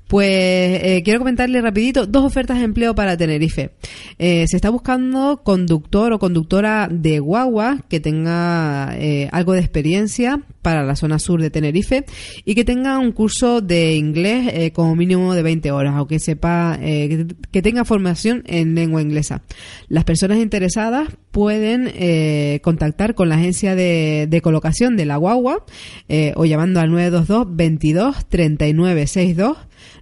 pues 0.07 0.29
eh, 0.29 1.01
quiero 1.03 1.17
comentarle 1.17 1.59
rapidito 1.61 2.05
dos 2.05 2.23
ofertas 2.23 2.59
de 2.59 2.65
empleo 2.65 2.93
para 2.93 3.17
Tenerife. 3.17 3.71
se 4.19 4.55
está 4.55 4.69
buscando 4.69 5.41
conductor 5.43 6.13
o 6.13 6.19
conductora 6.19 6.87
de 6.91 7.17
guagua 7.17 7.79
que 7.89 7.99
tenga 7.99 8.91
algo 9.31 9.53
de 9.53 9.61
experiencia 9.61 10.43
para 10.61 10.83
la 10.83 10.95
zona 10.95 11.19
sur 11.19 11.41
de 11.41 11.49
Tenerife 11.49 12.05
y 12.45 12.55
que 12.55 12.65
tenga 12.65 12.99
un 12.99 13.11
curso 13.11 13.61
de 13.61 13.95
inglés 13.95 14.71
como 14.73 14.95
mínimo 14.95 15.33
de 15.33 15.43
20 15.43 15.71
horas, 15.71 15.95
aunque 15.95 16.19
sepa 16.19 16.77
que 16.79 17.61
tenga 17.61 17.85
formación 17.85 18.43
en 18.45 18.75
lengua 18.75 19.01
inglesa. 19.01 19.41
Las 19.87 20.03
personas 20.03 20.39
interesadas 20.39 21.09
pueden 21.31 21.91
eh, 21.93 22.59
contactar 22.63 23.15
con 23.15 23.29
la 23.29 23.35
agencia 23.35 23.75
de, 23.75 24.39
colocación 24.43 24.97
de 24.97 25.05
la 25.05 25.17
guagua 25.17 25.65
eh, 26.07 26.33
o 26.35 26.45
llamando 26.45 26.79
al 26.79 26.91
922 26.91 27.55
22 27.55 28.25
39 28.27 29.07
62 29.07 29.57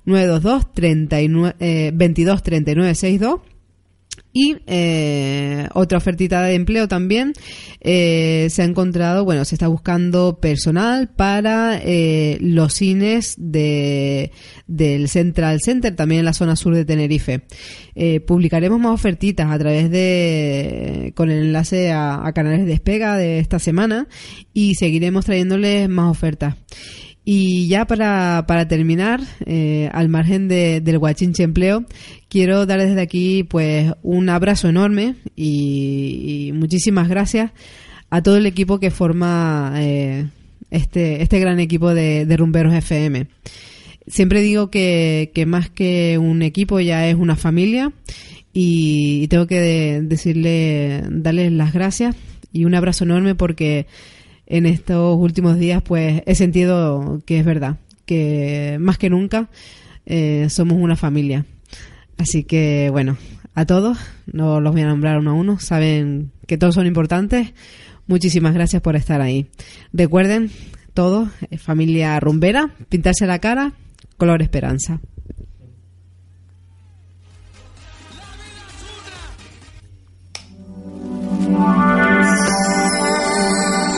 922 0.06 0.74
39, 0.74 1.92
22 1.94 2.44
39 2.44 2.96
62 2.96 3.40
y 4.38 4.56
eh, 4.68 5.68
otra 5.74 5.98
ofertita 5.98 6.44
de 6.44 6.54
empleo 6.54 6.88
también 6.88 7.34
eh, 7.82 8.48
se 8.52 8.62
ha 8.62 8.66
encontrado, 8.66 9.26
bueno, 9.26 9.46
se 9.46 9.56
está 9.56 9.68
buscando 9.68 10.40
personal 10.40 11.10
para 11.10 11.80
eh, 11.84 12.38
los 12.40 12.74
cines 12.76 13.34
de, 13.40 14.32
del 14.68 15.10
Central 15.10 15.60
Center, 15.62 15.96
también 15.96 16.20
en 16.20 16.26
la 16.26 16.34
zona 16.34 16.56
sur 16.56 16.76
de 16.76 16.86
Tenerife. 16.86 17.42
publicaremos 18.28 18.80
más 18.80 18.94
ofertitas 18.94 19.50
a 19.50 19.58
través 19.58 19.90
de, 19.90 21.14
con 21.16 21.32
el 21.32 21.48
enlace 21.48 21.92
a, 21.92 22.24
a 22.24 22.32
canales 22.32 22.60
de 22.60 22.66
despega 22.68 23.18
de 23.18 23.40
esta 23.40 23.58
semana 23.58 24.08
y 24.54 24.76
seguiremos 24.76 25.26
trayéndoles 25.26 25.90
más 25.90 26.12
ofertas. 26.12 26.58
Y 27.30 27.68
ya 27.68 27.86
para, 27.86 28.46
para 28.48 28.70
terminar, 28.70 29.20
eh, 29.46 29.90
al 29.92 30.08
margen 30.08 30.48
de, 30.48 30.80
del 30.80 30.98
Guachinche 30.98 31.44
Empleo, 31.44 31.84
quiero 32.30 32.66
dar 32.66 32.80
desde 32.80 33.02
aquí 33.02 33.44
pues 33.44 33.92
un 34.02 34.30
abrazo 34.30 34.70
enorme 34.70 35.16
y, 35.36 36.52
muchísimas 36.54 37.10
gracias 37.10 37.52
a 38.10 38.24
todo 38.24 38.38
el 38.38 38.46
equipo 38.46 38.80
que 38.80 38.92
forma 38.92 39.74
eh, 39.76 40.28
este, 40.72 41.22
este 41.22 41.42
gran 41.42 41.60
equipo 41.60 41.94
de, 41.94 42.26
de 42.26 42.38
Rumberos 42.38 42.74
FM. 42.74 43.28
Siempre 44.08 44.42
digo 44.42 44.72
que, 44.72 45.32
que, 45.36 45.46
más 45.46 45.70
que 45.70 46.18
un 46.18 46.42
equipo 46.42 46.80
ya 46.80 47.10
es 47.10 47.16
una 47.16 47.36
familia 47.36 47.92
y, 48.54 49.28
tengo 49.28 49.48
que 49.48 50.02
decirle, 50.02 51.04
darles 51.10 51.52
las 51.52 51.74
gracias 51.74 52.16
y 52.54 52.64
un 52.64 52.74
abrazo 52.74 53.04
enorme 53.04 53.36
porque 53.36 53.86
en 54.48 54.66
estos 54.66 55.18
últimos 55.18 55.58
días 55.58 55.84
pues 55.84 56.24
he 56.26 56.36
sentido 56.36 57.22
que 57.26 57.40
es 57.40 57.46
verdad, 57.46 57.78
que 58.06 58.78
más 58.80 58.98
que 58.98 59.10
nunca 59.10 59.50
eh, 60.06 60.48
somos 60.50 60.78
una 60.80 60.96
familia. 60.96 61.46
Así 62.18 62.44
que 62.44 62.90
bueno, 62.92 63.18
a 63.54 63.66
todos, 63.66 63.98
no 64.26 64.60
los 64.60 64.74
voy 64.74 64.82
a 64.82 64.88
nombrar 64.88 65.20
uno 65.20 65.32
a 65.32 65.34
uno, 65.34 65.60
saben 65.60 66.32
que 66.48 66.58
todos 66.58 66.76
son 66.76 66.88
importantes. 66.88 67.54
Muchísimas 68.08 68.54
gracias 68.54 68.82
por 68.82 68.96
estar 68.96 69.22
ahí. 69.22 69.48
Recuerden, 69.92 70.50
todos, 70.94 71.30
eh, 71.52 71.58
familia 71.58 72.20
rumbera, 72.20 72.72
pintarse 72.90 73.28
la 73.28 73.40
cara, 73.40 73.74
color 74.18 74.42
esperanza. 74.42 75.02